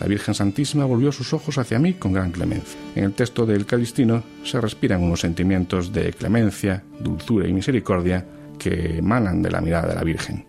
la 0.00 0.06
Virgen 0.06 0.34
Santísima 0.34 0.86
volvió 0.86 1.12
sus 1.12 1.34
ojos 1.34 1.58
hacia 1.58 1.78
mí 1.78 1.92
con 1.92 2.14
gran 2.14 2.32
clemencia. 2.32 2.80
En 2.94 3.04
el 3.04 3.12
texto 3.12 3.44
del 3.44 3.66
Calistino 3.66 4.22
se 4.42 4.58
respiran 4.62 5.02
unos 5.02 5.20
sentimientos 5.20 5.92
de 5.92 6.14
clemencia, 6.14 6.82
dulzura 6.98 7.46
y 7.46 7.52
misericordia 7.52 8.24
que 8.58 8.96
emanan 9.00 9.42
de 9.42 9.50
la 9.50 9.60
mirada 9.60 9.88
de 9.88 9.96
la 9.96 10.02
Virgen. 10.02 10.46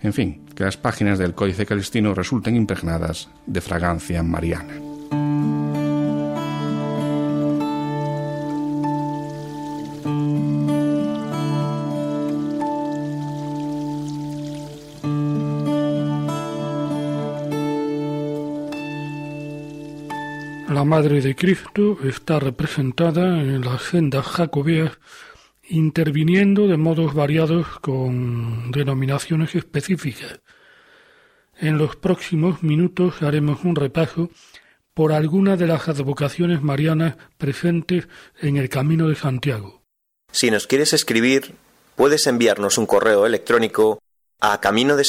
En 0.00 0.14
fin, 0.14 0.46
que 0.54 0.64
las 0.64 0.78
páginas 0.78 1.18
del 1.18 1.34
Códice 1.34 1.66
Calistino 1.66 2.14
resulten 2.14 2.56
impregnadas 2.56 3.28
de 3.44 3.60
fragancia 3.60 4.22
mariana. 4.22 4.93
Madre 20.94 21.20
de 21.20 21.34
Cristo 21.34 21.98
está 22.04 22.38
representada 22.38 23.40
en 23.40 23.62
las 23.62 23.82
sendas 23.82 24.24
jacobeas 24.26 24.92
interviniendo 25.64 26.68
de 26.68 26.76
modos 26.76 27.14
variados 27.14 27.66
con 27.80 28.70
denominaciones 28.70 29.56
específicas. 29.56 30.38
En 31.58 31.78
los 31.78 31.96
próximos 31.96 32.62
minutos 32.62 33.22
haremos 33.22 33.64
un 33.64 33.74
repaso 33.74 34.30
por 34.94 35.12
algunas 35.12 35.58
de 35.58 35.66
las 35.66 35.88
advocaciones 35.88 36.62
marianas 36.62 37.16
presentes 37.38 38.06
en 38.40 38.56
el 38.56 38.68
Camino 38.68 39.08
de 39.08 39.16
Santiago. 39.16 39.82
Si 40.30 40.48
nos 40.52 40.68
quieres 40.68 40.92
escribir, 40.92 41.56
puedes 41.96 42.28
enviarnos 42.28 42.78
un 42.78 42.86
correo 42.86 43.26
electrónico 43.26 43.98
a 44.40 44.60
camino 44.60 44.94
de 44.94 45.02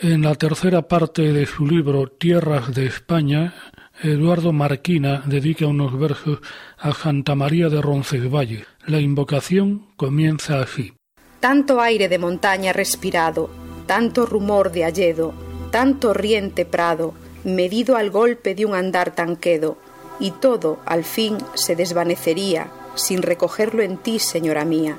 En 0.00 0.20
la 0.20 0.34
tercera 0.34 0.88
parte 0.88 1.32
de 1.32 1.46
su 1.46 1.66
libro 1.66 2.06
Tierras 2.06 2.74
de 2.74 2.84
España, 2.84 3.54
Eduardo 4.02 4.52
Marquina 4.52 5.22
dedica 5.24 5.66
unos 5.66 5.98
versos 5.98 6.40
a 6.76 6.92
Santa 6.92 7.34
María 7.34 7.70
de 7.70 7.80
Roncesvalles. 7.80 8.66
La 8.86 9.00
invocación 9.00 9.86
comienza 9.96 10.60
así. 10.60 10.92
Tanto 11.40 11.80
aire 11.80 12.10
de 12.10 12.18
montaña 12.18 12.74
respirado, 12.74 13.48
tanto 13.86 14.26
rumor 14.26 14.70
de 14.70 14.84
alledo, 14.84 15.32
tanto 15.70 16.12
riente 16.12 16.66
prado, 16.66 17.14
medido 17.44 17.96
al 17.96 18.10
golpe 18.10 18.54
de 18.54 18.66
un 18.66 18.74
andar 18.74 19.14
tan 19.14 19.34
quedo, 19.34 19.78
y 20.20 20.30
todo 20.30 20.78
al 20.84 21.04
fin 21.04 21.38
se 21.54 21.74
desvanecería 21.74 22.70
sin 22.96 23.22
recogerlo 23.22 23.82
en 23.82 23.96
ti, 23.96 24.18
señora 24.18 24.66
mía. 24.66 24.98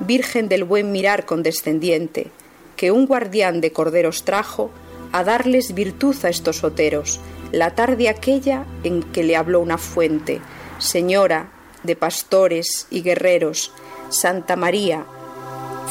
Virgen 0.00 0.48
del 0.48 0.64
buen 0.64 0.90
mirar 0.90 1.26
condescendiente, 1.26 2.32
que 2.76 2.90
un 2.90 3.06
guardián 3.06 3.60
de 3.60 3.72
corderos 3.72 4.24
trajo 4.24 4.70
a 5.12 5.24
darles 5.24 5.74
virtud 5.74 6.16
a 6.24 6.28
estos 6.28 6.58
soteros, 6.58 7.20
la 7.52 7.74
tarde 7.74 8.08
aquella 8.08 8.66
en 8.84 9.02
que 9.02 9.22
le 9.22 9.36
habló 9.36 9.60
una 9.60 9.78
fuente, 9.78 10.40
Señora 10.78 11.52
de 11.84 11.96
pastores 11.96 12.86
y 12.90 13.02
guerreros, 13.02 13.72
Santa 14.10 14.56
María, 14.56 15.06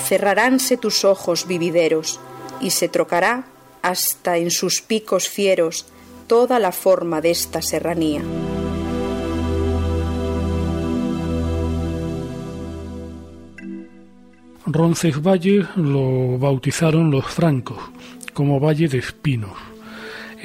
cerraránse 0.07 0.77
tus 0.77 1.05
ojos 1.05 1.47
vivideros, 1.47 2.19
y 2.61 2.69
se 2.69 2.87
trocará 2.87 3.45
hasta 3.81 4.37
en 4.37 4.51
sus 4.51 4.81
picos 4.81 5.29
fieros 5.29 5.85
toda 6.27 6.59
la 6.59 6.71
forma 6.71 7.21
de 7.21 7.31
esta 7.31 7.61
serranía. 7.61 8.21
Roncesvalles 14.65 15.65
lo 15.75 16.37
bautizaron 16.37 17.11
los 17.11 17.25
francos 17.25 17.79
como 18.33 18.59
Valle 18.59 18.87
de 18.87 18.97
Espinos 18.97 19.53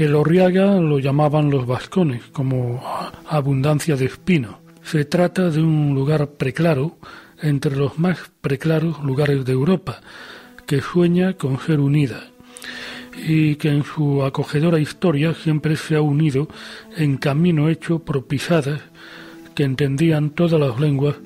el 0.01 0.15
Orriaga 0.15 0.81
lo 0.81 0.99
llamaban 0.99 1.51
los 1.51 1.67
vascones, 1.67 2.23
como 2.33 2.83
abundancia 3.29 3.97
de 3.97 4.07
espinos. 4.07 4.55
Se 4.83 5.05
trata 5.05 5.51
de 5.51 5.61
un 5.61 5.95
lugar 5.95 6.31
preclaro, 6.39 6.97
entre 7.43 7.77
los 7.77 7.99
más 7.99 8.19
preclaros 8.41 9.05
lugares 9.05 9.45
de 9.45 9.53
Europa, 9.53 10.01
que 10.67 10.81
sueña 10.81 11.35
con 11.35 11.61
ser 11.61 11.81
unida 11.81 12.31
y 13.15 13.57
que 13.57 13.69
en 13.69 13.85
su 13.85 14.25
acogedora 14.25 14.79
historia 14.79 15.35
siempre 15.35 15.77
se 15.77 15.97
ha 15.97 16.01
unido 16.01 16.49
en 16.97 17.19
camino 17.19 17.69
hecho 17.69 17.99
por 17.99 18.27
pisadas 18.27 18.81
que 19.55 19.65
entendían 19.65 20.31
todas 20.31 20.59
las 20.59 20.81
lenguas 20.81 21.17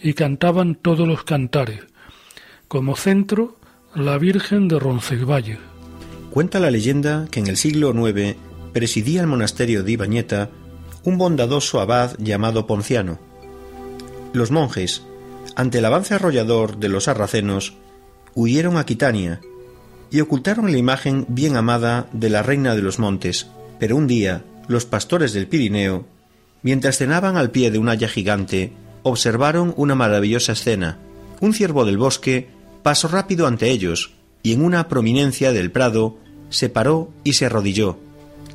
y 0.00 0.12
cantaban 0.12 0.76
todos 0.76 1.08
los 1.08 1.24
cantares. 1.24 1.89
Como 2.70 2.94
centro, 2.94 3.56
la 3.96 4.16
Virgen 4.16 4.68
de 4.68 4.78
Roncesvalles. 4.78 5.58
Cuenta 6.30 6.60
la 6.60 6.70
leyenda 6.70 7.26
que 7.28 7.40
en 7.40 7.48
el 7.48 7.56
siglo 7.56 7.92
IX 7.92 8.36
presidía 8.72 9.22
el 9.22 9.26
monasterio 9.26 9.82
de 9.82 9.90
Ibañeta 9.90 10.50
un 11.02 11.18
bondadoso 11.18 11.80
abad 11.80 12.16
llamado 12.18 12.68
Ponciano. 12.68 13.18
Los 14.32 14.52
monjes, 14.52 15.02
ante 15.56 15.78
el 15.78 15.84
avance 15.84 16.14
arrollador 16.14 16.76
de 16.76 16.88
los 16.88 17.04
sarracenos, 17.04 17.74
huyeron 18.36 18.76
a 18.76 18.86
Quitania 18.86 19.40
y 20.12 20.20
ocultaron 20.20 20.70
la 20.70 20.78
imagen 20.78 21.26
bien 21.26 21.56
amada 21.56 22.06
de 22.12 22.30
la 22.30 22.44
reina 22.44 22.76
de 22.76 22.82
los 22.82 23.00
montes. 23.00 23.48
Pero 23.80 23.96
un 23.96 24.06
día, 24.06 24.44
los 24.68 24.84
pastores 24.84 25.32
del 25.32 25.48
Pirineo, 25.48 26.06
mientras 26.62 26.98
cenaban 26.98 27.36
al 27.36 27.50
pie 27.50 27.72
de 27.72 27.80
un 27.80 27.88
haya 27.88 28.06
gigante, 28.06 28.72
observaron 29.02 29.74
una 29.76 29.96
maravillosa 29.96 30.52
escena. 30.52 30.98
Un 31.40 31.52
ciervo 31.52 31.84
del 31.84 31.98
bosque 31.98 32.59
pasó 32.82 33.08
rápido 33.08 33.46
ante 33.46 33.70
ellos, 33.70 34.12
y 34.42 34.52
en 34.52 34.64
una 34.64 34.88
prominencia 34.88 35.52
del 35.52 35.70
prado 35.70 36.18
se 36.48 36.68
paró 36.68 37.10
y 37.24 37.34
se 37.34 37.46
arrodilló. 37.46 37.98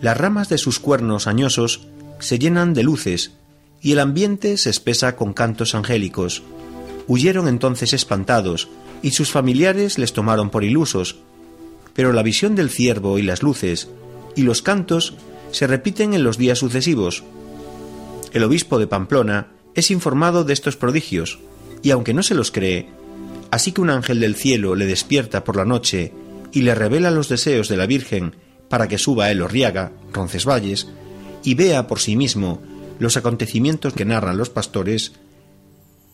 Las 0.01 0.17
ramas 0.17 0.49
de 0.49 0.57
sus 0.57 0.79
cuernos 0.79 1.27
añosos 1.27 1.87
se 2.19 2.39
llenan 2.39 2.73
de 2.73 2.83
luces 2.83 3.31
y 3.81 3.91
el 3.91 3.99
ambiente 3.99 4.57
se 4.57 4.69
espesa 4.69 5.15
con 5.15 5.33
cantos 5.33 5.75
angélicos. 5.75 6.43
Huyeron 7.07 7.47
entonces 7.47 7.93
espantados 7.93 8.67
y 9.01 9.11
sus 9.11 9.31
familiares 9.31 9.97
les 9.97 10.13
tomaron 10.13 10.49
por 10.49 10.63
ilusos. 10.63 11.17
Pero 11.93 12.11
la 12.11 12.23
visión 12.23 12.55
del 12.55 12.69
ciervo 12.69 13.19
y 13.19 13.21
las 13.21 13.43
luces 13.43 13.89
y 14.35 14.41
los 14.41 14.61
cantos 14.61 15.13
se 15.51 15.67
repiten 15.67 16.13
en 16.13 16.23
los 16.23 16.37
días 16.37 16.59
sucesivos. 16.59 17.23
El 18.33 18.43
obispo 18.43 18.79
de 18.79 18.87
Pamplona 18.87 19.47
es 19.75 19.91
informado 19.91 20.43
de 20.43 20.53
estos 20.53 20.75
prodigios 20.75 21.39
y 21.81 21.91
aunque 21.91 22.13
no 22.13 22.23
se 22.23 22.35
los 22.35 22.51
cree, 22.51 22.89
Así 23.55 23.71
que 23.71 23.79
un 23.79 23.89
ángel 23.89 24.19
del 24.19 24.35
cielo 24.35 24.75
le 24.75 24.85
despierta 24.85 25.45
por 25.45 25.55
la 25.55 25.63
noche 25.63 26.11
y 26.51 26.63
le 26.63 26.75
revela 26.75 27.09
los 27.09 27.29
deseos 27.29 27.69
de 27.69 27.77
la 27.77 27.85
Virgen 27.85 28.35
para 28.67 28.89
que 28.89 28.97
suba 28.97 29.23
a 29.23 29.31
El 29.31 29.41
Orriaga, 29.41 29.93
Roncesvalles, 30.11 30.89
y 31.41 31.53
vea 31.53 31.87
por 31.87 32.01
sí 32.01 32.17
mismo 32.17 32.61
los 32.99 33.15
acontecimientos 33.15 33.93
que 33.93 34.03
narran 34.03 34.37
los 34.37 34.49
pastores, 34.49 35.13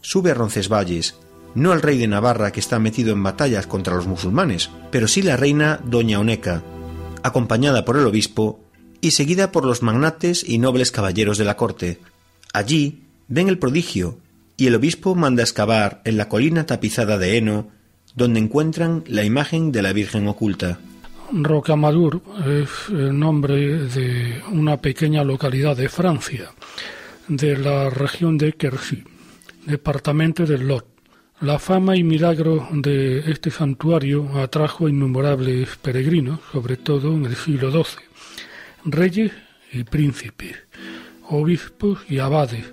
sube 0.02 0.30
a 0.30 0.34
Roncesvalles, 0.36 1.16
no 1.56 1.72
al 1.72 1.82
rey 1.82 1.98
de 1.98 2.08
Navarra 2.08 2.52
que 2.52 2.60
está 2.60 2.78
metido 2.78 3.12
en 3.12 3.24
batallas 3.24 3.66
contra 3.66 3.96
los 3.96 4.06
musulmanes, 4.06 4.70
pero 4.92 5.08
sí 5.08 5.24
la 5.24 5.36
reina 5.36 5.80
Doña 5.84 6.20
Oneca, 6.20 6.62
acompañada 7.24 7.86
por 7.86 7.98
el 7.98 8.06
obispo 8.06 8.60
y 9.02 9.12
seguida 9.12 9.52
por 9.52 9.66
los 9.66 9.82
magnates 9.82 10.48
y 10.48 10.60
nobles 10.60 10.92
caballeros 10.92 11.40
de 11.40 11.46
la 11.46 11.58
corte. 11.58 12.02
Allí 12.54 13.02
ven 13.28 13.48
el 13.48 13.58
prodigio 13.58 14.20
y 14.58 14.68
el 14.68 14.76
obispo 14.76 15.16
manda 15.16 15.44
excavar 15.44 16.02
en 16.06 16.18
la 16.18 16.30
colina 16.30 16.66
tapizada 16.66 17.18
de 17.18 17.38
heno, 17.38 17.70
donde 18.16 18.40
encuentran 18.40 19.04
la 19.08 19.24
imagen 19.24 19.72
de 19.72 19.82
la 19.82 19.94
Virgen 19.94 20.28
oculta. 20.28 20.80
Rocamadour 21.32 22.22
es 22.46 22.70
el 22.90 23.18
nombre 23.18 23.56
de 23.88 24.42
una 24.52 24.78
pequeña 24.78 25.24
localidad 25.24 25.78
de 25.78 25.88
Francia, 25.88 26.52
de 27.28 27.58
la 27.58 27.90
región 27.90 28.38
de 28.38 28.54
Quercy, 28.54 29.04
departamento 29.66 30.46
del 30.46 30.68
Lot. 30.68 30.88
La 31.40 31.58
fama 31.58 31.96
y 31.96 32.04
milagro 32.04 32.68
de 32.72 33.32
este 33.32 33.50
santuario 33.50 34.38
atrajo 34.38 34.90
innumerables 34.90 35.78
peregrinos, 35.78 36.40
sobre 36.52 36.78
todo 36.78 37.14
en 37.14 37.26
el 37.26 37.36
siglo 37.36 37.72
XII, 37.72 38.04
reyes 38.86 39.32
y 39.72 39.84
príncipes, 39.84 40.58
obispos 41.30 42.00
y 42.10 42.20
abades, 42.20 42.66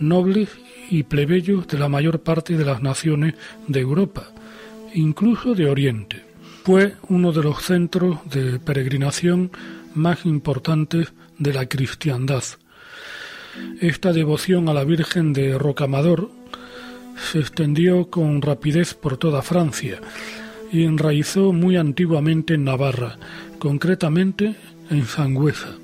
nobles 0.00 0.48
y 0.90 1.04
plebeyos 1.04 1.68
de 1.68 1.78
la 1.78 1.88
mayor 1.88 2.20
parte 2.20 2.56
de 2.56 2.64
las 2.64 2.82
naciones 2.82 3.34
de 3.68 3.80
Europa, 3.80 4.32
incluso 4.92 5.54
de 5.54 5.70
Oriente. 5.70 6.24
Fue 6.64 6.94
uno 7.08 7.32
de 7.32 7.42
los 7.42 7.62
centros 7.62 8.18
de 8.30 8.58
peregrinación 8.58 9.50
más 9.94 10.26
importantes 10.26 11.12
de 11.38 11.54
la 11.54 11.66
cristiandad. 11.66 12.44
Esta 13.80 14.12
devoción 14.12 14.68
a 14.68 14.74
la 14.74 14.84
Virgen 14.84 15.32
de 15.32 15.56
Rocamador 15.58 16.30
se 17.30 17.38
extendió 17.38 18.10
con 18.10 18.42
rapidez 18.42 18.94
por 18.94 19.16
toda 19.16 19.42
Francia 19.42 20.00
y 20.72 20.84
enraizó 20.84 21.52
muy 21.52 21.76
antiguamente 21.76 22.54
en 22.54 22.64
Navarra, 22.64 23.18
concretamente 23.58 24.56
en 24.90 25.06
Sangüesa. 25.06 25.79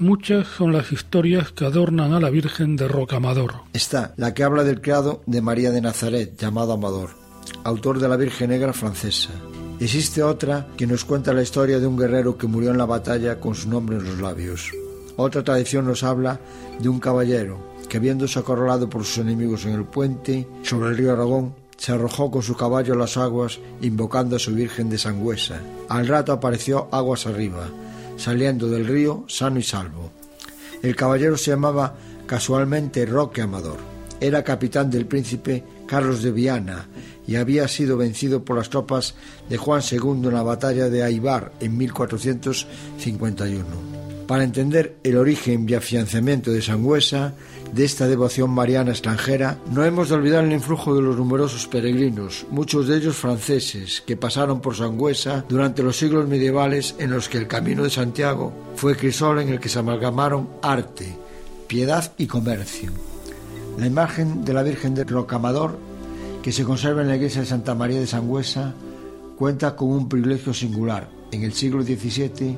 Muchas 0.00 0.46
son 0.46 0.72
las 0.72 0.92
historias 0.92 1.52
que 1.52 1.66
adornan 1.66 2.14
a 2.14 2.20
la 2.20 2.30
Virgen 2.30 2.74
de 2.74 2.88
Rocamador. 2.88 3.56
Está 3.74 4.14
la 4.16 4.32
que 4.32 4.42
habla 4.42 4.64
del 4.64 4.80
criado 4.80 5.20
de 5.26 5.42
María 5.42 5.72
de 5.72 5.82
Nazaret, 5.82 6.40
llamado 6.40 6.72
Amador, 6.72 7.10
autor 7.64 7.98
de 7.98 8.08
la 8.08 8.16
Virgen 8.16 8.48
Negra 8.48 8.72
francesa. 8.72 9.28
Existe 9.78 10.22
otra 10.22 10.68
que 10.78 10.86
nos 10.86 11.04
cuenta 11.04 11.34
la 11.34 11.42
historia 11.42 11.78
de 11.78 11.86
un 11.86 11.98
guerrero 11.98 12.38
que 12.38 12.46
murió 12.46 12.70
en 12.70 12.78
la 12.78 12.86
batalla 12.86 13.38
con 13.40 13.54
su 13.54 13.68
nombre 13.68 13.98
en 13.98 14.04
los 14.04 14.18
labios. 14.20 14.70
Otra 15.16 15.44
tradición 15.44 15.84
nos 15.84 16.02
habla 16.02 16.40
de 16.80 16.88
un 16.88 16.98
caballero 16.98 17.60
que, 17.86 17.98
viéndose 17.98 18.38
acorralado 18.38 18.88
por 18.88 19.04
sus 19.04 19.18
enemigos 19.18 19.66
en 19.66 19.74
el 19.74 19.84
puente 19.84 20.48
sobre 20.62 20.88
el 20.88 20.96
río 20.96 21.12
Aragón, 21.12 21.54
se 21.76 21.92
arrojó 21.92 22.30
con 22.30 22.42
su 22.42 22.56
caballo 22.56 22.94
a 22.94 22.96
las 22.96 23.18
aguas 23.18 23.58
invocando 23.82 24.36
a 24.36 24.38
su 24.38 24.54
Virgen 24.54 24.88
de 24.88 24.96
Sangüesa. 24.96 25.60
Al 25.90 26.08
rato 26.08 26.32
apareció 26.32 26.88
aguas 26.90 27.26
arriba, 27.26 27.68
saliendo 28.20 28.68
del 28.68 28.86
río 28.86 29.24
sano 29.28 29.58
y 29.58 29.62
salvo. 29.62 30.12
El 30.82 30.94
caballero 30.94 31.38
se 31.38 31.52
llamaba 31.52 31.96
casualmente 32.26 33.06
Roque 33.06 33.40
Amador. 33.42 33.78
Era 34.20 34.44
capitán 34.44 34.90
del 34.90 35.06
príncipe 35.06 35.64
Carlos 35.86 36.22
de 36.22 36.30
Viana 36.30 36.86
y 37.26 37.36
había 37.36 37.66
sido 37.68 37.96
vencido 37.96 38.44
por 38.44 38.58
las 38.58 38.68
tropas 38.68 39.14
de 39.48 39.56
Juan 39.56 39.80
II 39.90 40.28
en 40.28 40.34
la 40.34 40.42
batalla 40.42 40.90
de 40.90 41.02
Aibar 41.02 41.52
en 41.60 41.78
1451. 41.78 44.09
Para 44.30 44.44
entender 44.44 44.94
el 45.02 45.16
origen 45.16 45.68
y 45.68 45.74
afianzamiento 45.74 46.52
de 46.52 46.62
Sangüesa, 46.62 47.34
de 47.72 47.84
esta 47.84 48.06
devoción 48.06 48.50
mariana 48.50 48.92
extranjera, 48.92 49.58
no 49.72 49.84
hemos 49.84 50.08
de 50.08 50.14
olvidar 50.14 50.44
el 50.44 50.52
influjo 50.52 50.94
de 50.94 51.02
los 51.02 51.16
numerosos 51.16 51.66
peregrinos, 51.66 52.46
muchos 52.48 52.86
de 52.86 52.98
ellos 52.98 53.16
franceses, 53.16 54.04
que 54.06 54.16
pasaron 54.16 54.60
por 54.60 54.76
Sangüesa 54.76 55.44
durante 55.48 55.82
los 55.82 55.96
siglos 55.96 56.28
medievales 56.28 56.94
en 57.00 57.10
los 57.10 57.28
que 57.28 57.38
el 57.38 57.48
Camino 57.48 57.82
de 57.82 57.90
Santiago 57.90 58.52
fue 58.76 58.96
crisol 58.96 59.40
en 59.40 59.48
el 59.48 59.58
que 59.58 59.68
se 59.68 59.80
amalgamaron 59.80 60.48
arte, 60.62 61.12
piedad 61.66 62.12
y 62.16 62.28
comercio. 62.28 62.92
La 63.78 63.88
imagen 63.88 64.44
de 64.44 64.54
la 64.54 64.62
Virgen 64.62 64.94
del 64.94 65.08
Rocamador, 65.08 65.76
que 66.40 66.52
se 66.52 66.62
conserva 66.62 67.02
en 67.02 67.08
la 67.08 67.16
iglesia 67.16 67.40
de 67.40 67.48
Santa 67.48 67.74
María 67.74 67.98
de 67.98 68.06
Sangüesa, 68.06 68.74
cuenta 69.36 69.74
con 69.74 69.88
un 69.88 70.08
privilegio 70.08 70.54
singular. 70.54 71.19
En 71.32 71.44
el 71.44 71.52
siglo 71.52 71.82
XVII 71.82 72.56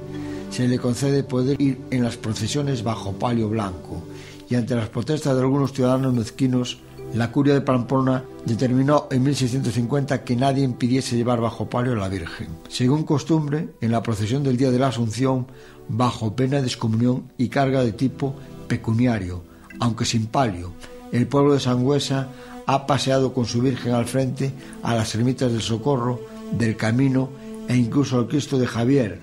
se 0.50 0.68
le 0.68 0.78
concede 0.78 1.24
poder 1.24 1.60
ir 1.60 1.80
en 1.90 2.02
las 2.02 2.16
procesiones 2.16 2.82
bajo 2.82 3.12
palio 3.12 3.48
blanco 3.48 4.02
y 4.48 4.54
ante 4.54 4.74
las 4.74 4.90
protestas 4.90 5.34
de 5.34 5.40
algunos 5.40 5.72
ciudadanos 5.72 6.12
mezquinos, 6.12 6.78
la 7.14 7.32
curia 7.32 7.54
de 7.54 7.62
Pamplona 7.62 8.24
determinó 8.44 9.08
en 9.10 9.22
1650 9.22 10.24
que 10.24 10.36
nadie 10.36 10.62
impidiese 10.62 11.16
llevar 11.16 11.40
bajo 11.40 11.70
palio 11.70 11.92
a 11.92 11.96
la 11.96 12.08
Virgen. 12.08 12.48
Según 12.68 13.04
costumbre, 13.04 13.70
en 13.80 13.92
la 13.92 14.02
procesión 14.02 14.42
del 14.42 14.56
día 14.56 14.70
de 14.70 14.78
la 14.78 14.88
Asunción, 14.88 15.46
bajo 15.88 16.36
pena 16.36 16.60
de 16.60 16.66
excomunión 16.66 17.32
y 17.38 17.48
carga 17.48 17.82
de 17.82 17.92
tipo 17.92 18.34
pecuniario, 18.68 19.42
aunque 19.80 20.04
sin 20.04 20.26
palio, 20.26 20.72
el 21.12 21.26
pueblo 21.26 21.54
de 21.54 21.60
Sangüesa 21.60 22.28
ha 22.66 22.86
paseado 22.86 23.34
con 23.34 23.46
su 23.46 23.60
Virgen 23.60 23.92
al 23.92 24.06
frente 24.06 24.52
a 24.82 24.94
las 24.94 25.14
ermitas 25.14 25.52
del 25.52 25.62
Socorro, 25.62 26.20
del 26.58 26.76
Camino 26.76 27.30
e 27.72 27.76
incluso 27.76 28.18
al 28.18 28.28
Cristo 28.28 28.58
de 28.58 28.66
Javier, 28.66 29.18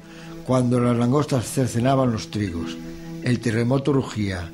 cuando 0.48 0.80
las 0.80 0.98
langostas 0.98 1.46
cercenaban 1.46 2.12
los 2.12 2.32
trigos. 2.32 2.76
El 3.22 3.40
terremoto 3.40 3.94
rugía. 3.94 4.50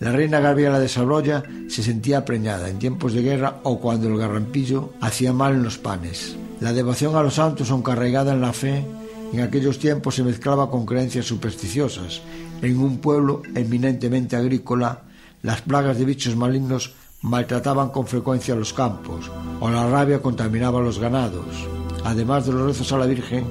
La 0.00 0.10
reina 0.10 0.40
Gabriela 0.40 0.80
de 0.80 0.88
Sabroya 0.88 1.44
se 1.68 1.84
sentía 1.84 2.24
preñada 2.24 2.68
en 2.68 2.80
tiempos 2.80 3.12
de 3.12 3.22
guerra 3.22 3.60
o 3.62 3.78
cuando 3.78 4.08
el 4.08 4.18
garrampillo 4.18 4.94
hacía 5.00 5.32
mal 5.32 5.54
en 5.54 5.62
los 5.62 5.78
panes. 5.78 6.36
La 6.60 6.72
devoción 6.72 7.14
a 7.14 7.22
los 7.22 7.34
santos, 7.34 7.70
aunque 7.70 7.92
arraigada 7.92 8.32
en 8.32 8.40
la 8.40 8.52
fe, 8.52 8.84
en 9.32 9.40
aquellos 9.40 9.78
tiempos 9.78 10.16
se 10.16 10.24
mezclaba 10.24 10.68
con 10.68 10.84
creencias 10.84 11.26
supersticiosas. 11.26 12.22
En 12.62 12.78
un 12.78 12.98
pueblo 12.98 13.42
eminentemente 13.54 14.34
agrícola, 14.34 15.02
las 15.42 15.62
plagas 15.62 15.98
de 15.98 16.04
bichos 16.04 16.34
malignos 16.34 16.94
maltrataban 17.22 17.90
con 17.90 18.08
frecuencia 18.08 18.56
los 18.56 18.72
campos, 18.72 19.30
o 19.60 19.70
la 19.70 19.88
rabia 19.88 20.20
contaminaba 20.20 20.80
los 20.80 20.98
ganados. 20.98 21.75
Además 22.06 22.46
de 22.46 22.52
los 22.52 22.62
rezos 22.62 22.92
a 22.92 22.98
la 22.98 23.06
Virgen, 23.06 23.44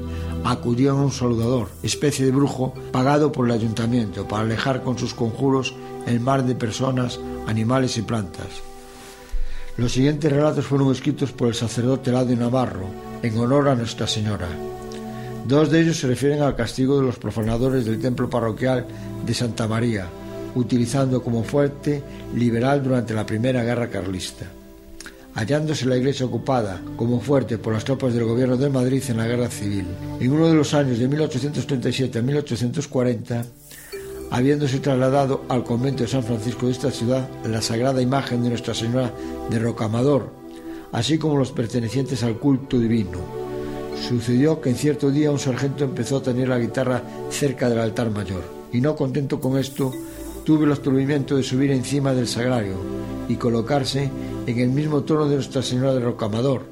acudían 0.46 0.96
a 0.96 1.02
un 1.02 1.12
saludador, 1.12 1.68
especie 1.84 2.26
de 2.26 2.32
brujo 2.32 2.74
pagado 2.94 3.30
por 3.30 3.46
el 3.48 3.52
ayuntamiento 3.52 4.30
para 4.30 4.44
alejar 4.44 4.82
con 4.82 4.98
sus 4.98 5.14
conjuros 5.14 5.76
el 6.08 6.22
mar 6.22 6.46
de 6.46 6.56
personas, 6.56 7.20
animales 7.48 7.98
y 7.98 8.04
plantas. 8.04 8.48
Los 9.76 9.92
siguientes 9.92 10.32
relatos 10.32 10.66
fueron 10.66 10.90
escritos 10.94 11.34
por 11.34 11.50
el 11.50 11.54
sacerdote 11.54 12.14
Ladio 12.14 12.38
Navarro 12.38 12.88
en 13.22 13.38
honor 13.38 13.68
a 13.68 13.76
Nuestra 13.76 14.08
Señora. 14.08 14.48
Dos 15.46 15.70
de 15.70 15.82
ellos 15.82 15.98
se 15.98 16.08
refieren 16.08 16.42
al 16.42 16.56
castigo 16.56 16.98
de 16.98 17.06
los 17.06 17.20
profanadores 17.20 17.84
del 17.84 18.00
templo 18.00 18.30
parroquial 18.30 18.86
de 19.26 19.34
Santa 19.34 19.68
María, 19.68 20.08
utilizando 20.56 21.22
como 21.22 21.44
fuerte 21.44 22.02
liberal 22.34 22.82
durante 22.82 23.14
la 23.14 23.26
Primera 23.26 23.66
Guerra 23.66 23.90
Carlista 23.90 24.46
hallándose 25.36 25.86
la 25.86 25.98
iglesia 25.98 26.26
ocupada 26.26 26.82
como 26.96 27.20
fuerte 27.20 27.58
por 27.58 27.74
las 27.74 27.84
tropas 27.84 28.14
del 28.14 28.24
gobierno 28.24 28.56
de 28.56 28.70
Madrid 28.70 29.04
en 29.10 29.18
la 29.18 29.28
guerra 29.28 29.50
civil. 29.50 29.86
En 30.20 30.32
uno 30.32 30.48
de 30.48 30.56
los 30.56 30.74
años 30.74 30.98
de 30.98 31.10
1837 31.10 32.20
a 32.20 32.22
1840, 32.22 33.46
habiéndose 34.32 34.80
trasladado 34.80 35.44
al 35.50 35.64
convento 35.64 36.04
de 36.04 36.10
San 36.10 36.24
Francisco 36.24 36.66
de 36.66 36.72
esta 36.72 36.90
ciudad 36.90 37.30
la 37.46 37.62
sagrada 37.62 38.02
imagen 38.02 38.44
de 38.44 38.50
Nuestra 38.50 38.74
Señora 38.74 39.14
de 39.50 39.60
Rocamador, 39.60 40.32
así 40.94 41.18
como 41.18 41.38
los 41.38 41.52
pertenecientes 41.52 42.24
al 42.24 42.40
culto 42.40 42.80
divino. 42.80 43.20
Sucedió 44.08 44.62
que 44.62 44.70
en 44.70 44.76
cierto 44.78 45.12
día 45.12 45.32
un 45.32 45.40
sargento 45.40 45.84
empezó 45.84 46.18
a 46.18 46.24
tener 46.24 46.48
la 46.48 46.60
guitarra 46.60 47.04
cerca 47.30 47.70
del 47.70 47.80
altar 47.80 48.10
mayor, 48.10 48.44
y 48.72 48.80
no 48.80 48.96
contento 48.96 49.42
con 49.42 49.58
esto, 49.58 49.92
tuvo 50.46 50.64
el 50.64 50.72
atrevimiento 50.72 51.36
de 51.36 51.44
subir 51.44 51.72
encima 51.72 52.14
del 52.14 52.28
sagrario 52.28 52.76
y 53.28 53.36
colocarse 53.36 54.12
en 54.46 54.60
el 54.60 54.70
mismo 54.70 55.04
trono 55.04 55.28
de 55.28 55.36
Nuestra 55.36 55.64
Señora 55.64 55.94
de 55.94 56.00
Rocamador, 56.00 56.68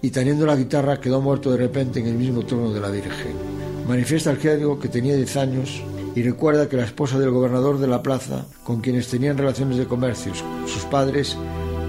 y 0.00 0.10
teniendo 0.10 0.46
la 0.46 0.56
guitarra 0.56 1.00
quedó 1.00 1.20
muerto 1.20 1.50
de 1.50 1.58
repente 1.58 2.00
en 2.00 2.06
el 2.06 2.14
mismo 2.14 2.44
trono 2.44 2.72
de 2.72 2.80
la 2.80 2.88
Virgen. 2.88 3.36
Manifiesta 3.86 4.30
el 4.30 4.38
clérigo 4.38 4.80
que 4.80 4.88
tenía 4.88 5.14
10 5.14 5.36
años 5.36 5.82
y 6.14 6.22
recuerda 6.22 6.68
que 6.68 6.76
la 6.76 6.84
esposa 6.84 7.18
del 7.18 7.30
gobernador 7.30 7.78
de 7.78 7.88
la 7.88 8.02
plaza, 8.02 8.46
con 8.64 8.80
quienes 8.80 9.08
tenían 9.08 9.36
relaciones 9.36 9.76
de 9.76 9.86
comercios, 9.86 10.42
sus 10.66 10.84
padres, 10.84 11.36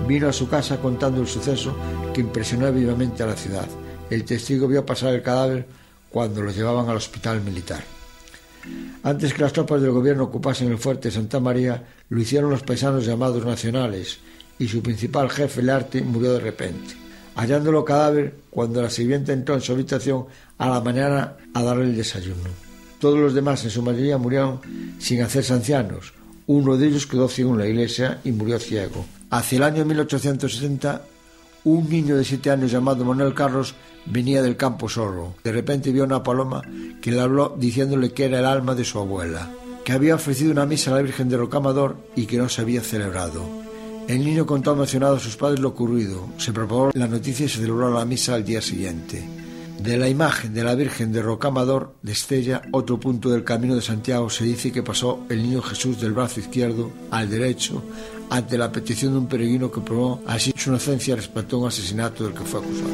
vino 0.07 0.27
a 0.27 0.33
su 0.33 0.49
casa 0.49 0.81
contando 0.81 1.21
el 1.21 1.27
suceso 1.27 1.75
que 2.13 2.21
impresionó 2.21 2.71
vivamente 2.73 3.23
a 3.23 3.27
la 3.27 3.35
ciudad. 3.35 3.67
El 4.09 4.25
testigo 4.25 4.67
vio 4.67 4.85
pasar 4.85 5.13
el 5.13 5.21
cadáver 5.21 5.65
cuando 6.09 6.41
lo 6.41 6.51
llevaban 6.51 6.89
al 6.89 6.97
hospital 6.97 7.41
militar. 7.41 7.94
Antes 9.03 9.33
que 9.33 9.41
las 9.41 9.53
tropas 9.53 9.81
del 9.81 9.91
gobierno 9.91 10.23
ocupasen 10.23 10.71
el 10.71 10.77
fuerte 10.77 11.11
Santa 11.11 11.39
María, 11.39 11.83
lo 12.09 12.19
hicieron 12.19 12.49
los 12.49 12.63
paisanos 12.63 13.05
llamados 13.05 13.45
nacionales, 13.45 14.19
y 14.57 14.67
su 14.67 14.81
principal 14.81 15.29
jefe, 15.29 15.61
el 15.61 15.69
arte, 15.69 16.01
murió 16.01 16.33
de 16.33 16.39
repente. 16.39 16.95
Hallándolo 17.35 17.83
cadáver, 17.83 18.33
cuando 18.49 18.81
la 18.81 18.89
sirvienta 18.89 19.33
entró 19.33 19.55
en 19.55 19.61
su 19.61 19.73
habitación 19.73 20.25
a 20.57 20.69
la 20.69 20.81
mañana 20.81 21.33
a 21.53 21.63
darle 21.63 21.85
el 21.85 21.95
desayuno. 21.95 22.49
Todos 22.99 23.19
los 23.19 23.33
demás, 23.33 23.63
en 23.65 23.71
su 23.71 23.81
mayoría, 23.81 24.17
murieron 24.17 24.61
sin 24.99 25.21
hacerse 25.21 25.53
ancianos. 25.53 26.13
Uno 26.47 26.77
de 26.77 26.87
ellos 26.87 27.05
quedó 27.05 27.27
ciego 27.27 27.51
en 27.51 27.59
la 27.59 27.67
iglesia 27.67 28.21
y 28.23 28.31
murió 28.31 28.57
ciego. 28.59 29.05
Hacia 29.29 29.57
el 29.57 29.63
año 29.63 29.85
1860, 29.85 31.01
un 31.65 31.89
niño 31.89 32.15
de 32.15 32.23
siete 32.23 32.51
años 32.51 32.71
llamado 32.71 33.03
Manuel 33.03 33.33
Carlos 33.33 33.75
venía 34.05 34.41
del 34.41 34.55
campo 34.55 34.87
solo. 34.87 35.33
De 35.43 35.51
repente 35.51 35.91
vio 35.91 36.03
una 36.03 36.23
paloma 36.23 36.61
que 37.01 37.11
le 37.11 37.19
habló 37.19 37.55
diciéndole 37.57 38.13
que 38.13 38.25
era 38.25 38.39
el 38.39 38.45
alma 38.45 38.75
de 38.75 38.85
su 38.85 38.99
abuela, 38.99 39.49
que 39.83 39.91
había 39.91 40.15
ofrecido 40.15 40.51
una 40.51 40.67
misa 40.67 40.91
a 40.91 40.95
la 40.95 41.01
Virgen 41.01 41.27
de 41.27 41.37
Rocamador 41.37 41.97
y 42.15 42.27
que 42.27 42.37
no 42.37 42.49
se 42.49 42.61
había 42.61 42.81
celebrado. 42.81 43.43
El 44.07 44.23
niño 44.23 44.45
contó 44.45 44.73
emocionado 44.73 45.15
a 45.15 45.19
sus 45.19 45.35
padres 45.35 45.59
lo 45.59 45.69
ocurrido. 45.69 46.29
Se 46.37 46.53
propagó 46.53 46.91
la 46.93 47.07
noticia 47.07 47.47
y 47.47 47.49
se 47.49 47.57
celebró 47.57 47.91
la 47.91 48.05
misa 48.05 48.35
al 48.35 48.45
día 48.45 48.61
siguiente. 48.61 49.27
De 49.79 49.97
la 49.97 50.07
imagen 50.07 50.53
de 50.53 50.63
la 50.63 50.75
Virgen 50.75 51.11
de 51.11 51.23
Rocamador 51.23 51.95
de 52.03 52.11
Estella, 52.11 52.61
otro 52.71 52.99
punto 52.99 53.29
del 53.29 53.43
camino 53.43 53.73
de 53.75 53.81
Santiago, 53.81 54.29
se 54.29 54.45
dice 54.45 54.71
que 54.71 54.83
pasó 54.83 55.25
el 55.29 55.41
niño 55.41 55.63
Jesús 55.63 55.99
del 55.99 56.13
brazo 56.13 56.39
izquierdo 56.39 56.91
al 57.09 57.29
derecho 57.29 57.81
ante 58.29 58.57
la 58.57 58.71
petición 58.71 59.13
de 59.13 59.19
un 59.19 59.27
peregrino 59.27 59.71
que 59.71 59.81
probó 59.81 60.21
así 60.25 60.53
su 60.55 60.69
inocencia 60.69 61.15
respecto 61.15 61.55
a 61.55 61.59
un 61.59 61.67
asesinato 61.67 62.23
del 62.23 62.33
que 62.33 62.43
fue 62.43 62.59
acusado. 62.59 62.89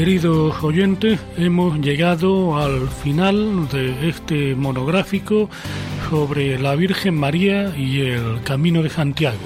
Queridos 0.00 0.64
oyentes, 0.64 1.20
hemos 1.36 1.78
llegado 1.78 2.56
al 2.56 2.88
final 2.88 3.68
de 3.68 4.08
este 4.08 4.54
monográfico 4.54 5.50
sobre 6.08 6.58
la 6.58 6.74
Virgen 6.74 7.18
María 7.18 7.76
y 7.76 8.00
el 8.00 8.40
Camino 8.42 8.82
de 8.82 8.88
Santiago. 8.88 9.36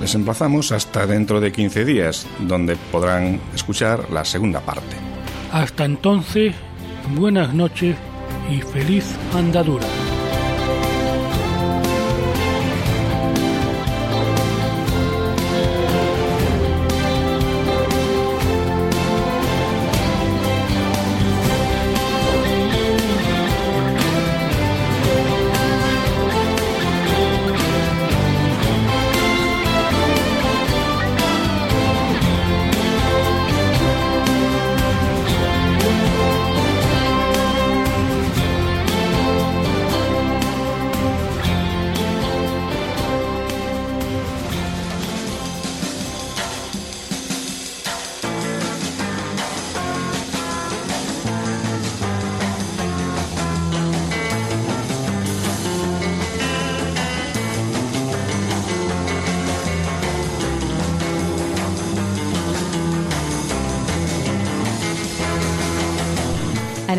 Les 0.00 0.12
emplazamos 0.16 0.72
hasta 0.72 1.06
dentro 1.06 1.40
de 1.40 1.52
15 1.52 1.84
días, 1.84 2.26
donde 2.40 2.74
podrán 2.90 3.38
escuchar 3.54 4.10
la 4.10 4.24
segunda 4.24 4.58
parte. 4.58 4.96
Hasta 5.52 5.84
entonces, 5.84 6.52
buenas 7.14 7.54
noches 7.54 7.94
y 8.50 8.60
feliz 8.60 9.06
andadura. 9.32 9.86